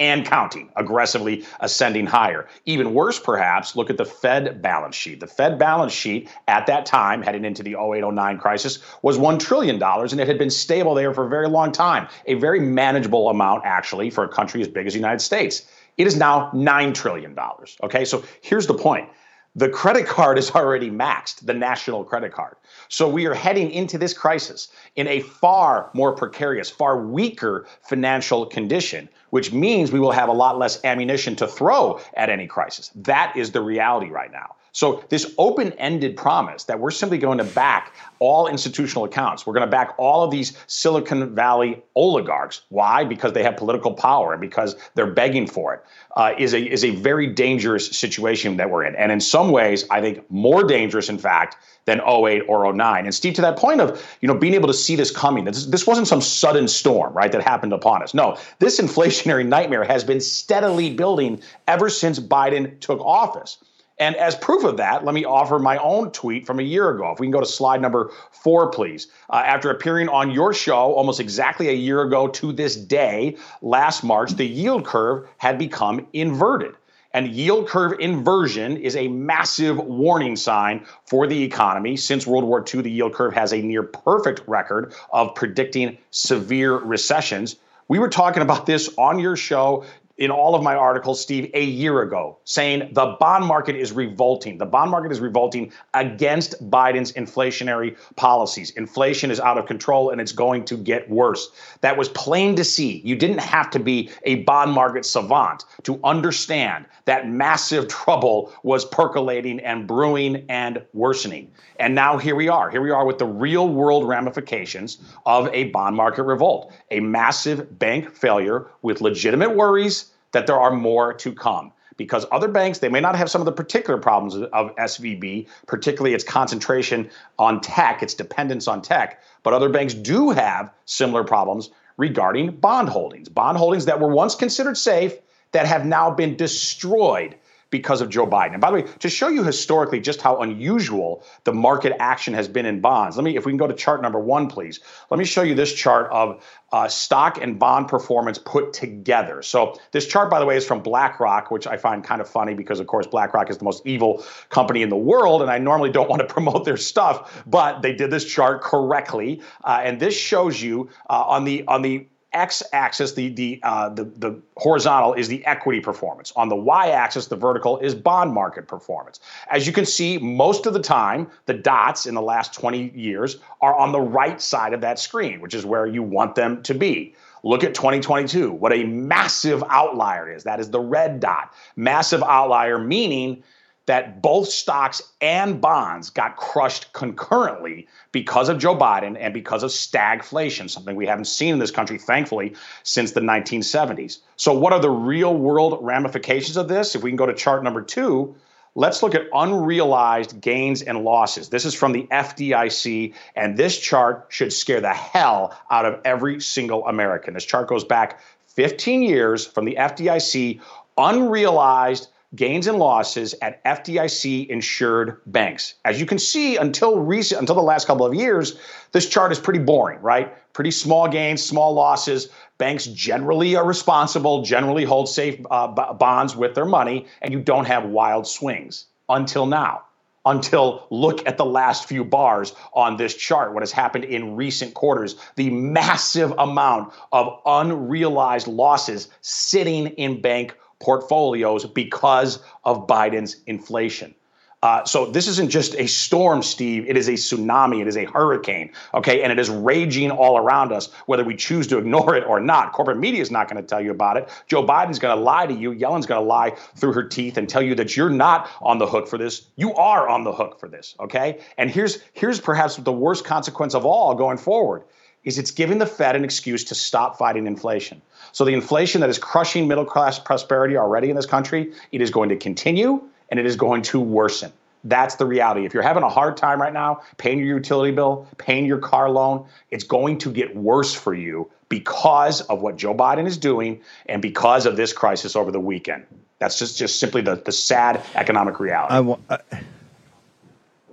and 0.01 0.27
counting, 0.27 0.71
aggressively 0.75 1.45
ascending 1.61 2.07
higher. 2.07 2.49
Even 2.67 2.95
worse, 2.95 3.21
perhaps, 3.21 3.77
look 3.77 3.91
at 3.91 3.97
the 3.97 4.05
Fed 4.05 4.61
balance 4.61 4.97
sheet. 4.97 5.21
The 5.21 5.27
Fed 5.29 5.57
balance 5.57 5.93
sheet 5.93 6.29
at 6.49 6.67
that 6.67 6.85
time, 6.85 7.23
heading 7.23 7.45
into 7.45 7.63
the 7.63 7.77
08 7.77 8.13
09 8.13 8.39
crisis, 8.39 8.81
was 9.03 9.17
$1 9.17 9.39
trillion, 9.39 9.81
and 9.81 10.21
it 10.21 10.27
had 10.27 10.39
been 10.39 10.51
stable 10.51 10.95
there 10.95 11.15
for 11.15 11.27
a 11.27 11.29
very 11.29 11.49
long 11.49 11.71
time. 11.71 12.09
A 12.27 12.35
very 12.35 12.61
manageable 12.61 13.29
amount, 13.29 13.65
actually, 13.65 14.11
for 14.11 14.25
a 14.25 14.29
country 14.29 14.61
as 14.63 14.69
big 14.69 14.87
as 14.89 14.95
the 14.95 14.99
United 14.99 15.21
States. 15.21 15.65
It 15.99 16.07
is 16.07 16.17
now 16.17 16.51
$9 16.53 16.95
trillion. 16.95 17.37
Okay, 17.83 18.05
so 18.05 18.23
here's 18.41 18.67
the 18.67 18.75
point 18.75 19.09
the 19.55 19.69
credit 19.69 20.07
card 20.07 20.39
is 20.39 20.53
already 20.53 20.89
maxed, 20.89 21.45
the 21.45 21.55
national 21.55 22.05
credit 22.05 22.33
card. 22.33 22.55
So 22.89 23.09
we 23.09 23.27
are 23.27 23.35
heading 23.35 23.73
into 23.73 23.99
this 23.99 24.15
crisis 24.15 24.69
in 24.95 25.09
a 25.09 25.21
far 25.21 25.91
more 25.95 26.13
precarious, 26.13 26.71
far 26.71 27.05
weaker 27.05 27.67
financial 27.83 28.47
condition, 28.47 29.09
which 29.31 29.53
means 29.53 29.91
we 29.91 29.99
will 29.99 30.13
have 30.13 30.29
a 30.29 30.33
lot 30.33 30.59
less 30.59 30.85
ammunition 30.85 31.35
to 31.37 31.49
throw 31.49 31.99
at 32.15 32.31
any 32.31 32.47
crisis. 32.47 32.93
That 32.95 33.37
is 33.37 33.51
the 33.51 33.61
reality 33.61 34.11
right 34.11 34.31
now. 34.31 34.55
So, 34.79 35.03
this 35.09 35.35
open 35.39 35.73
ended 35.73 36.17
promise 36.17 36.63
that 36.67 36.79
we're 36.79 36.93
simply 36.93 37.19
going 37.19 37.39
to 37.39 37.45
back 37.45 37.97
all 38.21 38.47
institutional 38.47 39.05
accounts, 39.07 39.45
we're 39.45 39.55
going 39.55 39.67
to 39.67 39.71
back 39.71 39.93
all 39.99 40.23
of 40.23 40.31
these 40.31 40.57
Silicon 40.69 41.35
Valley 41.35 41.83
oligarchs. 41.97 42.61
Why? 42.69 43.03
Because 43.03 43.33
they 43.33 43.43
have 43.43 43.57
political 43.57 43.93
power 43.93 44.35
and 44.35 44.41
because 44.41 44.77
they're 44.95 45.11
begging 45.11 45.49
for 45.49 45.75
it, 45.75 45.85
uh, 46.17 46.33
is 46.39 46.55
a, 46.55 46.65
is 46.65 46.85
a 46.85 46.91
very 46.91 47.27
dangerous 47.27 47.89
situation 47.89 48.57
that 48.59 48.71
we're 48.71 48.85
in. 48.85 48.95
And 48.95 49.11
in 49.11 49.19
some 49.19 49.51
ways, 49.51 49.85
I 49.91 50.01
think 50.01 50.31
more 50.31 50.63
dangerous, 50.63 51.09
in 51.09 51.19
fact, 51.19 51.57
than 51.87 52.01
08 52.01 52.43
or 52.47 52.73
09. 52.73 53.05
And 53.05 53.13
Steve, 53.13 53.35
to 53.35 53.43
that 53.43 53.59
point 53.59 53.81
of 53.81 54.01
you 54.21 54.29
know 54.29 54.35
being 54.35 54.55
able 54.55 54.69
to 54.69 54.75
see 54.75 54.95
this 54.95 55.11
coming, 55.11 55.45
this, 55.45 55.67
this 55.67 55.89
wasn't 55.89 56.07
some 56.07 56.21
sudden 56.21 56.69
storm, 56.69 57.13
right, 57.15 57.33
that 57.33 57.43
happened 57.43 57.73
upon 57.73 58.01
us. 58.01 58.15
No, 58.15 58.39
this 58.61 58.81
inflationary 58.85 59.45
nightmare 59.45 59.83
has 59.83 60.05
been 60.05 60.21
steadily 60.21 60.95
building 60.95 61.43
ever 61.67 61.91
since 61.91 62.21
Biden 62.21 62.79
took 62.79 63.01
office. 63.01 63.59
And 63.99 64.15
as 64.17 64.37
proof 64.37 64.65
of 64.65 64.77
that, 64.77 65.05
let 65.05 65.15
me 65.15 65.25
offer 65.25 65.59
my 65.59 65.77
own 65.79 66.13
tweet 66.13 66.47
from 66.47 66.61
a 66.61 66.63
year 66.63 66.91
ago. 66.91 67.11
If 67.13 67.19
we 67.19 67.27
can 67.27 67.33
go 67.33 67.41
to 67.41 67.47
slide 67.47 67.83
number 67.83 68.13
four, 68.31 68.71
please. 68.71 69.09
Uh, 69.29 69.43
after 69.45 69.71
appearing 69.71 70.09
on 70.09 70.31
your 70.31 70.55
show 70.55 70.95
almost 70.95 71.19
exactly 71.19 71.69
a 71.69 71.73
year 71.73 72.03
ago 72.03 72.29
to 72.29 72.53
this 72.53 72.77
day, 72.77 73.37
last 73.61 74.05
March, 74.05 74.33
the 74.33 74.47
yield 74.47 74.85
curve 74.85 75.27
had 75.39 75.59
become 75.59 76.07
inverted. 76.13 76.75
And 77.13 77.29
yield 77.29 77.69
curve 77.69 77.99
inversion 77.99 78.77
is 78.77 78.95
a 78.95 79.09
massive 79.09 79.79
warning 79.79 80.37
sign 80.37 80.85
for 81.07 81.27
the 81.27 81.43
economy. 81.43 81.97
Since 81.97 82.27
World 82.27 82.45
War 82.45 82.65
II, 82.73 82.83
the 82.83 82.91
yield 82.91 83.15
curve 83.15 83.33
has 83.33 83.53
a 83.53 83.61
near 83.61 83.83
perfect 83.83 84.43
record 84.47 84.95
of 85.11 85.35
predicting 85.35 85.99
severe 86.11 86.77
recessions. 86.77 87.57
We 87.89 87.99
were 87.99 88.11
talking 88.11 88.43
about 88.43 88.67
this 88.67 88.91
on 88.99 89.19
your 89.19 89.37
show 89.37 89.85
in 90.19 90.33
all 90.33 90.57
of 90.57 90.65
my 90.65 90.75
articles, 90.75 91.21
Steve, 91.21 91.49
a 91.55 91.63
year 91.63 92.03
ago, 92.03 92.39
saying 92.45 92.91
the 92.93 93.17
bond 93.21 93.47
market 93.47 93.77
is 93.77 93.93
revolting. 93.93 94.59
The 94.59 94.67
bond 94.67 94.91
market 94.91 95.13
is 95.13 95.21
revolting 95.21 95.73
against 95.95 96.61
Biden's 96.69 97.13
inflationary 97.13 97.97
policies. 98.17 98.71
Inflation 98.71 99.31
is 99.31 99.39
out 99.39 99.59
of 99.59 99.67
control 99.67 100.11
and 100.11 100.21
it's 100.21 100.33
going 100.33 100.65
to 100.67 100.77
get 100.77 101.09
worse. 101.09 101.49
That 101.83 101.97
was 101.97 102.09
plain 102.11 102.57
to 102.57 102.65
see. 102.65 103.01
You 103.05 103.15
didn't 103.15 103.39
have 103.39 103.71
to 103.71 103.79
be 103.79 104.11
a 104.25 104.43
bond 104.43 104.73
market 104.73 105.07
savant 105.07 105.65
to 105.85 106.01
understand 106.03 106.87
that 107.05 107.29
massive 107.29 107.87
trouble 107.89 108.53
was 108.65 108.85
percolating 108.85 109.61
and 109.61 109.87
brewing 109.87 110.45
and 110.49 110.83
worsening. 110.95 111.53
And 111.79 111.95
now 111.95 112.19
here 112.19 112.35
we 112.35 112.49
are. 112.49 112.71
Here 112.71 112.83
we 112.83 112.91
are 112.91 113.07
with 113.07 113.19
the 113.19 113.27
real 113.27 113.69
world 113.69 114.07
ramifications 114.09 114.99
of 115.27 115.49
a 115.53 115.65
bond 115.65 115.95
market 115.95 116.25
revolt, 116.25 116.73
a 116.91 116.99
massive 116.99 117.79
bank 117.79 118.13
failure 118.13 118.67
with 118.83 119.01
legitimate 119.01 119.55
worries 119.55 120.08
that 120.33 120.47
there 120.47 120.59
are 120.59 120.73
more 120.73 121.15
to 121.15 121.33
come. 121.33 121.73
Because 121.97 122.27
other 122.31 122.47
banks, 122.47 122.79
they 122.79 122.89
may 122.89 123.01
not 123.01 123.17
have 123.17 123.29
some 123.29 123.41
of 123.41 123.45
the 123.47 123.53
particular 123.53 123.99
problems 123.99 124.37
of 124.37 124.77
SVB, 124.77 125.49
particularly 125.67 126.15
its 126.15 126.23
concentration 126.23 127.11
on 127.39 127.61
tech, 127.61 128.05
its 128.05 128.15
dependence 128.15 128.69
on 128.69 128.83
tech, 128.83 129.21
but 129.43 129.53
other 129.53 129.69
banks 129.69 129.95
do 129.95 130.31
have 130.31 130.73
similar 130.85 131.25
problems 131.25 131.71
regarding 131.97 132.53
bond 132.53 132.89
holdings. 132.89 133.29
Bond 133.29 133.59
holdings 133.59 133.87
that 133.87 133.99
were 134.01 134.09
once 134.09 134.37
considered 134.37 134.77
safe 134.77 135.19
that 135.53 135.67
have 135.67 135.85
now 135.85 136.11
been 136.11 136.37
destroyed 136.37 137.35
because 137.71 138.01
of 138.01 138.09
Joe 138.09 138.27
Biden. 138.27 138.53
And 138.53 138.61
by 138.61 138.71
the 138.71 138.77
way, 138.77 138.83
to 139.01 139.09
show 139.09 139.29
you 139.29 139.45
historically 139.45 140.01
just 140.01 140.23
how 140.23 140.39
unusual 140.39 141.23
the 141.45 141.53
market 141.53 141.95
action 142.01 142.33
has 142.35 142.49
been 142.49 142.67
in 142.67 142.81
bonds, 142.81 143.17
let 143.17 143.25
me, 143.25 143.37
if 143.37 143.45
we 143.45 143.53
can 143.53 143.59
go 143.59 143.67
to 143.67 143.75
chart 143.75 144.01
number 144.01 144.19
one, 144.19 144.49
please. 144.49 144.81
Let 145.11 145.19
me 145.19 145.25
show 145.25 145.43
you 145.43 145.55
this 145.55 145.73
chart 145.73 146.11
of 146.11 146.43
uh, 146.73 146.89
stock 146.89 147.41
and 147.41 147.59
bond 147.59 147.89
performance 147.89 148.39
put 148.39 148.73
together. 148.73 149.43
So 149.43 149.79
this 149.93 150.07
chart, 150.07 150.31
by 150.31 150.39
the 150.39 150.47
way, 150.47 150.57
is 150.57 150.67
from 150.67 150.83
BlackRock, 150.83 151.51
which 151.51 151.67
I 151.67 151.77
find 151.77 152.03
kind 152.03 152.21
of 152.21 152.29
funny 152.29 152.55
because, 152.55 152.81
of 152.81 152.87
course, 152.87 153.07
BlackRock 153.07 153.51
is 153.51 153.59
the 153.59 153.65
most 153.65 153.87
evil 153.87 154.25
company 154.49 154.83
in 154.83 154.89
the 154.89 154.97
world, 154.97 155.43
and 155.43 155.51
I 155.51 155.59
normally 155.59 155.91
don't 155.91 156.09
want 156.09 156.21
to 156.21 156.27
promote 156.39 156.65
their 156.65 156.77
stuff, 156.77 157.43
but 157.47 157.83
they 157.83 157.95
did 157.95 158.11
this 158.11 158.25
chart 158.25 158.63
correctly, 158.63 159.43
uh, 159.65 159.81
and 159.83 160.01
this 160.01 160.17
shows 160.17 160.61
you 160.63 160.91
uh, 161.11 161.25
on 161.27 161.45
the 161.45 161.67
on 161.67 161.83
the 161.83 162.07
x-axis, 162.39 163.13
the 163.13 163.29
the, 163.31 163.61
uh, 163.63 163.89
the 163.89 164.05
the 164.05 164.41
horizontal 164.57 165.15
is 165.15 165.29
the 165.29 165.45
equity 165.45 165.81
performance. 165.81 166.33
On 166.37 166.49
the 166.49 166.57
y-axis, 166.57 167.27
the 167.27 167.37
vertical 167.37 167.79
is 167.79 167.95
bond 167.95 168.33
market 168.33 168.69
performance. 168.69 169.21
As 169.51 169.67
you 169.67 169.73
can 169.73 169.85
see, 169.85 170.19
most 170.19 170.67
of 170.67 170.73
the 170.73 170.81
time, 170.81 171.29
the 171.47 171.55
dots 171.55 172.07
in 172.07 172.15
the 172.15 172.23
last 172.23 172.55
20 172.55 172.93
years 172.95 173.39
are 173.61 173.77
on 173.77 173.93
the 173.93 174.01
right 174.01 174.41
side 174.41 174.73
of 174.73 174.81
that 174.83 174.99
screen, 174.99 175.41
which 175.41 175.55
is 175.55 175.67
where 175.67 175.87
you 175.87 176.03
want 176.03 176.35
them 176.35 176.63
to 176.63 176.75
be. 176.75 177.15
Look 177.43 177.65
at 177.65 177.75
2022. 177.75 178.53
What 178.53 178.73
a 178.73 178.85
massive 178.85 179.63
outlier 179.69 180.33
is. 180.33 180.45
That 180.45 180.61
is 180.61 180.71
the 180.71 180.81
red 180.81 181.21
dot. 181.21 181.53
Massive 181.77 182.23
outlier 182.23 182.79
meaning 182.79 183.43
that 183.89 184.21
both 184.21 184.49
stocks 184.49 185.01
and 185.23 185.63
bonds 185.63 186.11
got 186.11 186.37
crushed 186.37 186.93
concurrently 186.93 187.89
because 188.13 188.51
of 188.51 188.59
Joe 188.59 188.77
Biden 188.77 189.17
and 189.19 189.33
because 189.33 189.63
of 189.63 189.71
stagflation, 189.71 190.69
something 190.69 190.95
we 190.95 191.07
haven't 191.07 191.25
seen 191.25 191.55
in 191.55 191.59
this 191.59 191.71
country, 191.71 191.97
thankfully, 191.97 192.55
since 192.83 193.13
the 193.13 193.21
1970s. 193.21 194.19
So, 194.37 194.53
what 194.53 194.75
are 194.75 194.79
the 194.79 194.91
real 194.91 195.35
world 195.35 195.79
ramifications 195.81 196.59
of 196.59 196.69
this? 196.69 196.95
If 196.95 197.03
we 197.03 197.09
can 197.09 197.17
go 197.17 197.25
to 197.25 197.33
chart 197.33 197.65
number 197.65 197.81
two, 197.81 198.37
let's 198.75 199.03
look 199.03 199.15
at 199.15 199.23
unrealized 199.33 200.39
gains 200.39 200.83
and 200.83 201.03
losses. 201.03 201.49
This 201.49 201.65
is 201.65 201.75
from 201.75 201.93
the 201.93 202.07
FDIC, 202.11 203.15
and 203.37 203.57
this 203.57 203.79
chart 203.79 204.27
should 204.29 204.53
scare 204.53 204.83
the 204.83 204.93
hell 204.93 205.59
out 205.71 205.87
of 205.87 205.99
every 206.05 206.41
single 206.41 206.87
American. 206.87 207.33
This 207.33 207.47
chart 207.47 207.69
goes 207.69 207.85
back 207.85 208.21
15 208.49 209.01
years 209.01 209.47
from 209.47 209.65
the 209.65 209.77
FDIC, 209.77 210.61
unrealized 210.99 212.09
gains 212.35 212.67
and 212.67 212.79
losses 212.79 213.35
at 213.41 213.65
FDIC 213.65 214.49
insured 214.49 215.21
banks. 215.27 215.75
As 215.85 215.99
you 215.99 216.07
can 216.07 216.19
see, 216.19 216.57
until 216.57 216.99
recent, 216.99 217.41
until 217.41 217.55
the 217.55 217.63
last 217.63 217.87
couple 217.87 218.05
of 218.05 218.15
years, 218.15 218.59
this 218.93 219.09
chart 219.09 219.33
is 219.33 219.39
pretty 219.39 219.61
boring, 219.61 220.01
right? 220.01 220.35
Pretty 220.53 220.71
small 220.71 221.09
gains, 221.09 221.43
small 221.43 221.73
losses. 221.73 222.29
Banks 222.59 222.87
generally 222.87 223.57
are 223.57 223.65
responsible, 223.65 224.43
generally 224.43 224.85
hold 224.85 225.09
safe 225.09 225.41
uh, 225.51 225.69
b- 225.69 225.83
bonds 225.99 226.37
with 226.37 226.55
their 226.55 226.67
money, 226.67 227.07
and 227.23 227.33
you 227.33 227.41
don't 227.41 227.67
have 227.67 227.85
wild 227.87 228.27
swings 228.27 228.87
until 229.09 229.47
now. 229.47 229.85
Until 230.27 230.87
look 230.91 231.27
at 231.27 231.39
the 231.39 231.47
last 231.47 231.89
few 231.89 232.05
bars 232.05 232.53
on 232.75 232.99
this 232.99 233.15
chart, 233.15 233.55
what 233.55 233.63
has 233.63 233.73
happened 233.73 234.05
in 234.05 234.37
recent 234.37 234.75
quarters, 234.75 235.17
the 235.37 235.49
massive 235.49 236.35
amount 236.37 236.93
of 237.13 237.41
unrealized 237.47 238.47
losses 238.47 239.09
sitting 239.23 239.87
in 239.87 240.21
bank 240.21 240.55
portfolios 240.81 241.65
because 241.67 242.41
of 242.65 242.87
Biden's 242.87 243.37
inflation. 243.47 244.15
Uh, 244.61 244.85
so 244.85 245.07
this 245.07 245.29
isn't 245.29 245.51
just 245.51 245.77
a 245.77 245.87
storm, 245.87 246.43
Steve. 246.43 246.85
It 246.89 246.97
is 246.97 247.07
a 247.07 247.13
tsunami. 247.13 247.81
It 247.81 247.87
is 247.87 247.97
a 247.97 248.07
hurricane. 248.07 248.73
Okay, 248.93 249.23
and 249.23 249.31
it 249.31 249.39
is 249.39 249.49
raging 249.49 250.11
all 250.11 250.37
around 250.37 250.73
us, 250.73 250.93
whether 251.07 251.23
we 251.23 251.37
choose 251.37 251.69
to 251.69 251.79
ignore 251.79 252.17
it 252.17 252.25
or 252.27 252.41
not. 252.41 252.73
Corporate 252.73 252.99
media 252.99 253.23
is 253.23 253.31
not 253.31 253.49
going 253.49 253.63
to 253.63 253.67
tell 253.67 253.81
you 253.81 253.93
about 253.93 254.17
it. 254.17 254.29
Joe 254.49 254.67
Biden's 254.67 254.99
going 254.99 255.17
to 255.17 255.23
lie 255.23 255.47
to 255.47 255.55
you. 255.55 255.71
Yellen's 255.71 256.07
going 256.07 256.21
to 256.21 256.27
lie 256.27 256.57
through 256.75 256.93
her 256.93 257.05
teeth 257.05 257.37
and 257.37 257.49
tell 257.49 257.63
you 257.63 257.77
that 257.77 257.97
you're 257.97 258.11
not 258.11 258.51
on 258.61 258.79
the 258.79 258.87
hook 258.87 259.07
for 259.07 259.17
this. 259.17 259.47
You 259.55 259.75
are 259.75 260.09
on 260.09 260.25
the 260.25 260.33
hook 260.33 260.59
for 260.59 260.69
this. 260.69 260.97
Okay, 260.99 261.39
and 261.57 261.71
here's 261.71 262.01
here's 262.15 262.41
perhaps 262.41 262.77
the 262.77 262.93
worst 262.93 263.25
consequence 263.25 263.75
of 263.75 263.87
all 263.87 264.17
going 264.17 264.39
forward 264.39 264.83
is 265.29 265.39
it's 265.39 265.51
giving 265.51 265.77
the 265.77 265.87
Fed 265.87 266.17
an 266.17 266.25
excuse 266.25 266.65
to 266.65 266.75
stop 266.75 267.19
fighting 267.19 267.47
inflation. 267.47 268.01
So 268.33 268.47
the 268.47 268.55
inflation 268.55 269.03
that 269.03 269.11
is 269.11 269.19
crushing 269.19 269.69
middle 269.69 269.85
class 269.85 270.19
prosperity 270.19 270.79
already 270.79 271.11
in 271.11 271.17
this 271.17 271.27
country, 271.27 271.73
it 271.93 272.01
is 272.01 272.11
going 272.11 272.31
to 272.31 272.37
continue 272.37 273.03
and 273.29 273.39
it 273.39 273.45
is 273.45 273.55
going 273.55 273.83
to 273.83 274.01
worsen. 274.01 274.51
That's 274.85 275.17
the 275.17 275.27
reality. 275.27 275.67
If 275.67 275.75
you're 275.75 275.83
having 275.83 276.03
a 276.03 276.09
hard 276.09 276.39
time 276.39 276.63
right 276.63 276.73
now 276.73 277.03
paying 277.19 277.39
your 277.39 277.49
utility 277.49 277.93
bill, 277.93 278.27
paying 278.39 278.65
your 278.65 278.79
car 278.79 279.11
loan, 279.11 279.47
it's 279.71 279.85
going 279.85 280.17
to 280.19 280.33
get 280.33 280.57
worse 280.57 280.95
for 280.95 281.13
you 281.13 281.51
because 281.69 282.41
of 282.43 282.63
what 282.63 282.77
Joe 282.77 282.95
Biden 282.95 283.27
is 283.27 283.37
doing 283.37 283.83
and 284.07 284.23
because 284.23 284.65
of 284.65 284.77
this 284.77 284.95
crisis 284.95 285.37
over 285.37 285.51
the 285.51 285.61
weekend. 285.61 286.07
That's 286.39 286.59
just, 286.59 286.79
just 286.79 286.99
simply 286.99 287.21
the, 287.21 287.35
the 287.35 287.53
sad 287.53 288.03
economic 288.15 288.61
reality. 288.61 289.15
I, 289.29 289.41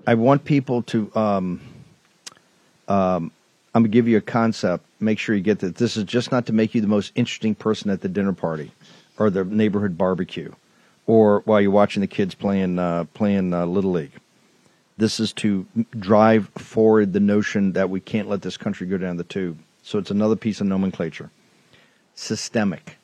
I 0.08 0.16
want 0.16 0.44
people 0.44 0.82
to. 0.82 1.16
Um, 1.16 1.62
um, 2.88 3.32
I'm 3.76 3.82
going 3.82 3.92
to 3.92 3.96
give 3.96 4.08
you 4.08 4.16
a 4.16 4.22
concept. 4.22 4.86
Make 5.02 5.20
sure 5.20 5.36
you 5.36 5.42
get 5.42 5.60
that. 5.60 5.76
This 5.76 5.98
is 5.98 6.06
just 6.06 6.32
not 6.32 6.46
to 6.46 6.54
make 6.54 6.74
you 6.74 6.80
the 6.80 6.88
most 6.88 7.12
interesting 7.14 7.54
person 7.54 7.90
at 7.90 8.00
the 8.00 8.08
dinner 8.08 8.32
party 8.32 8.72
or 9.20 9.30
the 9.30 9.44
neighborhood 9.44 9.98
barbecue 9.98 10.54
or 11.08 11.42
while 11.42 11.60
you're 11.60 11.72
watching 11.72 12.00
the 12.00 12.08
kids 12.08 12.34
playing 12.36 12.80
uh, 12.80 13.04
playing 13.14 13.54
uh, 13.54 13.66
little 13.66 13.92
league. 13.92 14.14
This 14.98 15.20
is 15.20 15.34
to 15.34 15.68
drive 16.00 16.48
forward 16.58 17.12
the 17.12 17.20
notion 17.20 17.74
that 17.74 17.90
we 17.90 18.00
can't 18.00 18.30
let 18.30 18.42
this 18.44 18.56
country 18.56 18.88
go 18.88 18.98
down 18.98 19.18
the 19.18 19.26
tube. 19.26 19.60
So 19.84 20.00
it's 20.00 20.10
another 20.10 20.38
piece 20.38 20.62
of 20.62 20.68
nomenclature. 20.68 21.30
Systemic. 22.16 22.98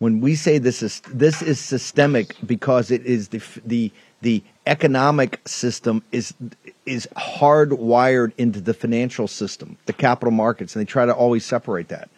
When 0.00 0.20
we 0.20 0.34
say 0.34 0.58
this 0.58 0.82
is 0.82 1.00
this 1.02 1.42
is 1.42 1.60
systemic 1.60 2.34
because 2.44 2.90
it 2.90 3.06
is 3.06 3.28
the 3.28 3.40
the 3.64 3.92
the 4.22 4.42
economic 4.66 5.40
system 5.46 6.02
is 6.12 6.32
is 6.86 7.06
hardwired 7.16 8.32
into 8.38 8.60
the 8.60 8.74
financial 8.74 9.28
system, 9.28 9.76
the 9.86 9.92
capital 9.92 10.32
markets, 10.32 10.74
and 10.74 10.80
they 10.80 10.90
try 10.90 11.04
to 11.04 11.14
always 11.14 11.44
separate 11.44 11.88
that. 11.88 12.08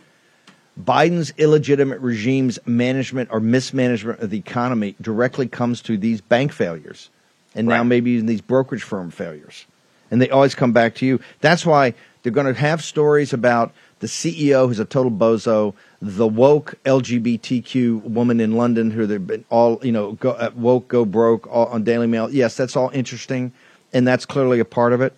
Biden's 0.80 1.32
illegitimate 1.36 2.00
regime's 2.00 2.58
management 2.66 3.30
or 3.32 3.40
mismanagement 3.40 4.20
of 4.20 4.30
the 4.30 4.38
economy 4.38 4.96
directly 5.00 5.46
comes 5.46 5.80
to 5.82 5.96
these 5.96 6.20
bank 6.20 6.52
failures 6.52 7.10
and 7.54 7.68
now 7.68 7.84
maybe 7.84 8.12
even 8.12 8.26
these 8.26 8.40
brokerage 8.40 8.82
firm 8.82 9.10
failures. 9.10 9.66
And 10.10 10.20
they 10.20 10.30
always 10.30 10.54
come 10.54 10.72
back 10.72 10.96
to 10.96 11.06
you. 11.06 11.20
That's 11.40 11.64
why 11.64 11.94
they're 12.22 12.32
going 12.32 12.52
to 12.52 12.60
have 12.60 12.82
stories 12.82 13.32
about 13.32 13.72
the 14.00 14.06
CEO 14.06 14.66
who's 14.66 14.80
a 14.80 14.84
total 14.84 15.12
bozo, 15.12 15.74
the 16.06 16.28
woke 16.28 16.74
LGBTQ 16.84 18.02
woman 18.02 18.38
in 18.38 18.56
London 18.56 18.90
who 18.90 19.06
they've 19.06 19.26
been 19.26 19.46
all, 19.48 19.80
you 19.82 19.90
know, 19.90 20.12
go, 20.12 20.32
uh, 20.32 20.50
woke, 20.54 20.86
go 20.88 21.06
broke 21.06 21.46
all, 21.46 21.66
on 21.68 21.82
Daily 21.82 22.06
Mail. 22.06 22.30
Yes, 22.30 22.58
that's 22.58 22.76
all 22.76 22.90
interesting, 22.92 23.52
and 23.90 24.06
that's 24.06 24.26
clearly 24.26 24.60
a 24.60 24.66
part 24.66 24.92
of 24.92 25.00
it. 25.00 25.14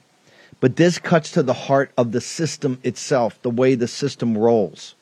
But 0.60 0.76
this 0.76 1.00
cuts 1.00 1.32
to 1.32 1.42
the 1.42 1.52
heart 1.52 1.90
of 1.98 2.12
the 2.12 2.20
system 2.20 2.78
itself, 2.84 3.42
the 3.42 3.50
way 3.50 3.74
the 3.74 3.88
system 3.88 4.38
rolls. 4.38 4.94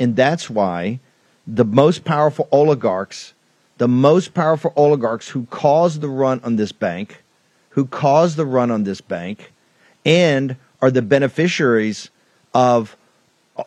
And 0.00 0.16
that's 0.16 0.50
why 0.50 0.98
the 1.46 1.64
most 1.64 2.04
powerful 2.04 2.48
oligarchs, 2.50 3.32
the 3.78 3.86
most 3.86 4.34
powerful 4.34 4.72
oligarchs 4.74 5.28
who 5.28 5.46
caused 5.46 6.00
the 6.00 6.08
run 6.08 6.40
on 6.42 6.56
this 6.56 6.72
bank, 6.72 7.22
who 7.70 7.86
caused 7.86 8.36
the 8.36 8.46
run 8.46 8.72
on 8.72 8.82
this 8.82 9.00
bank, 9.00 9.52
and 10.04 10.56
are 10.82 10.90
the 10.90 11.02
beneficiaries 11.02 12.10
of 12.52 12.96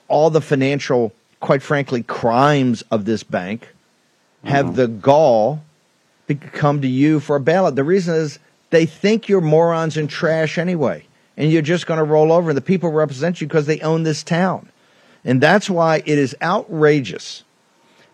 all 0.10 0.30
the 0.30 0.42
financial, 0.42 1.14
quite 1.44 1.62
frankly, 1.62 2.02
crimes 2.02 2.84
of 2.90 3.04
this 3.04 3.22
bank, 3.22 3.68
have 4.46 4.68
mm-hmm. 4.68 4.76
the 4.76 4.88
gall 4.88 5.62
to 6.30 6.36
come 6.36 6.82
to 6.82 6.88
you 6.88 7.20
for 7.20 7.36
a 7.36 7.40
bailout. 7.42 7.76
The 7.76 7.84
reason 7.84 8.16
is 8.16 8.40
they 8.70 8.86
think 8.86 9.28
you're 9.28 9.42
morons 9.42 9.98
and 9.98 10.10
trash 10.10 10.58
anyway, 10.58 11.06
and 11.36 11.52
you're 11.52 11.62
just 11.62 11.86
going 11.86 11.98
to 11.98 12.06
roll 12.06 12.32
over, 12.32 12.52
and 12.52 12.58
the 12.58 12.62
people 12.62 12.94
represent 12.94 13.42
you 13.42 13.48
because 13.48 13.66
they 13.66 13.82
own 13.82 14.04
this 14.04 14.24
town. 14.24 14.70
And 15.26 15.42
that's 15.42 15.70
why 15.70 15.98
it 16.06 16.18
is 16.18 16.34
outrageous 16.42 17.44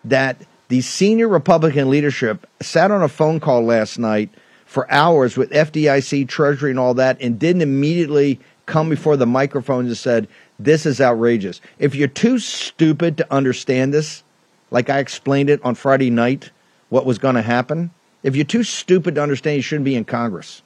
that 0.04 0.44
The 0.70 0.80
senior 0.82 1.26
Republican 1.26 1.90
leadership 1.90 2.46
sat 2.62 2.92
on 2.92 3.02
a 3.02 3.08
phone 3.08 3.40
call 3.40 3.64
last 3.64 3.98
night 3.98 4.30
for 4.66 4.88
hours 4.88 5.36
with 5.36 5.50
FDIC, 5.50 6.28
Treasury, 6.28 6.70
and 6.70 6.78
all 6.78 6.94
that, 6.94 7.20
and 7.20 7.40
didn't 7.40 7.62
immediately 7.62 8.38
come 8.66 8.88
before 8.88 9.16
the 9.16 9.26
microphones 9.26 9.88
and 9.88 9.96
said, 9.96 10.28
This 10.62 10.84
is 10.84 11.00
outrageous. 11.00 11.60
If 11.78 11.94
you're 11.94 12.08
too 12.08 12.38
stupid 12.38 13.16
to 13.16 13.32
understand 13.32 13.94
this, 13.94 14.22
like 14.70 14.90
I 14.90 14.98
explained 14.98 15.48
it 15.48 15.64
on 15.64 15.74
Friday 15.74 16.10
night, 16.10 16.50
what 16.90 17.06
was 17.06 17.18
going 17.18 17.36
to 17.36 17.42
happen, 17.42 17.90
if 18.22 18.36
you're 18.36 18.44
too 18.44 18.62
stupid 18.62 19.14
to 19.14 19.22
understand, 19.22 19.56
you 19.56 19.62
shouldn't 19.62 19.86
be 19.86 19.94
in 19.94 20.04
Congress. 20.04 20.62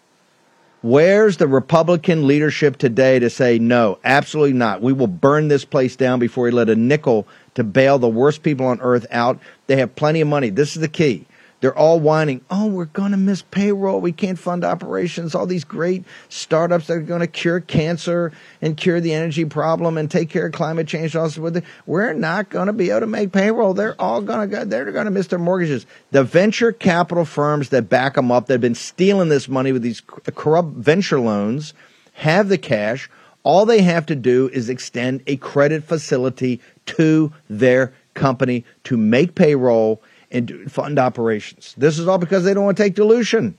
Where's 0.82 1.36
the 1.36 1.46
Republican 1.46 2.26
leadership 2.26 2.76
today 2.76 3.18
to 3.20 3.30
say, 3.30 3.58
no, 3.58 3.98
absolutely 4.04 4.52
not? 4.52 4.82
We 4.82 4.92
will 4.92 5.06
burn 5.06 5.46
this 5.48 5.64
place 5.64 5.94
down 5.96 6.18
before 6.18 6.44
we 6.44 6.50
let 6.50 6.68
a 6.68 6.76
nickel 6.76 7.26
to 7.54 7.62
bail 7.62 7.98
the 7.98 8.08
worst 8.08 8.42
people 8.42 8.66
on 8.66 8.80
earth 8.80 9.06
out. 9.12 9.38
They 9.68 9.76
have 9.76 9.94
plenty 9.94 10.20
of 10.20 10.28
money. 10.28 10.50
This 10.50 10.74
is 10.74 10.82
the 10.82 10.88
key. 10.88 11.26
They're 11.64 11.74
all 11.74 11.98
whining, 11.98 12.42
oh, 12.50 12.66
we're 12.66 12.84
going 12.84 13.12
to 13.12 13.16
miss 13.16 13.40
payroll. 13.40 13.98
We 13.98 14.12
can't 14.12 14.38
fund 14.38 14.64
operations. 14.64 15.34
All 15.34 15.46
these 15.46 15.64
great 15.64 16.04
startups 16.28 16.88
that 16.88 16.92
are 16.98 17.00
going 17.00 17.22
to 17.22 17.26
cure 17.26 17.58
cancer 17.58 18.32
and 18.60 18.76
cure 18.76 19.00
the 19.00 19.14
energy 19.14 19.46
problem 19.46 19.96
and 19.96 20.10
take 20.10 20.28
care 20.28 20.48
of 20.48 20.52
climate 20.52 20.86
change. 20.86 21.16
Also, 21.16 21.62
we're 21.86 22.12
not 22.12 22.50
going 22.50 22.66
to 22.66 22.74
be 22.74 22.90
able 22.90 23.00
to 23.00 23.06
make 23.06 23.32
payroll. 23.32 23.72
They're 23.72 23.98
all 23.98 24.20
going 24.20 24.40
to 24.40 24.46
go, 24.46 24.66
they're 24.66 24.92
going 24.92 25.06
to 25.06 25.10
miss 25.10 25.28
their 25.28 25.38
mortgages. 25.38 25.86
The 26.10 26.22
venture 26.22 26.70
capital 26.70 27.24
firms 27.24 27.70
that 27.70 27.88
back 27.88 28.16
them 28.16 28.30
up, 28.30 28.48
that 28.48 28.52
have 28.52 28.60
been 28.60 28.74
stealing 28.74 29.30
this 29.30 29.48
money 29.48 29.72
with 29.72 29.80
these 29.80 30.02
corrupt 30.02 30.74
venture 30.74 31.18
loans, 31.18 31.72
have 32.12 32.50
the 32.50 32.58
cash. 32.58 33.08
All 33.42 33.64
they 33.64 33.80
have 33.80 34.04
to 34.04 34.14
do 34.14 34.50
is 34.52 34.68
extend 34.68 35.22
a 35.26 35.36
credit 35.36 35.84
facility 35.84 36.60
to 36.84 37.32
their 37.48 37.94
company 38.12 38.66
to 38.84 38.98
make 38.98 39.34
payroll 39.34 40.02
and 40.34 40.70
fund 40.70 40.98
operations. 40.98 41.74
This 41.78 41.98
is 41.98 42.06
all 42.06 42.18
because 42.18 42.44
they 42.44 42.52
don't 42.52 42.64
want 42.64 42.76
to 42.76 42.82
take 42.82 42.94
dilution. 42.94 43.56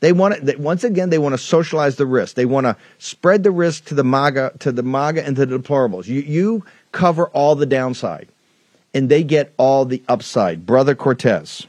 They 0.00 0.12
want 0.12 0.46
to, 0.46 0.56
once 0.56 0.82
again 0.82 1.10
they 1.10 1.18
want 1.18 1.34
to 1.34 1.38
socialize 1.38 1.96
the 1.96 2.06
risk. 2.06 2.34
They 2.34 2.44
want 2.46 2.66
to 2.66 2.76
spread 2.98 3.42
the 3.42 3.50
risk 3.50 3.84
to 3.86 3.94
the 3.94 4.04
MAGA 4.04 4.54
to 4.58 4.72
the 4.72 4.82
MAGA 4.82 5.24
and 5.24 5.36
to 5.36 5.46
the 5.46 5.58
deplorables. 5.58 6.06
You 6.06 6.20
you 6.20 6.64
cover 6.92 7.28
all 7.28 7.54
the 7.54 7.66
downside, 7.66 8.28
and 8.92 9.08
they 9.08 9.22
get 9.22 9.52
all 9.56 9.84
the 9.84 10.02
upside. 10.08 10.66
Brother 10.66 10.94
Cortes. 10.94 11.66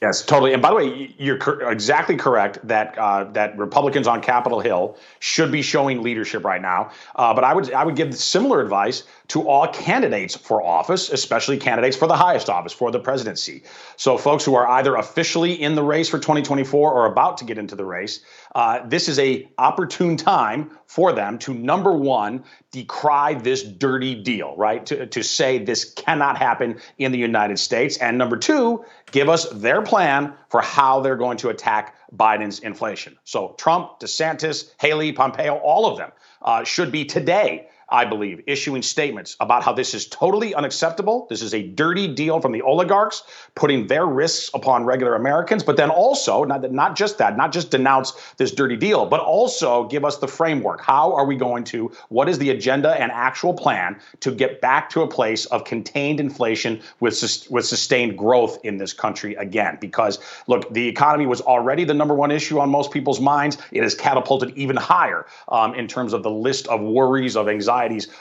Yes, 0.00 0.24
totally. 0.24 0.52
And 0.52 0.62
by 0.62 0.68
the 0.68 0.76
way, 0.76 1.14
you're 1.18 1.38
exactly 1.68 2.16
correct 2.16 2.60
that 2.62 2.96
uh, 2.98 3.24
that 3.32 3.58
Republicans 3.58 4.06
on 4.06 4.22
Capitol 4.22 4.60
Hill 4.60 4.96
should 5.18 5.50
be 5.50 5.60
showing 5.60 6.02
leadership 6.02 6.44
right 6.44 6.62
now. 6.62 6.92
Uh, 7.16 7.34
but 7.34 7.42
I 7.42 7.52
would 7.52 7.72
I 7.72 7.84
would 7.84 7.96
give 7.96 8.14
similar 8.14 8.60
advice 8.60 9.02
to 9.28 9.46
all 9.46 9.68
candidates 9.68 10.34
for 10.34 10.62
office, 10.62 11.10
especially 11.10 11.58
candidates 11.58 11.96
for 11.96 12.08
the 12.08 12.16
highest 12.16 12.48
office, 12.48 12.72
for 12.72 12.90
the 12.90 12.98
presidency. 12.98 13.62
So, 13.96 14.16
folks 14.16 14.44
who 14.44 14.54
are 14.54 14.66
either 14.66 14.96
officially 14.96 15.52
in 15.52 15.74
the 15.74 15.82
race 15.82 16.08
for 16.08 16.18
2024 16.18 16.92
or 16.92 17.06
about 17.06 17.36
to 17.38 17.44
get 17.44 17.58
into 17.58 17.76
the 17.76 17.84
race, 17.84 18.20
uh, 18.54 18.86
this 18.86 19.08
is 19.08 19.18
a 19.18 19.46
opportune 19.58 20.16
time 20.16 20.70
for 20.86 21.12
them 21.12 21.38
to 21.40 21.52
number 21.52 21.92
one 21.92 22.42
decry 22.70 23.34
this 23.34 23.62
dirty 23.62 24.14
deal, 24.14 24.54
right? 24.56 24.86
To, 24.86 25.06
to 25.06 25.22
say 25.22 25.58
this 25.58 25.92
cannot 25.92 26.38
happen 26.38 26.80
in 26.96 27.12
the 27.12 27.18
United 27.18 27.58
States, 27.58 27.98
and 27.98 28.16
number 28.16 28.38
two, 28.38 28.84
give 29.10 29.28
us 29.28 29.48
their 29.50 29.82
plan 29.82 30.32
for 30.48 30.62
how 30.62 31.00
they're 31.00 31.16
going 31.16 31.36
to 31.38 31.50
attack 31.50 31.96
Biden's 32.16 32.60
inflation. 32.60 33.18
So, 33.24 33.54
Trump, 33.58 34.00
DeSantis, 34.00 34.70
Haley, 34.80 35.12
Pompeo, 35.12 35.56
all 35.56 35.84
of 35.84 35.98
them 35.98 36.12
uh, 36.40 36.64
should 36.64 36.90
be 36.90 37.04
today 37.04 37.67
I 37.90 38.04
believe, 38.04 38.42
issuing 38.46 38.82
statements 38.82 39.34
about 39.40 39.62
how 39.62 39.72
this 39.72 39.94
is 39.94 40.06
totally 40.06 40.54
unacceptable. 40.54 41.26
This 41.30 41.40
is 41.40 41.54
a 41.54 41.62
dirty 41.62 42.06
deal 42.06 42.38
from 42.38 42.52
the 42.52 42.60
oligarchs, 42.60 43.22
putting 43.54 43.86
their 43.86 44.04
risks 44.04 44.50
upon 44.52 44.84
regular 44.84 45.14
Americans, 45.14 45.62
but 45.62 45.78
then 45.78 45.88
also, 45.88 46.44
not, 46.44 46.70
not 46.70 46.96
just 46.96 47.16
that, 47.16 47.38
not 47.38 47.50
just 47.50 47.70
denounce 47.70 48.12
this 48.36 48.52
dirty 48.52 48.76
deal, 48.76 49.06
but 49.06 49.20
also 49.20 49.88
give 49.88 50.04
us 50.04 50.18
the 50.18 50.28
framework. 50.28 50.82
How 50.82 51.14
are 51.14 51.24
we 51.24 51.34
going 51.34 51.64
to, 51.64 51.90
what 52.10 52.28
is 52.28 52.38
the 52.38 52.50
agenda 52.50 52.90
and 53.00 53.10
actual 53.10 53.54
plan 53.54 53.98
to 54.20 54.32
get 54.32 54.60
back 54.60 54.90
to 54.90 55.00
a 55.00 55.08
place 55.08 55.46
of 55.46 55.64
contained 55.64 56.20
inflation 56.20 56.82
with, 57.00 57.18
with 57.48 57.64
sustained 57.64 58.18
growth 58.18 58.58
in 58.64 58.76
this 58.76 58.92
country 58.92 59.34
again? 59.36 59.78
Because, 59.80 60.18
look, 60.46 60.70
the 60.74 60.86
economy 60.86 61.24
was 61.24 61.40
already 61.40 61.84
the 61.84 61.94
number 61.94 62.14
one 62.14 62.30
issue 62.30 62.58
on 62.58 62.68
most 62.68 62.90
people's 62.90 63.18
minds. 63.20 63.56
It 63.72 63.82
has 63.82 63.94
catapulted 63.94 64.50
even 64.58 64.76
higher 64.76 65.24
um, 65.48 65.74
in 65.74 65.88
terms 65.88 66.12
of 66.12 66.22
the 66.22 66.30
list 66.30 66.68
of 66.68 66.82
worries, 66.82 67.34
of 67.34 67.48
anxiety 67.48 67.77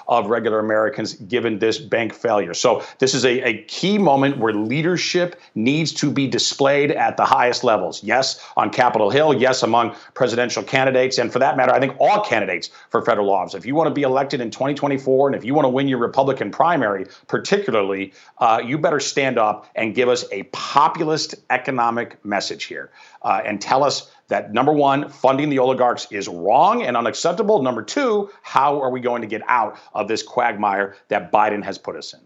of 0.08 0.28
regular 0.28 0.60
Americans 0.60 1.14
given 1.14 1.60
this 1.60 1.78
bank 1.78 2.14
failure. 2.14 2.54
So 2.54 2.84
this 3.00 3.14
is 3.14 3.26
a, 3.26 3.42
a 3.42 3.64
key 3.64 3.98
moment 3.98 4.38
where 4.38 4.54
leadership 4.54 5.40
needs 5.56 5.92
to 5.94 6.12
be 6.12 6.28
displayed 6.28 6.92
at 6.92 7.18
the 7.18 7.26
highest 7.26 7.64
levels. 7.64 8.04
Yes, 8.04 8.46
on 8.56 8.70
Capitol 8.70 9.10
Hill. 9.10 9.34
Yes, 9.34 9.64
among 9.64 9.96
presidential 10.14 10.64
candidates. 10.64 11.18
And 11.18 11.32
for 11.32 11.40
that 11.40 11.58
matter, 11.58 11.74
I 11.74 11.80
think 11.80 11.96
all 12.00 12.24
candidates 12.24 12.70
for 12.90 13.02
federal 13.02 13.32
office. 13.32 13.54
If 13.54 13.66
you 13.66 13.76
want 13.76 13.88
to 13.88 13.94
be 13.94 14.04
elected 14.04 14.42
in 14.42 14.52
2024 14.52 15.30
and 15.30 15.36
if 15.36 15.44
you 15.44 15.54
want 15.54 15.66
to 15.66 15.70
win 15.70 15.88
your 15.88 16.00
Republican 16.00 16.52
primary, 16.52 17.06
particularly, 17.28 18.14
uh, 18.40 18.62
you 18.64 18.78
better 18.78 19.00
stand 19.00 19.38
up 19.38 19.68
and 19.76 19.96
give 19.96 20.10
us 20.10 20.26
a 20.32 20.44
populist 20.44 21.36
economic 21.50 22.24
message 22.26 22.66
here 22.66 22.92
uh, 23.22 23.42
and 23.46 23.62
tell 23.62 23.84
us 23.84 24.12
that 24.28 24.54
number 24.54 24.74
one, 24.74 25.10
funding 25.10 25.50
the 25.50 25.60
oligarchs 25.60 26.08
is 26.12 26.28
wrong 26.28 26.84
and 26.84 26.98
unacceptable. 26.98 27.62
Number 27.62 27.82
two, 27.82 28.30
how 28.42 28.82
are 28.82 28.90
we 28.90 29.00
going 29.00 29.22
to 29.22 29.28
get 29.28 29.42
out 29.48 29.78
of 29.94 30.08
this 30.08 30.24
quagmire 30.24 30.96
that 31.08 31.32
Biden 31.32 31.64
has 31.64 31.78
put 31.78 31.96
us 31.96 32.14
in? 32.14 32.20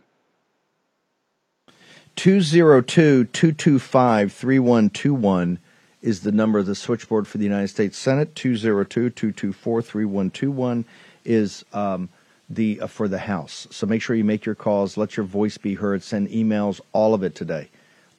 202 2.16 3.26
225 3.26 4.34
3121 4.34 5.60
is 6.02 6.22
the 6.22 6.32
number 6.32 6.60
of 6.60 6.66
the 6.66 6.76
switchboard 6.76 7.28
for 7.28 7.38
the 7.38 7.44
United 7.44 7.68
States 7.68 7.98
Senate. 7.98 8.36
202 8.36 9.10
224 9.12 9.82
3121 9.82 10.86
is 11.24 11.64
um, 11.74 12.10
the 12.50 12.82
uh, 12.82 12.88
for 12.88 13.08
the 13.08 13.20
House. 13.20 13.68
So 13.72 13.86
make 13.86 14.02
sure 14.02 14.16
you 14.16 14.24
make 14.24 14.46
your 14.46 14.56
calls, 14.56 14.98
let 14.98 15.16
your 15.16 15.26
voice 15.26 15.58
be 15.58 15.76
heard, 15.76 16.04
send 16.04 16.30
emails, 16.30 16.82
all 16.92 17.14
of 17.14 17.24
it 17.24 17.36
today. 17.36 17.70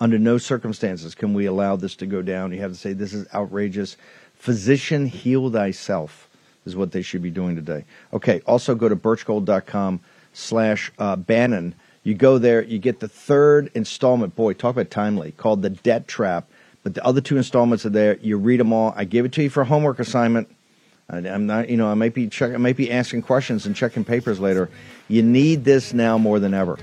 Under 0.03 0.19
no 0.19 0.37
circumstances 0.37 1.15
can 1.15 1.33
we 1.33 1.47
allow 1.47 1.77
this 1.77 1.95
to 1.95 2.07
go 2.07 2.23
down. 2.23 2.51
You 2.51 2.61
have 2.61 2.73
to 2.73 2.77
say, 2.77 2.93
this 2.93 3.15
is 3.15 3.25
outrageous. 3.33 3.97
Physician, 4.35 5.07
heal 5.07 5.49
thyself 5.49 6.29
is 6.67 6.75
what 6.75 6.91
they 6.91 7.03
should 7.03 7.23
be 7.23 7.31
doing 7.31 7.55
today. 7.55 7.85
Okay, 8.13 8.43
also 8.45 8.75
go 8.75 8.89
to 8.89 8.97
birchgold.com 8.97 10.01
slash 10.33 10.91
uh, 10.99 11.15
Bannon. 11.15 11.77
You 12.03 12.15
go 12.15 12.39
there, 12.39 12.65
you 12.65 12.81
get 12.81 12.99
the 12.99 13.07
third 13.07 13.71
installment. 13.75 14.35
Boy, 14.35 14.55
talk 14.55 14.75
about 14.75 14.91
timely, 14.91 15.31
called 15.31 15.63
The 15.63 15.71
Debt 15.71 16.09
Trap. 16.09 16.49
But 16.83 16.95
the 16.95 17.07
other 17.07 17.21
two 17.21 17.37
installments 17.37 17.87
are 17.87 17.91
there. 17.91 18.17
You 18.17 18.39
read 18.39 18.59
them 18.59 18.73
all. 18.73 18.93
I 18.97 19.05
give 19.05 19.25
it 19.25 19.31
to 19.35 19.45
you 19.45 19.51
for 19.51 19.63
homework 19.63 20.01
assignment. 20.01 20.49
I'm 21.09 21.47
not, 21.47 21.69
you 21.69 21.77
know, 21.77 21.87
I 21.89 21.95
might 21.95 22.15
be 22.15 22.29
I 22.41 22.57
might 22.57 22.77
be 22.77 22.91
asking 22.91 23.23
questions 23.23 23.67
and 23.67 23.77
checking 23.77 24.03
papers 24.03 24.41
later. 24.41 24.69
You 25.07 25.23
need 25.23 25.65
this 25.65 25.95
now 25.95 26.19
more 26.19 26.41
than 26.41 26.55
ever 26.55 26.77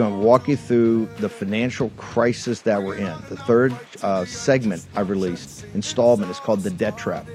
going 0.00 0.18
to 0.18 0.26
walk 0.26 0.48
you 0.48 0.56
through 0.56 1.04
the 1.18 1.28
financial 1.28 1.90
crisis 1.98 2.62
that 2.62 2.82
we're 2.82 2.96
in. 2.96 3.14
The 3.28 3.36
third 3.36 3.76
uh, 4.00 4.24
segment 4.24 4.86
I 4.96 5.02
released, 5.02 5.66
installment, 5.74 6.30
is 6.30 6.38
called 6.38 6.60
The 6.60 6.70
Debt 6.70 6.96
Trap. 6.96 7.28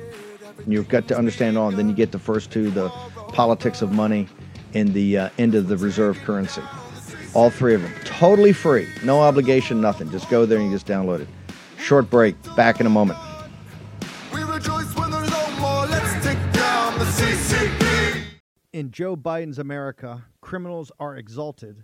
And 0.57 0.73
you've 0.73 0.89
got 0.89 1.07
to 1.09 1.15
understand 1.15 1.59
all, 1.59 1.67
and 1.69 1.77
then 1.77 1.87
you 1.87 1.93
get 1.93 2.11
the 2.11 2.17
first 2.17 2.49
two 2.49 2.71
the 2.71 2.89
politics 3.27 3.83
of 3.83 3.91
money 3.91 4.27
and 4.73 4.91
the 4.95 5.15
uh, 5.15 5.29
end 5.37 5.53
of 5.53 5.67
the 5.67 5.77
reserve 5.77 6.17
currency. 6.25 6.63
All 7.35 7.51
three 7.51 7.75
of 7.75 7.83
them. 7.83 7.93
Totally 8.03 8.51
free. 8.51 8.87
No 9.03 9.19
obligation, 9.19 9.79
nothing. 9.79 10.09
Just 10.09 10.27
go 10.31 10.47
there 10.47 10.57
and 10.57 10.65
you 10.65 10.73
just 10.73 10.87
download 10.87 11.19
it. 11.19 11.27
Short 11.77 12.09
break. 12.09 12.35
Back 12.55 12.79
in 12.79 12.87
a 12.87 12.89
moment. 12.89 13.19
In 18.73 18.89
Joe 18.89 19.15
Biden's 19.15 19.59
America, 19.59 20.25
criminals 20.41 20.91
are 20.99 21.15
exalted 21.15 21.83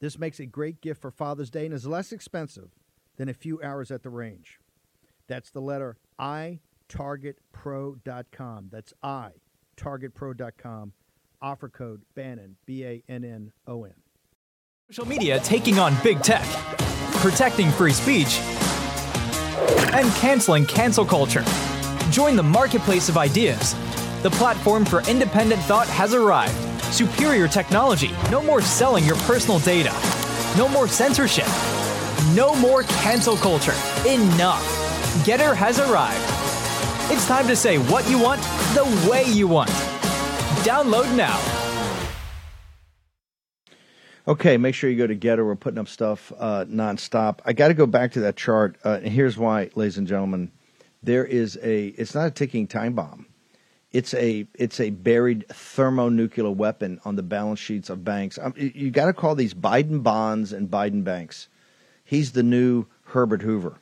This 0.00 0.18
makes 0.18 0.40
a 0.40 0.46
great 0.46 0.80
gift 0.80 1.00
for 1.00 1.10
Father's 1.10 1.50
Day 1.50 1.64
and 1.64 1.74
is 1.74 1.86
less 1.86 2.12
expensive 2.12 2.70
than 3.16 3.28
a 3.28 3.34
few 3.34 3.60
hours 3.62 3.90
at 3.90 4.02
the 4.02 4.10
range. 4.10 4.60
That's 5.26 5.50
the 5.50 5.60
letter 5.60 5.96
I 6.18 6.60
itargetpro.com. 6.88 8.68
That's 8.70 8.92
I 9.02 9.30
itargetpro.com. 9.76 10.92
Offer 11.42 11.68
code 11.68 12.02
Bannon, 12.14 12.56
B 12.64 12.84
A 12.84 13.02
N 13.08 13.24
N 13.24 13.52
O 13.66 13.84
N. 13.84 13.94
Social 14.90 15.06
media 15.06 15.40
taking 15.40 15.78
on 15.78 15.94
big 16.02 16.22
tech, 16.22 16.44
protecting 17.16 17.70
free 17.72 17.92
speech, 17.92 18.38
and 19.92 20.10
canceling 20.14 20.64
cancel 20.66 21.04
culture. 21.04 21.44
Join 22.10 22.36
the 22.36 22.42
marketplace 22.42 23.08
of 23.08 23.16
ideas. 23.16 23.74
The 24.22 24.30
platform 24.30 24.84
for 24.84 25.02
independent 25.08 25.60
thought 25.62 25.88
has 25.88 26.14
arrived. 26.14 26.65
Superior 26.92 27.48
technology. 27.48 28.10
No 28.30 28.42
more 28.42 28.62
selling 28.62 29.04
your 29.04 29.16
personal 29.16 29.58
data. 29.58 29.92
No 30.56 30.68
more 30.68 30.88
censorship. 30.88 31.48
No 32.34 32.54
more 32.54 32.84
cancel 32.84 33.36
culture. 33.36 33.74
Enough. 34.06 34.62
GETTR 35.24 35.54
has 35.54 35.80
arrived. 35.80 36.22
It's 37.12 37.26
time 37.26 37.46
to 37.48 37.56
say 37.56 37.78
what 37.78 38.08
you 38.08 38.18
want 38.18 38.40
the 38.74 39.08
way 39.10 39.24
you 39.24 39.48
want. 39.48 39.70
Download 40.62 41.14
now. 41.16 41.40
Okay, 44.28 44.56
make 44.56 44.74
sure 44.74 44.88
you 44.88 44.96
go 44.96 45.06
to 45.06 45.16
GETTR. 45.16 45.44
We're 45.44 45.56
putting 45.56 45.78
up 45.78 45.88
stuff 45.88 46.32
uh, 46.38 46.64
nonstop. 46.66 47.40
I 47.44 47.52
got 47.52 47.68
to 47.68 47.74
go 47.74 47.86
back 47.86 48.12
to 48.12 48.20
that 48.20 48.36
chart, 48.36 48.76
uh, 48.84 49.00
and 49.02 49.12
here's 49.12 49.36
why, 49.36 49.70
ladies 49.74 49.98
and 49.98 50.06
gentlemen. 50.06 50.50
There 51.02 51.24
is 51.24 51.58
a. 51.62 51.86
It's 51.88 52.14
not 52.14 52.26
a 52.26 52.30
ticking 52.30 52.66
time 52.66 52.94
bomb. 52.94 53.25
It's 53.96 54.12
a. 54.12 54.46
It's 54.54 54.78
a 54.78 54.90
buried 54.90 55.48
thermonuclear 55.48 56.50
weapon 56.50 57.00
on 57.06 57.16
the 57.16 57.22
balance 57.22 57.58
sheets 57.58 57.88
of 57.88 58.04
banks. 58.04 58.38
Um, 58.38 58.52
you- 58.56 58.90
got 58.90 59.06
to 59.06 59.14
call 59.14 59.34
these 59.34 59.54
Biden 59.54 60.02
bonds 60.02 60.52
and 60.52 60.70
Biden 60.70 61.02
banks. 61.02 61.48
He's 62.04 62.32
the 62.32 62.42
new 62.42 62.84
Herbert 63.06 63.40
Hoover. 63.40 63.78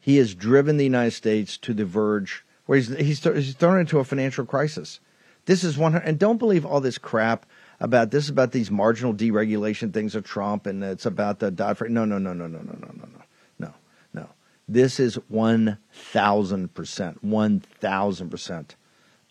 He 0.00 0.16
has 0.16 0.34
driven 0.34 0.78
the 0.78 0.84
United 0.84 1.12
States 1.12 1.56
to 1.58 1.72
the 1.74 1.84
verge 1.84 2.44
where 2.66 2.76
he's 2.76 2.88
he's, 2.88 3.22
he's 3.22 3.54
thrown 3.54 3.78
into 3.78 4.00
a 4.00 4.04
financial 4.04 4.44
crisis. 4.44 4.98
This 5.44 5.62
is 5.62 5.78
one, 5.78 5.94
and 5.94 6.18
don't 6.18 6.38
believe 6.38 6.66
all 6.66 6.80
this 6.80 6.98
crap 6.98 7.46
about 7.78 8.10
this 8.10 8.24
is 8.24 8.30
about 8.30 8.50
these 8.50 8.70
marginal 8.70 9.14
deregulation 9.14 9.92
things 9.94 10.16
of 10.16 10.24
Trump, 10.24 10.66
and 10.66 10.82
it's 10.82 11.06
about 11.06 11.38
the 11.38 11.52
Dodd 11.52 11.78
Frank. 11.78 11.92
No, 11.92 12.04
no, 12.04 12.18
no, 12.18 12.32
no, 12.32 12.48
no, 12.48 12.58
no, 12.58 12.72
no, 12.72 12.88
no, 12.96 13.08
no, 13.12 13.22
no, 13.60 13.74
no. 14.12 14.28
This 14.66 14.98
is 14.98 15.14
one 15.28 15.78
thousand 15.92 16.74
percent, 16.74 17.22
one 17.22 17.60
thousand 17.60 18.30
percent 18.30 18.74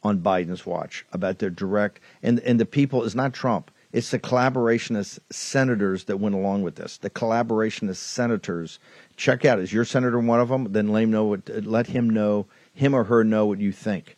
on 0.06 0.20
Biden's 0.20 0.68
watch 0.68 1.04
about 1.12 1.40
their 1.40 1.50
direct 1.50 2.00
and 2.22 2.40
and 2.42 2.60
the 2.60 2.66
people 2.66 3.04
is 3.04 3.16
not 3.16 3.34
Trump. 3.34 3.72
It's 3.92 4.12
the 4.12 4.20
collaborationist 4.20 5.20
senators 5.32 6.04
that 6.04 6.18
went 6.18 6.36
along 6.36 6.62
with 6.64 6.76
this. 6.76 6.98
The 6.98 7.10
collaborationist 7.10 7.96
senators. 7.96 8.78
Check 9.16 9.46
out. 9.46 9.58
Is 9.58 9.72
your 9.72 9.86
senator 9.86 10.20
one 10.20 10.42
of 10.42 10.50
them? 10.50 10.74
Then 10.74 10.90
let 10.90 11.04
him 11.04 11.12
know. 11.12 11.24
What, 11.24 11.50
let 11.66 11.88
him 11.88 12.10
know. 12.10 12.46
Him 12.74 12.94
or 12.94 13.06
her 13.06 13.24
know 13.24 13.46
what 13.46 13.60
you 13.60 13.72
think. 13.72 14.18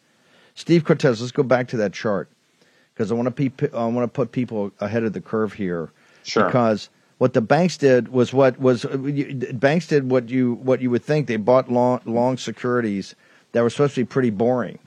Steve 0.56 0.84
Cortes. 0.84 1.22
Let's 1.22 1.32
go 1.32 1.44
back 1.44 1.68
to 1.70 1.78
that 1.78 1.94
chart 1.94 2.30
because 2.94 3.12
I 3.12 3.16
want 3.16 3.34
to 3.34 3.50
pe- 3.50 3.78
I 3.78 3.86
want 3.86 4.04
to 4.04 4.14
put 4.14 4.32
people 4.32 4.72
ahead 4.80 5.04
of 5.04 5.14
the 5.14 5.22
curve 5.22 5.54
here. 5.54 5.92
Sure. 6.24 6.48
Because 6.48 6.90
what 7.20 7.34
the 7.34 7.42
banks 7.42 7.78
did 7.78 8.10
was 8.10 8.34
what 8.34 8.60
was 8.60 8.84
uh, 8.84 8.98
banks 9.54 9.88
did 9.88 10.10
what 10.10 10.28
you 10.28 10.56
what 10.56 10.82
you 10.82 10.90
would 10.90 11.04
think 11.04 11.28
they 11.28 11.38
bought 11.38 11.72
long 11.72 12.02
long 12.06 12.38
securities 12.38 13.16
that 13.52 13.62
were 13.62 13.70
supposed 13.70 13.96
to 13.96 14.02
be 14.02 14.06
pretty 14.06 14.32
boring. 14.32 14.80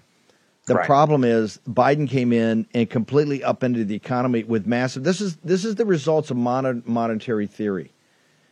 The 0.71 0.77
Right. 0.77 0.87
problem 0.87 1.25
is 1.25 1.59
Biden 1.69 2.09
came 2.09 2.33
in 2.33 2.65
and 2.73 2.89
completely 2.89 3.43
upended 3.43 3.89
the 3.89 3.97
economy 3.97 4.45
with 4.45 4.69
massive. 4.69 5.03
This 5.03 5.21
is 5.21 5.37
this 5.43 5.65
is 5.65 5.75
the 5.75 5.85
results 5.85 6.31
of 6.31 6.37
modern 6.37 6.85
monetary 6.87 7.49
theory. 7.49 7.91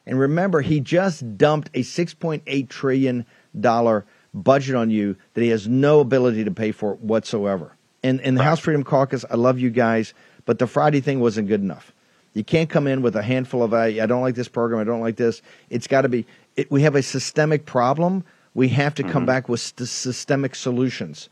And 0.05 0.19
remember, 0.19 0.61
he 0.61 0.81
just 0.81 1.39
dumped 1.39 1.71
a 1.75 1.83
six 1.83 2.15
point 2.15 2.43
eight 2.49 2.69
trillion 2.69 3.25
dollar 3.61 4.05
budget 4.35 4.75
on 4.75 4.91
you 4.91 5.15
that 5.35 5.43
he 5.43 5.51
has 5.51 5.69
no 5.69 6.01
ability 6.01 6.43
to 6.43 6.51
pay 6.51 6.73
for 6.73 6.95
whatsoever. 6.95 7.77
And 8.03 8.21
in 8.23 8.35
the 8.35 8.43
House 8.43 8.59
Freedom 8.59 8.83
Caucus, 8.83 9.25
I 9.31 9.37
love 9.37 9.61
you 9.61 9.71
guys, 9.71 10.13
but 10.45 10.59
the 10.59 10.67
Friday 10.67 11.01
thing 11.01 11.21
wasn't 11.21 11.47
good 11.47 11.61
enough. 11.61 11.93
You 12.35 12.43
can't 12.43 12.69
come 12.69 12.89
in 12.89 13.01
with 13.01 13.15
a 13.15 13.23
handful 13.23 13.63
of 13.63 13.73
I, 13.73 14.01
I 14.03 14.07
don't 14.07 14.23
like 14.23 14.35
this 14.35 14.49
program, 14.49 14.81
I 14.81 14.85
don't 14.85 15.01
like 15.01 15.15
this. 15.15 15.41
It's 15.71 15.87
got 15.87 16.01
to 16.01 16.09
be. 16.09 16.27
It, 16.57 16.69
we 16.69 16.83
have 16.83 16.97
a 16.97 17.03
systemic 17.03 17.65
problem. 17.65 18.25
We 18.55 18.71
have 18.71 18.97
to 18.97 19.05
come 19.05 19.13
mm-hmm. 19.13 19.27
back 19.27 19.49
with 19.49 19.61
st- 19.61 19.89
systemic 19.89 20.57
solutions. 20.57 21.29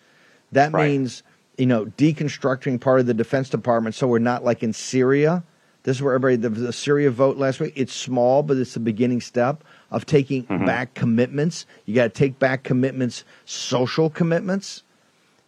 That 0.52 0.72
means 0.72 1.22
you 1.58 1.66
know 1.66 1.86
deconstructing 1.86 2.80
part 2.80 3.00
of 3.00 3.06
the 3.06 3.14
Defense 3.14 3.48
Department 3.48 3.94
so 3.94 4.06
we're 4.06 4.18
not 4.18 4.44
like 4.44 4.62
in 4.62 4.72
Syria. 4.72 5.42
This 5.82 5.98
is 5.98 6.02
where 6.02 6.14
everybody 6.14 6.36
the, 6.36 6.48
the 6.48 6.72
Syria 6.72 7.10
vote 7.10 7.36
last 7.36 7.60
week. 7.60 7.72
It's 7.76 7.94
small, 7.94 8.42
but 8.42 8.56
it's 8.56 8.74
the 8.74 8.80
beginning 8.80 9.20
step 9.20 9.62
of 9.92 10.04
taking 10.04 10.42
back 10.66 10.94
commitments. 10.94 11.64
You 11.84 11.94
got 11.94 12.04
to 12.04 12.08
take 12.08 12.40
back 12.40 12.64
commitments, 12.64 13.24
social 13.44 14.10
commitments. 14.10 14.82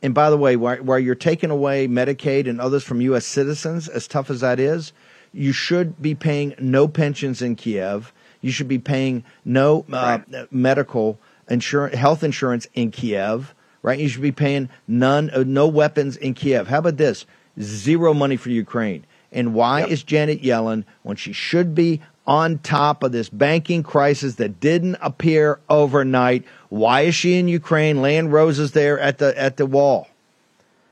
And 0.01 0.15
by 0.15 0.31
the 0.31 0.37
way, 0.37 0.55
while, 0.55 0.77
while 0.77 0.99
you're 1.01 1.17
taking 1.17 1.51
away 1.51 1.89
Medicaid 1.89 2.49
and 2.49 2.61
others 2.61 2.85
from 2.85 3.01
U.S. 3.01 3.27
citizens, 3.27 3.89
as 3.89 4.07
tough 4.07 4.31
as 4.31 4.41
that 4.41 4.61
is, 4.61 4.93
you 5.33 5.53
should 5.53 6.01
be 6.01 6.15
paying 6.15 6.55
no 6.61 6.87
pensions 6.87 7.43
in 7.43 7.57
Kiev. 7.57 8.13
You 8.41 8.53
should 8.53 8.69
be 8.69 8.79
paying 8.79 9.25
no 9.45 9.85
uh, 9.93 10.19
medical 10.53 11.19
insurance, 11.51 11.97
health 11.97 12.23
insurance 12.23 12.69
in 12.75 12.93
Kiev. 12.93 13.55
Right? 13.83 13.99
You 13.99 14.09
should 14.09 14.23
be 14.23 14.33
paying 14.33 14.69
none, 14.87 15.31
uh, 15.31 15.45
no 15.47 15.69
weapons 15.69 16.17
in 16.17 16.35
Kiev. 16.35 16.67
How 16.69 16.79
about 16.79 16.97
this? 16.97 17.27
Zero 17.61 18.13
money 18.13 18.37
for 18.37 18.51
Ukraine. 18.51 19.05
And 19.31 19.55
why 19.55 19.85
is 19.85 20.03
Janet 20.03 20.43
Yellen, 20.43 20.85
when 21.03 21.17
she 21.17 21.33
should 21.33 21.75
be 21.75 22.01
on 22.27 22.59
top 22.59 23.03
of 23.03 23.13
this 23.13 23.29
banking 23.29 23.83
crisis 23.83 24.37
that 24.37 24.61
didn't 24.61 24.97
appear 25.01 25.61
overnight, 25.69 26.45
why 26.69 27.03
is 27.03 27.15
she 27.15 27.39
in 27.39 27.49
Ukraine 27.49 28.03
laying 28.03 28.29
roses 28.31 28.73
there 28.73 28.99
at 28.99 29.19
the 29.19 29.39
at 29.39 29.57
the 29.57 29.67
wall? 29.67 30.09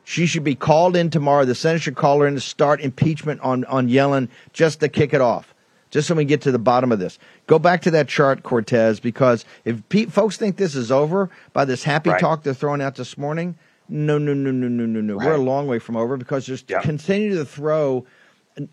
She 0.05 0.27
should 0.27 0.45
be 0.45 0.55
called 0.55 0.97
in 0.97 1.11
tomorrow. 1.11 1.45
The 1.45 1.55
Senate 1.55 1.83
should 1.83 1.97
call 1.97 2.21
her 2.21 2.29
in 2.29 2.35
to 2.35 2.41
start 2.41 2.81
impeachment 2.81 3.41
on, 3.41 3.65
on 3.65 3.89
Yellen 3.89 4.29
just 4.53 4.81
to 4.81 4.89
kick 4.89 5.13
it 5.13 5.21
off, 5.21 5.53
just 5.91 6.09
so 6.09 6.15
we 6.15 6.25
get 6.25 6.41
to 6.43 6.53
the 6.53 6.59
bottom 6.59 6.93
of 6.93 6.99
this. 6.99 7.19
Go 7.47 7.59
back 7.59 7.83
to 7.83 7.91
that 7.93 8.09
chart, 8.09 8.43
Cortes, 8.43 9.01
because 9.01 9.45
if 9.65 9.87
pe- 9.89 10.07
folks 10.07 10.37
think 10.37 10.57
this 10.57 10.75
is 10.75 10.91
over 10.91 11.31
by 11.53 11.65
this 11.65 11.85
happy 11.85 12.11
Right. 12.11 12.21
talk 12.21 12.43
they're 12.43 12.55
throwing 12.55 12.83
out 12.83 12.97
this 12.97 13.17
morning, 13.17 13.57
no, 13.89 14.19
no, 14.19 14.35
no, 14.35 14.51
no, 14.51 14.69
no, 14.69 14.85
no, 14.87 15.01
no. 15.01 15.17
We're 15.17 15.35
a 15.35 15.39
long 15.39 15.67
way 15.67 15.79
from 15.79 15.97
over 15.97 16.17
because 16.17 16.45
just 16.45 16.67
continue 16.67 17.37
to 17.37 17.45
throw 17.45 18.05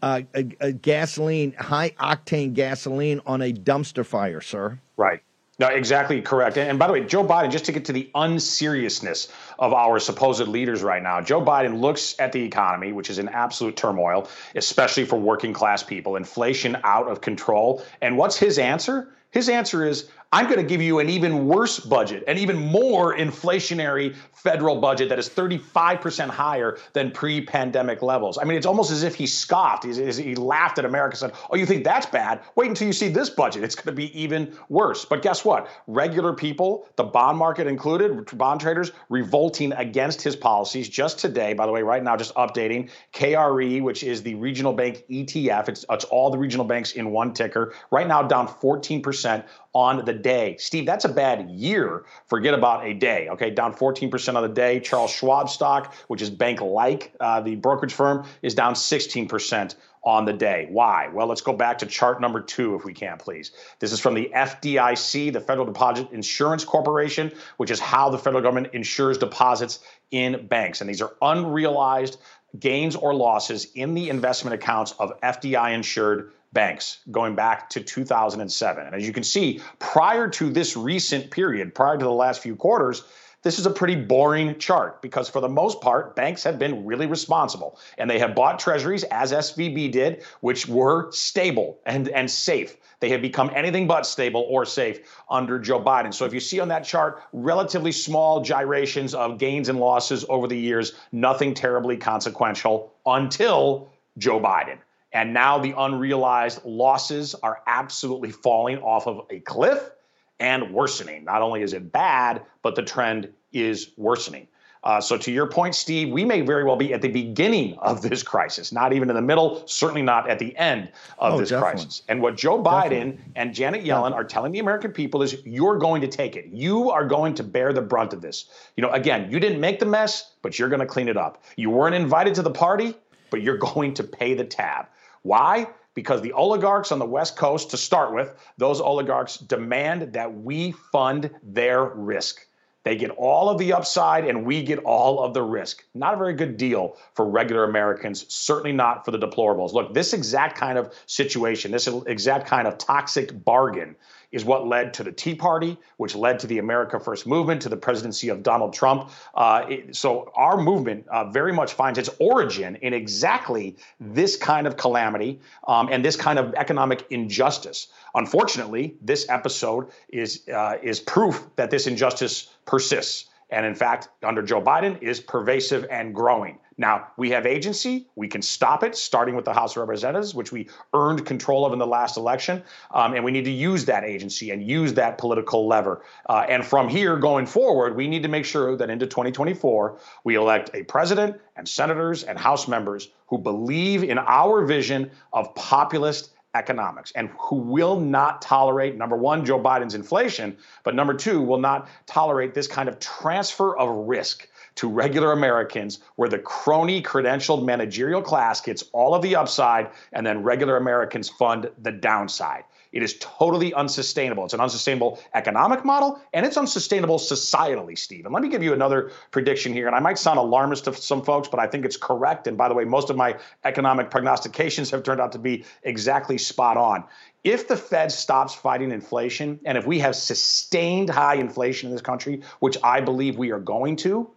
uh, 0.02 0.22
a, 0.34 0.48
a 0.60 0.72
gasoline, 0.72 1.54
high 1.54 1.92
octane 2.00 2.54
gasoline 2.54 3.22
on 3.26 3.42
a 3.42 3.52
dumpster 3.54 4.06
fire, 4.06 4.42
sir. 4.42 4.80
Right. 4.98 5.22
No, 5.60 5.68
exactly 5.68 6.20
correct. 6.22 6.58
And, 6.58 6.80
by 6.80 6.88
the 6.88 6.94
way, 6.94 7.06
Joe 7.06 7.24
Biden, 7.24 7.52
just 7.52 7.66
to 7.66 7.72
get 7.72 7.86
to 7.86 7.94
the 7.94 8.10
unseriousness 8.16 9.28
of 9.60 9.72
our 9.72 10.00
supposed 10.00 10.48
leaders 10.48 10.82
right 10.82 11.02
now, 11.02 11.22
Joe 11.22 11.46
Biden 11.46 11.80
looks 11.80 12.16
at 12.18 12.32
the 12.32 12.44
economy, 12.44 12.92
which 12.92 13.12
is 13.12 13.20
in 13.20 13.30
absolute 13.30 13.76
turmoil, 13.76 14.28
especially 14.56 15.06
for 15.06 15.20
working 15.20 15.54
class 15.54 15.84
people, 15.84 16.16
inflation 16.16 16.78
out 16.84 17.08
of 17.08 17.22
control. 17.22 17.84
And 18.02 18.18
what's 18.18 18.36
his 18.36 18.58
answer? 18.58 19.10
His 19.30 19.48
answer 19.48 19.86
is, 19.86 20.10
I'm 20.34 20.46
going 20.46 20.58
to 20.58 20.64
give 20.64 20.82
you 20.82 20.98
an 20.98 21.10
even 21.10 21.46
worse 21.48 21.80
budget, 21.80 22.24
an 22.28 22.40
even 22.40 22.58
more 22.58 23.16
inflationary 23.16 24.16
federal 24.34 24.82
budget 24.82 25.08
that 25.10 25.20
is 25.20 25.30
35% 25.30 26.28
higher 26.28 26.80
than 26.94 27.12
pre 27.12 27.40
pandemic 27.40 28.02
levels. 28.02 28.40
I 28.40 28.44
mean, 28.44 28.58
it's 28.58 28.66
almost 28.66 28.90
as 28.90 29.04
if 29.04 29.14
he 29.14 29.28
scoffed. 29.28 29.84
He's- 29.84 30.18
he 30.18 30.34
laughed 30.34 30.80
at 30.80 30.86
America, 30.86 31.16
said, 31.18 31.34
Oh, 31.52 31.56
you 31.56 31.68
think 31.68 31.84
that's 31.84 32.08
bad? 32.08 32.40
Wait 32.56 32.68
until 32.68 32.88
you 32.88 32.94
see 32.94 33.10
this 33.10 33.30
budget. 33.30 33.64
It's 33.64 33.76
going 33.76 33.86
to 33.86 33.92
be 33.92 34.20
even 34.20 34.58
worse. 34.70 35.06
But 35.06 35.22
guess 35.22 35.46
what? 35.46 35.68
Regular 35.86 36.34
people, 36.34 36.88
the 36.96 37.04
bond 37.04 37.38
market 37.38 37.68
included, 37.68 38.26
bond 38.36 38.60
traders, 38.60 38.92
revolting 39.10 39.72
against 39.74 40.24
his 40.24 40.36
policies. 40.36 40.90
Just 40.90 41.20
today, 41.20 41.54
by 41.54 41.68
the 41.68 41.72
way, 41.72 41.84
right 41.84 42.04
now, 42.04 42.18
just 42.18 42.34
updating 42.34 42.90
KRE, 43.14 43.84
which 43.84 44.04
is 44.04 44.24
the 44.24 44.34
regional 44.34 44.74
bank 44.74 45.04
ETF. 45.12 45.70
It's, 45.70 45.86
it's 45.88 46.06
all 46.06 46.32
the 46.32 46.40
regional 46.40 46.66
banks 46.66 46.94
in 46.94 47.12
one 47.12 47.36
ticker. 47.36 47.76
Right 47.92 48.08
now, 48.08 48.24
down 48.24 48.48
14% 48.48 49.44
on 49.74 50.06
the 50.06 50.14
day. 50.14 50.56
Steve, 50.60 50.86
that's 50.86 51.06
a 51.06 51.10
bad 51.10 51.50
year. 51.50 52.06
Forget 52.28 52.54
about 52.54 52.86
a 52.86 52.94
day. 52.94 53.28
Okay, 53.30 53.50
down 53.50 53.74
14% 53.74 54.36
on 54.36 54.44
the 54.44 54.50
day. 54.50 54.80
Charles 54.80 55.12
Schwab 55.12 55.50
stock, 55.50 55.94
which 56.08 56.22
is 56.22 56.30
bank 56.30 56.62
like, 56.62 57.14
uh, 57.20 57.42
the 57.42 57.56
brokerage 57.56 57.94
firm, 57.94 58.26
is 58.42 58.54
down 58.54 58.76
16% 58.76 59.76
on 60.04 60.26
the 60.26 60.34
day. 60.34 60.68
Why? 60.70 61.08
Well, 61.08 61.28
let's 61.28 61.42
go 61.42 61.54
back 61.54 61.78
to 61.80 61.86
chart 61.86 62.20
number 62.20 62.42
two, 62.42 62.76
if 62.76 62.84
we 62.84 62.94
can, 62.94 63.18
please. 63.18 63.52
This 63.80 63.92
is 63.92 64.00
from 64.00 64.14
the 64.14 64.30
FDIC, 64.36 65.32
the 65.32 65.40
Federal 65.40 65.66
Deposit 65.66 66.12
Insurance 66.12 66.66
Corporation, 66.66 67.32
which 67.58 67.72
is 67.72 67.80
how 67.80 68.10
the 68.10 68.18
federal 68.18 68.44
government 68.44 68.74
insures 68.74 69.18
deposits 69.18 69.80
in 70.12 70.46
banks. 70.48 70.82
And 70.82 70.90
these 70.90 71.02
are 71.02 71.14
unrealized 71.22 72.18
gains 72.60 72.96
or 72.96 73.16
losses 73.16 73.68
in 73.76 73.94
the 73.94 74.10
investment 74.10 74.54
accounts 74.54 74.94
of 75.00 75.20
FDI 75.22 75.74
insured 75.74 76.32
banks 76.54 77.00
going 77.12 77.36
back 77.36 77.70
to 77.72 77.82
2007. 77.82 78.86
And 78.86 78.96
as 78.96 79.06
you 79.06 79.14
can 79.14 79.24
see, 79.24 79.60
prior 79.80 80.28
to 80.30 80.50
this 80.50 80.78
recent 80.78 81.32
period, 81.32 81.74
prior 81.74 81.98
to 81.98 82.06
the 82.06 82.12
last 82.12 82.42
few 82.42 82.56
quarters, 82.56 83.04
this 83.42 83.60
is 83.60 83.66
a 83.66 83.70
pretty 83.70 83.96
boring 83.96 84.58
chart 84.58 85.02
because 85.02 85.30
for 85.30 85.42
the 85.42 85.50
most 85.50 85.82
part, 85.82 86.16
banks 86.16 86.44
have 86.44 86.58
been 86.58 86.86
really 86.86 87.08
responsible 87.08 87.78
and 87.98 88.10
they 88.10 88.18
have 88.20 88.36
bought 88.36 88.58
treasuries 88.58 89.04
as 89.06 89.34
SVB 89.34 89.92
did, 89.92 90.24
which 90.40 90.66
were 90.68 91.12
stable 91.12 91.80
and, 91.86 92.08
and 92.08 92.32
safe. 92.32 92.78
They 93.02 93.10
have 93.10 93.22
become 93.22 93.52
anything 93.54 93.86
but 93.86 94.06
stable 94.06 94.46
or 94.48 94.66
safe 94.66 95.02
under 95.30 95.60
Joe 95.60 95.82
Biden. 95.84 96.14
So 96.14 96.24
if 96.24 96.34
you 96.34 96.40
see 96.40 96.62
on 96.62 96.70
that 96.70 96.86
chart, 96.86 97.22
relatively 97.34 97.92
small 97.92 98.42
gyrations 98.42 99.14
of 99.14 99.38
gains 99.38 99.68
and 99.68 99.78
losses 99.78 100.24
over 100.30 100.48
the 100.48 100.58
years, 100.58 100.94
nothing 101.12 101.54
terribly 101.54 101.98
consequential 101.98 102.94
until 103.06 103.90
Joe 104.18 104.40
Biden. 104.40 104.78
And 105.14 105.34
now 105.34 105.60
the 105.60 105.74
unrealized 105.78 106.66
losses 106.66 107.36
are 107.36 107.62
absolutely 107.68 108.32
falling 108.32 108.80
off 108.80 109.08
of 109.08 109.26
a 109.30 109.40
cliff 109.42 109.92
and 110.40 110.74
worsening. 110.74 111.24
Not 111.24 111.42
only 111.42 111.62
is 111.62 111.74
it 111.74 111.92
bad, 111.92 112.42
but 112.64 112.76
the 112.76 112.82
trend 112.84 113.32
is 113.52 113.92
worsening. 113.98 114.48
Uh, 114.84 115.00
so, 115.00 115.18
to 115.18 115.32
your 115.32 115.48
point, 115.48 115.74
Steve, 115.76 116.10
we 116.12 116.26
may 116.26 116.42
very 116.42 116.66
well 116.66 116.76
be 116.76 116.94
at 116.94 117.02
the 117.02 117.08
beginning 117.08 117.78
of 117.78 118.02
this 118.02 118.22
crisis, 118.22 118.74
not 118.74 118.92
even 118.92 119.10
in 119.10 119.16
the 119.16 119.22
middle, 119.22 119.64
certainly 119.66 120.02
not 120.02 120.30
at 120.30 120.40
the 120.40 120.54
end 120.58 120.92
of 121.20 121.36
Oh, 121.36 121.38
this 121.38 121.52
definitely. 121.52 121.72
crisis. 121.84 122.02
And 122.10 122.22
what 122.22 122.36
Joe 122.36 122.62
Biden 122.62 122.90
Definitely. 122.90 123.20
and 123.38 123.54
Janet 123.54 123.86
Yellen 123.86 124.12
are 124.12 124.26
telling 124.26 124.52
the 124.52 124.60
American 124.60 124.92
people 124.92 125.22
is 125.22 125.38
you're 125.46 125.78
going 125.78 126.02
to 126.02 126.08
take 126.10 126.36
it. 126.36 126.48
You 126.52 126.92
are 126.92 127.06
going 127.08 127.34
to 127.36 127.44
bear 127.46 127.72
the 127.72 127.82
brunt 127.82 128.12
of 128.12 128.20
this. 128.22 128.50
You 128.76 128.82
know, 128.82 128.90
again, 128.92 129.32
you 129.32 129.40
didn't 129.40 129.62
make 129.62 129.80
the 129.80 129.86
mess, 129.86 130.32
but 130.42 130.60
you're 130.60 130.68
going 130.70 130.82
to 130.82 130.86
clean 130.86 131.08
it 131.08 131.16
up. 131.16 131.42
You 131.56 131.70
weren't 131.70 131.96
invited 131.96 132.36
to 132.36 132.42
the 132.42 132.52
party, 132.52 132.94
but 133.30 133.42
you're 133.42 133.58
going 133.74 133.94
to 133.94 134.04
pay 134.04 134.34
the 134.34 134.44
tab. 134.44 134.88
Why? 135.24 135.68
Because 135.96 136.22
the 136.22 136.34
oligarchs 136.34 136.92
on 136.92 137.00
the 137.00 137.06
West 137.06 137.36
Coast, 137.36 137.72
to 137.72 137.78
start 137.78 138.14
with, 138.14 138.34
those 138.58 138.80
oligarchs 138.80 139.38
demand 139.38 140.14
that 140.14 140.34
we 140.34 140.72
fund 140.92 141.32
their 141.42 141.84
risk. 141.84 142.46
They 142.84 142.98
get 142.98 143.12
all 143.12 143.50
of 143.50 143.58
the 143.58 143.74
upside 143.74 144.28
and 144.28 144.46
we 144.46 144.62
get 144.62 144.80
all 144.80 145.24
of 145.24 145.34
the 145.34 145.42
risk. 145.42 145.86
Not 145.94 146.16
a 146.16 146.18
very 146.18 146.34
good 146.34 146.58
deal 146.58 146.98
for 147.14 147.26
regular 147.26 147.64
Americans, 147.64 148.26
certainly 148.34 148.74
not 148.74 149.06
for 149.06 149.12
the 149.12 149.20
deplorables. 149.20 149.72
Look, 149.72 149.94
this 149.94 150.14
exact 150.14 150.58
kind 150.58 150.78
of 150.78 150.94
situation, 151.06 151.72
this 151.72 151.88
exact 151.88 152.48
kind 152.48 152.68
of 152.68 152.78
toxic 152.78 153.44
bargain 153.46 153.96
is 154.34 154.44
what 154.44 154.68
led 154.68 154.94
to 154.96 155.04
the 155.04 155.12
Tea 155.12 155.36
Party, 155.36 155.78
which 155.98 156.16
led 156.16 156.40
to 156.40 156.48
the 156.48 156.58
America 156.58 157.00
First 157.00 157.26
movement, 157.26 157.62
to 157.62 157.70
the 157.70 157.78
presidency 157.78 158.28
of 158.30 158.44
Donald 158.44 158.74
Trump. 158.74 159.10
Uh, 159.34 159.66
it- 159.70 159.96
so 159.96 160.32
our 160.36 160.58
movement 160.58 161.08
uh, 161.08 161.26
very 161.32 161.54
much 161.54 161.74
finds 161.74 161.98
its 162.00 162.10
origin 162.20 162.76
in 162.82 162.94
exactly 162.94 163.78
this 164.00 164.36
kind 164.36 164.68
of 164.68 164.76
calamity 164.76 165.40
um, 165.68 165.88
and 165.92 166.04
this 166.04 166.18
kind 166.18 166.38
of 166.40 166.54
economic 166.56 167.06
injustice. 167.12 167.88
Unfortunately, 168.16 168.96
this 169.02 169.26
episode 169.30 169.88
is 170.10 170.42
uh, 170.50 170.78
is 170.82 171.00
proof 171.00 171.46
that 171.56 171.70
this 171.72 171.88
injustice 171.88 172.50
persists. 172.66 173.26
And 173.50 173.66
in 173.66 173.76
fact, 173.76 174.10
under 174.24 174.42
Joe 174.42 174.62
Biden, 174.62 175.02
is 175.02 175.20
pervasive 175.20 175.86
and 175.90 176.14
growing. 176.14 176.60
Now, 176.78 177.08
we 177.18 177.30
have 177.32 177.46
agency. 177.46 178.08
We 178.16 178.28
can 178.28 178.42
stop 178.42 178.84
it, 178.84 178.96
starting 178.96 179.36
with 179.36 179.46
the 179.46 179.54
House 179.54 179.76
of 179.76 179.82
Representatives, 179.82 180.34
which 180.34 180.52
we 180.52 180.70
earned 180.94 181.26
control 181.26 181.66
of 181.66 181.74
in 181.74 181.80
the 181.80 181.88
last 181.88 182.18
election. 182.18 182.64
Um, 182.92 183.14
and 183.14 183.24
we 183.24 183.32
need 183.32 183.46
to 183.46 183.52
use 183.52 183.86
that 183.86 184.04
agency 184.04 184.52
and 184.52 184.68
use 184.68 184.94
that 184.96 185.18
political 185.18 185.68
lever. 185.68 186.04
Uh, 186.28 186.46
and 186.50 186.66
from 186.66 186.90
here 186.90 187.18
going 187.18 187.46
forward, 187.46 187.96
we 187.96 188.08
need 188.08 188.24
to 188.24 188.30
make 188.30 188.46
sure 188.46 188.76
that 188.76 188.90
into 188.90 189.06
2024, 189.06 190.00
we 190.24 190.36
elect 190.36 190.72
a 190.74 190.84
president 190.84 191.40
and 191.56 191.68
senators 191.68 192.24
and 192.24 192.40
House 192.40 192.68
members 192.68 193.10
who 193.28 193.38
believe 193.38 194.04
in 194.04 194.18
our 194.18 194.66
vision 194.66 195.12
of 195.32 195.54
populist 195.56 196.32
economics 196.56 197.12
and 197.16 197.30
who 197.40 197.56
will 197.56 198.00
not 198.00 198.42
tolerate 198.42 198.96
number 198.96 199.16
one 199.18 199.44
joe 199.44 199.60
biden's 199.60 199.96
inflation 199.96 200.56
but 200.84 200.94
number 200.94 201.14
two 201.14 201.42
will 201.42 201.58
not 201.58 201.88
tolerate 202.06 202.54
this 202.54 202.68
kind 202.68 202.88
of 202.88 203.00
transfer 203.00 203.76
of 203.78 203.90
risk 204.08 204.48
to 204.76 204.88
regular 204.88 205.32
americans 205.32 206.00
where 206.16 206.30
the 206.30 206.38
crony 206.38 207.02
credentialed 207.02 207.66
managerial 207.66 208.22
class 208.22 208.62
gets 208.62 208.84
all 208.94 209.16
of 209.16 209.22
the 209.24 209.36
upside 209.36 209.90
and 210.12 210.26
then 210.26 210.44
regular 210.44 210.78
americans 210.78 211.28
fund 211.28 211.70
the 211.82 211.92
downside 211.92 212.64
it 212.94 213.04
is 213.04 213.18
totally 213.20 213.74
unsustainable. 213.74 214.46
It's 214.46 214.54
an 214.54 214.62
unsustainable 214.62 215.20
economic 215.34 215.84
model 215.84 216.22
and 216.32 216.46
it's 216.46 216.58
unsustainable 216.58 217.18
societally 217.18 217.98
steve 217.98 218.26
and 218.26 218.34
let 218.34 218.44
me 218.44 218.50
give 218.50 218.64
you 218.64 218.74
another 218.74 219.12
prediction 219.32 219.74
here 219.74 219.88
and 219.88 219.96
i 219.96 220.00
might 220.00 220.18
sound 220.18 220.40
alarmist 220.40 220.86
to 220.86 220.94
some 220.94 221.24
folks 221.24 221.48
but 221.48 221.60
i 221.60 221.68
think 221.68 221.86
it's 221.86 221.98
correct. 221.98 222.48
And 222.48 222.58
by 222.58 222.70
the 222.70 222.76
way 222.76 222.86
most 222.86 223.10
of 223.10 223.18
my 223.18 223.38
economic 223.64 224.10
prognostications 224.10 224.92
have 224.92 225.04
turned 225.04 225.20
out 225.20 225.32
to 225.34 225.40
be 225.40 225.66
exactly 225.84 226.38
spot 226.38 226.78
on. 226.78 227.04
If 227.44 227.68
the 227.68 227.76
Fed 227.76 228.12
stops 228.12 228.54
fighting 228.54 228.92
inflation, 228.92 229.60
and 229.66 229.78
if 229.78 229.86
we 229.86 230.00
have 230.00 230.16
sustained 230.16 231.10
high 231.10 231.36
inflation 231.36 231.90
in 231.90 231.96
this 231.96 232.02
country, 232.02 232.42
which 232.60 232.78
I 232.84 233.02
believe 233.02 233.38
we 233.38 233.52
are 233.52 233.60
going 233.60 233.98
to, 233.98 234.30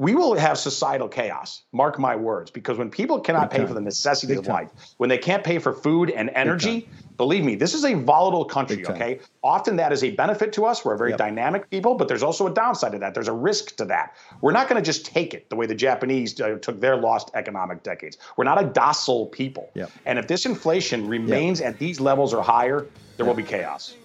we 0.00 0.14
will 0.14 0.34
have 0.34 0.56
societal 0.56 1.08
chaos. 1.08 1.64
Mark 1.72 1.98
my 1.98 2.16
words, 2.16 2.50
because 2.50 2.78
when 2.78 2.88
people 2.88 3.20
cannot 3.20 3.50
Big 3.50 3.50
pay 3.50 3.58
time. 3.58 3.68
for 3.68 3.74
the 3.74 3.82
necessities 3.82 4.36
Big 4.36 4.38
of 4.38 4.46
time. 4.46 4.54
life, 4.64 4.94
when 4.96 5.10
they 5.10 5.18
can't 5.18 5.44
pay 5.44 5.58
for 5.58 5.74
food 5.74 6.08
and 6.08 6.30
energy, 6.34 6.88
believe 7.18 7.44
me, 7.44 7.54
this 7.54 7.74
is 7.74 7.84
a 7.84 7.92
volatile 7.92 8.46
country, 8.46 8.86
okay? 8.86 9.20
Often 9.44 9.76
that 9.76 9.92
is 9.92 10.02
a 10.02 10.10
benefit 10.12 10.54
to 10.54 10.64
us. 10.64 10.86
We're 10.86 10.94
a 10.94 10.96
very 10.96 11.10
Yep. 11.10 11.18
dynamic 11.18 11.68
people, 11.68 11.96
but 11.96 12.08
there's 12.08 12.22
also 12.22 12.46
a 12.46 12.50
downside 12.50 12.92
to 12.92 12.98
that. 12.98 13.12
There's 13.12 13.28
a 13.28 13.34
risk 13.34 13.76
to 13.76 13.84
that. 13.86 14.16
We're 14.40 14.52
not 14.52 14.70
going 14.70 14.82
to 14.82 14.86
just 14.86 15.04
take 15.04 15.34
it 15.34 15.50
the 15.50 15.56
way 15.56 15.66
the 15.66 15.74
Japanese 15.74 16.40
uh, 16.40 16.56
took 16.62 16.80
their 16.80 16.96
lost 16.96 17.30
economic 17.34 17.82
decades. 17.82 18.16
We're 18.38 18.44
not 18.44 18.58
a 18.58 18.66
docile 18.68 19.26
people. 19.26 19.68
Yep. 19.74 19.90
And 20.06 20.18
if 20.18 20.28
this 20.28 20.46
inflation 20.46 21.06
remains 21.08 21.60
at 21.60 21.78
these 21.78 22.00
levels 22.00 22.32
or 22.32 22.42
higher, 22.42 22.86
there 23.18 23.26
will 23.26 23.34
be 23.34 23.42
chaos. 23.42 23.96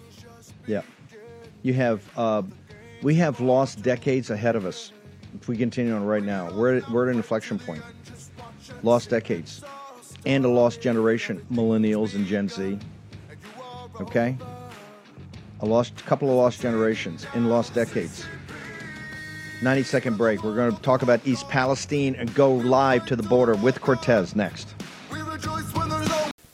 Yeah. 0.66 0.82
You 1.62 1.72
have, 1.72 2.06
uh, 2.18 2.42
we 3.00 3.14
have 3.14 3.40
lost 3.40 3.80
decades 3.82 4.28
ahead 4.28 4.56
of 4.56 4.66
us. 4.66 4.92
If 5.40 5.48
we 5.48 5.56
continue 5.56 5.94
on 5.94 6.04
right 6.04 6.22
now, 6.22 6.52
we're, 6.52 6.76
at- 6.76 6.90
we're 6.90 7.04
at 7.06 7.10
an 7.10 7.16
inflection 7.16 7.58
point. 7.58 7.82
Lost 8.82 9.10
decades. 9.10 9.62
And 10.24 10.44
a 10.44 10.48
lost 10.48 10.80
generation, 10.80 11.44
millennials 11.52 12.14
and 12.14 12.26
Gen 12.26 12.48
Z. 12.48 12.78
Okay? 14.00 14.36
A 15.60 15.66
lost 15.66 15.96
couple 16.04 16.28
of 16.28 16.36
lost 16.36 16.60
generations 16.60 17.26
in 17.34 17.48
lost 17.48 17.74
decades. 17.74 18.24
90 19.62 19.82
second 19.84 20.18
break. 20.18 20.42
We're 20.42 20.54
going 20.54 20.74
to 20.74 20.82
talk 20.82 21.02
about 21.02 21.26
East 21.26 21.48
Palestine 21.48 22.14
and 22.14 22.34
go 22.34 22.54
live 22.54 23.06
to 23.06 23.16
the 23.16 23.22
border 23.22 23.54
with 23.54 23.80
Cortes 23.80 24.36
next. 24.36 24.74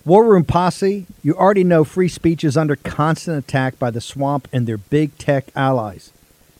War 0.04 0.24
Room 0.24 0.44
Posse, 0.44 1.06
you 1.22 1.34
already 1.34 1.64
know 1.64 1.84
free 1.84 2.08
speech 2.08 2.44
is 2.44 2.56
under 2.56 2.76
constant 2.76 3.38
attack 3.38 3.78
by 3.78 3.90
the 3.90 4.00
swamp 4.00 4.48
and 4.52 4.66
their 4.66 4.78
big 4.78 5.16
tech 5.18 5.46
allies. 5.56 6.12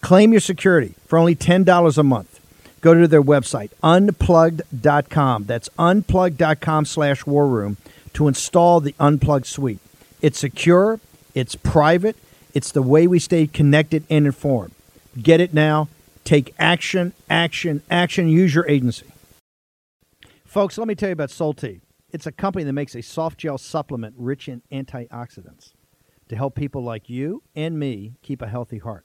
Claim 0.00 0.32
your 0.32 0.40
security 0.40 0.94
for 1.06 1.18
only 1.18 1.34
$10 1.34 1.98
a 1.98 2.02
month. 2.02 2.40
Go 2.80 2.94
to 2.94 3.06
their 3.06 3.22
website, 3.22 3.70
unplugged.com. 3.82 5.44
That's 5.44 5.68
unplugged.com 5.78 6.84
slash 6.86 7.26
war 7.26 7.46
room 7.46 7.76
to 8.14 8.26
install 8.26 8.80
the 8.80 8.94
Unplugged 8.98 9.46
suite. 9.46 9.78
It's 10.22 10.38
secure, 10.38 11.00
it's 11.34 11.54
private, 11.54 12.16
it's 12.54 12.72
the 12.72 12.82
way 12.82 13.06
we 13.06 13.18
stay 13.18 13.46
connected 13.46 14.04
and 14.10 14.26
informed. 14.26 14.72
Get 15.20 15.40
it 15.40 15.54
now. 15.54 15.88
Take 16.24 16.54
action, 16.58 17.12
action, 17.28 17.82
action. 17.90 18.28
Use 18.28 18.54
your 18.54 18.68
agency. 18.68 19.06
Folks, 20.44 20.78
let 20.78 20.88
me 20.88 20.94
tell 20.94 21.08
you 21.08 21.14
about 21.14 21.30
Solti. 21.30 21.80
It's 22.12 22.26
a 22.26 22.32
company 22.32 22.64
that 22.64 22.72
makes 22.72 22.94
a 22.94 23.02
soft 23.02 23.38
gel 23.38 23.58
supplement 23.58 24.14
rich 24.18 24.48
in 24.48 24.62
antioxidants 24.72 25.72
to 26.28 26.36
help 26.36 26.54
people 26.54 26.82
like 26.82 27.08
you 27.08 27.42
and 27.54 27.78
me 27.78 28.14
keep 28.22 28.42
a 28.42 28.48
healthy 28.48 28.78
heart. 28.78 29.04